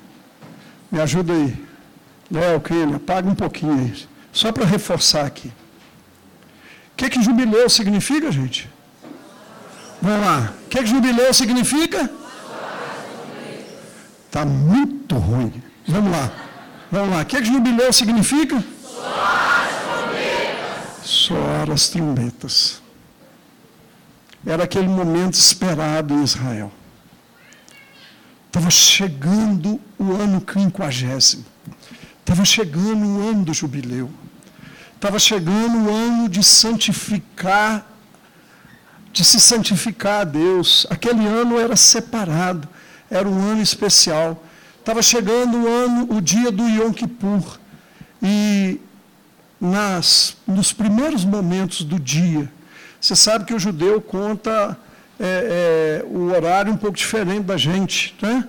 Me 0.92 1.00
ajuda 1.00 1.34
aí. 1.34 1.56
Léo, 2.32 2.62
Kênia, 2.62 2.96
apaga 2.96 3.30
um 3.30 3.36
pouquinho 3.36 3.74
aí. 3.74 4.08
Só 4.32 4.52
para 4.52 4.66
reforçar 4.66 5.26
aqui. 5.26 5.48
O 5.48 6.96
que, 6.96 7.10
que 7.10 7.22
jubileu 7.22 7.70
significa, 7.70 8.32
gente? 8.32 8.70
Vamos 10.02 10.26
lá. 10.26 10.54
O 10.66 10.70
que, 10.70 10.80
que 10.80 10.86
jubileu 10.86 11.34
significa? 11.34 12.10
Está 14.28 14.46
muito 14.46 15.16
ruim. 15.18 15.62
Vamos 15.88 16.12
lá. 16.12 16.32
Vamos 16.92 17.10
lá. 17.10 17.22
O 17.22 17.26
que, 17.26 17.42
que 17.42 17.48
jubileu 17.48 17.92
significa? 17.92 18.64
Soar. 18.84 19.70
Soar 21.04 21.72
as 21.72 21.90
trombetas. 21.90 22.82
Era 24.46 24.64
aquele 24.64 24.88
momento 24.88 25.34
esperado 25.34 26.14
em 26.14 26.24
Israel. 26.24 26.72
Estava 28.50 28.72
chegando 28.72 29.80
o 29.98 30.12
ano 30.12 30.42
quinquagésimo. 30.42 31.46
Estava 32.20 32.44
chegando 32.44 33.06
o 33.06 33.30
ano 33.30 33.46
do 33.46 33.54
jubileu. 33.54 34.10
Estava 34.96 35.20
chegando 35.20 35.86
o 35.86 35.94
ano 35.94 36.28
de 36.28 36.44
santificar, 36.44 37.88
de 39.14 39.24
se 39.24 39.40
santificar 39.40 40.22
a 40.22 40.24
Deus. 40.24 40.88
Aquele 40.90 41.28
ano 41.28 41.60
era 41.60 41.76
separado, 41.76 42.68
era 43.10 43.30
um 43.30 43.40
ano 43.40 43.62
especial. 43.62 44.44
Estava 44.80 45.04
chegando 45.04 45.56
o 45.56 45.68
ano, 45.68 46.08
o 46.12 46.20
dia 46.20 46.52
do 46.52 46.68
Yom 46.68 46.92
Kippur. 46.92 47.60
E 48.22 48.82
nas, 49.62 50.38
nos 50.48 50.74
primeiros 50.74 51.24
momentos 51.24 51.84
do 51.84 52.00
dia, 52.00 52.52
você 53.00 53.16
sabe 53.16 53.46
que 53.46 53.54
o 53.54 53.60
judeu 53.60 54.02
conta 54.02 54.76
é, 55.20 56.02
é, 56.02 56.06
o 56.06 56.32
horário 56.32 56.72
um 56.72 56.78
pouco 56.78 56.98
diferente 56.98 57.44
da 57.44 57.58
gente. 57.58 58.16
Né? 58.22 58.48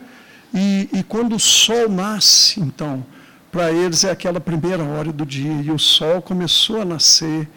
E, 0.54 0.88
e 0.92 1.02
quando 1.02 1.36
o 1.36 1.40
sol 1.40 1.88
nasce, 1.88 2.60
então, 2.60 3.04
para 3.50 3.72
eles 3.72 4.04
é 4.04 4.10
aquela 4.10 4.40
primeira 4.40 4.82
hora 4.82 5.12
do 5.12 5.26
dia. 5.26 5.60
E 5.62 5.70
o 5.70 5.78
sol 5.78 6.22
começou 6.22 6.80
a 6.80 6.84
nascer. 6.84 7.48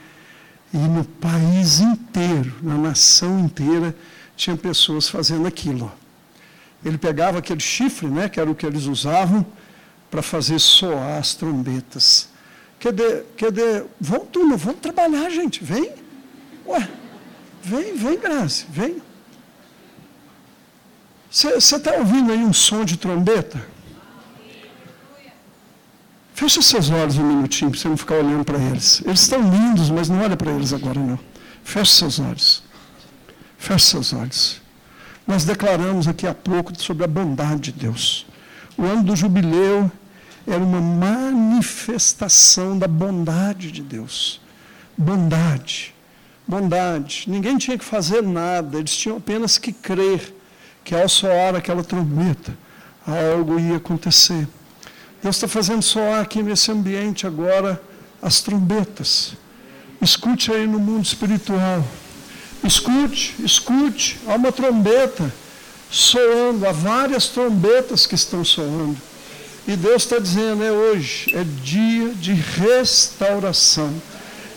E 0.74 0.78
no 0.78 1.04
país 1.06 1.80
inteiro, 1.80 2.54
na 2.62 2.76
nação 2.76 3.40
inteira, 3.40 3.96
tinha 4.36 4.58
pessoas 4.58 5.08
fazendo 5.08 5.48
aquilo. 5.48 5.92
Ele 6.84 6.98
pegava 6.98 7.38
aquele 7.38 7.60
chifre, 7.60 8.08
né, 8.08 8.28
que 8.28 8.40
era 8.40 8.50
o 8.50 8.56
que 8.56 8.66
eles 8.66 8.86
usavam, 8.86 9.46
para 10.10 10.22
fazer 10.22 10.60
soar 10.60 11.20
as 11.20 11.36
trombetas. 11.36 12.30
Cadê, 12.80 13.24
cadê? 13.38 13.84
Vamos, 14.02 14.28
turma, 14.30 14.58
vamos 14.58 14.82
trabalhar, 14.82 15.30
gente, 15.30 15.64
vem. 15.64 15.92
Ué, 16.66 16.90
vem, 17.64 17.96
vem, 17.96 18.20
Graça, 18.20 18.66
vem. 18.70 19.02
Você 21.32 21.58
está 21.58 21.94
ouvindo 21.94 22.32
aí 22.32 22.44
um 22.44 22.54
som 22.54 22.86
de 22.86 22.96
trombeta? 22.96 23.66
Fecha 26.36 26.62
seus 26.62 26.90
olhos 26.90 27.18
um 27.18 27.26
minutinho 27.26 27.72
para 27.72 27.80
você 27.80 27.88
não 27.88 27.98
ficar 27.98 28.16
olhando 28.16 28.44
para 28.44 28.58
eles. 28.58 29.02
Eles 29.06 29.22
estão 29.22 29.42
lindos, 29.42 29.90
mas 29.90 30.10
não 30.10 30.22
olha 30.22 30.36
para 30.36 30.52
eles 30.52 30.74
agora 30.74 31.00
não. 31.00 31.18
Feche 31.64 31.94
seus 31.94 32.20
olhos. 32.20 32.64
Feche 33.58 33.86
seus 33.86 34.14
olhos. 34.14 34.62
Nós 35.26 35.46
declaramos 35.46 36.08
aqui 36.08 36.28
há 36.28 36.34
pouco 36.34 36.80
sobre 36.80 37.04
a 37.04 37.08
bondade 37.08 37.72
de 37.72 37.72
Deus. 37.72 38.26
O 38.78 38.84
ano 38.84 39.04
do 39.04 39.16
jubileu 39.16 39.92
era 40.46 40.62
uma 40.62 40.82
manifestação 40.82 42.78
da 42.78 42.88
bondade 42.88 43.72
de 43.72 43.82
Deus. 43.82 44.42
Bondade 44.98 45.93
bondade. 46.48 47.26
Ninguém 47.28 47.58
tinha 47.58 47.78
que 47.78 47.86
fazer 47.86 48.22
nada, 48.22 48.78
eles 48.78 48.96
tinham 48.96 49.18
apenas 49.18 49.58
que 49.58 49.72
crer 49.72 50.34
que 50.84 50.94
ao 50.94 51.08
soar 51.08 51.56
aquela 51.56 51.84
trombeta, 51.84 52.58
algo 53.08 53.60
ia 53.60 53.78
acontecer. 53.78 54.48
Deus 55.22 55.38
está 55.38 55.48
fazendo 55.48 55.82
soar 55.82 56.22
aqui 56.22 56.44
nesse 56.44 56.72
ambiente 56.72 57.26
agora 57.26 57.82
as 58.22 58.42
trombetas. 58.42 59.34
Escute 60.02 60.52
aí 60.52 60.68
no 60.68 60.80
mundo 60.80 61.06
espiritual. 61.06 61.86
Escute, 62.64 63.36
escute. 63.40 64.20
Há 64.28 64.36
uma 64.36 64.52
trombeta 64.52 65.34
soando, 65.90 66.68
há 66.68 66.72
várias 66.72 67.28
trombetas 67.28 68.06
que 68.06 68.16
estão 68.16 68.44
soando. 68.44 68.98
E 69.66 69.78
Deus 69.78 70.04
está 70.04 70.20
dizendo: 70.20 70.64
é 70.64 70.72
hoje, 70.72 71.34
é 71.34 71.44
dia 71.44 72.10
de 72.16 72.34
restauração. 72.34 73.94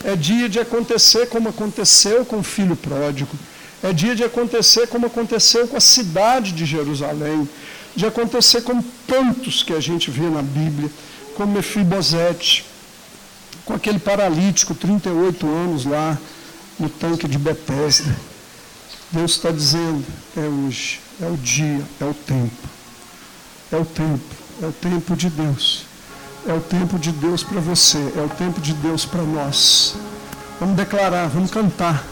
É 0.06 0.14
dia 0.14 0.48
de 0.48 0.60
acontecer 0.60 1.26
como 1.26 1.48
aconteceu 1.48 2.24
com 2.24 2.38
o 2.38 2.42
filho 2.44 2.76
pródigo. 2.76 3.36
É 3.82 3.92
dia 3.92 4.14
de 4.14 4.22
acontecer 4.22 4.86
como 4.86 5.06
aconteceu 5.06 5.66
com 5.66 5.76
a 5.76 5.80
cidade 5.80 6.52
de 6.52 6.64
Jerusalém. 6.64 7.48
De 7.96 8.06
acontecer 8.06 8.62
com 8.62 8.80
tantos 9.04 9.64
que 9.64 9.72
a 9.72 9.80
gente 9.80 10.08
vê 10.08 10.30
na 10.30 10.42
Bíblia, 10.42 10.88
como 11.34 11.54
Mefibosete, 11.54 12.64
com 13.64 13.74
aquele 13.74 13.98
paralítico, 13.98 14.76
38 14.76 15.44
anos 15.44 15.84
lá 15.84 16.16
no 16.78 16.88
tanque 16.88 17.26
de 17.26 17.36
Betesda. 17.36 18.16
Deus 19.10 19.32
está 19.32 19.50
dizendo, 19.50 20.04
é 20.36 20.40
hoje, 20.42 21.00
é 21.20 21.26
o 21.26 21.36
dia, 21.36 21.82
é 22.00 22.04
o 22.04 22.14
tempo. 22.14 22.68
É 23.72 23.76
o 23.76 23.84
tempo, 23.84 24.36
é 24.62 24.66
o 24.66 24.72
tempo 24.72 25.16
de 25.16 25.28
Deus. 25.30 25.85
É 26.48 26.52
o 26.52 26.60
tempo 26.60 26.98
de 26.98 27.10
Deus 27.10 27.42
para 27.42 27.60
você, 27.60 28.12
é 28.16 28.20
o 28.20 28.28
tempo 28.28 28.60
de 28.60 28.72
Deus 28.74 29.04
para 29.04 29.22
nós. 29.22 29.96
Vamos 30.60 30.76
declarar, 30.76 31.26
vamos 31.28 31.50
cantar. 31.50 32.04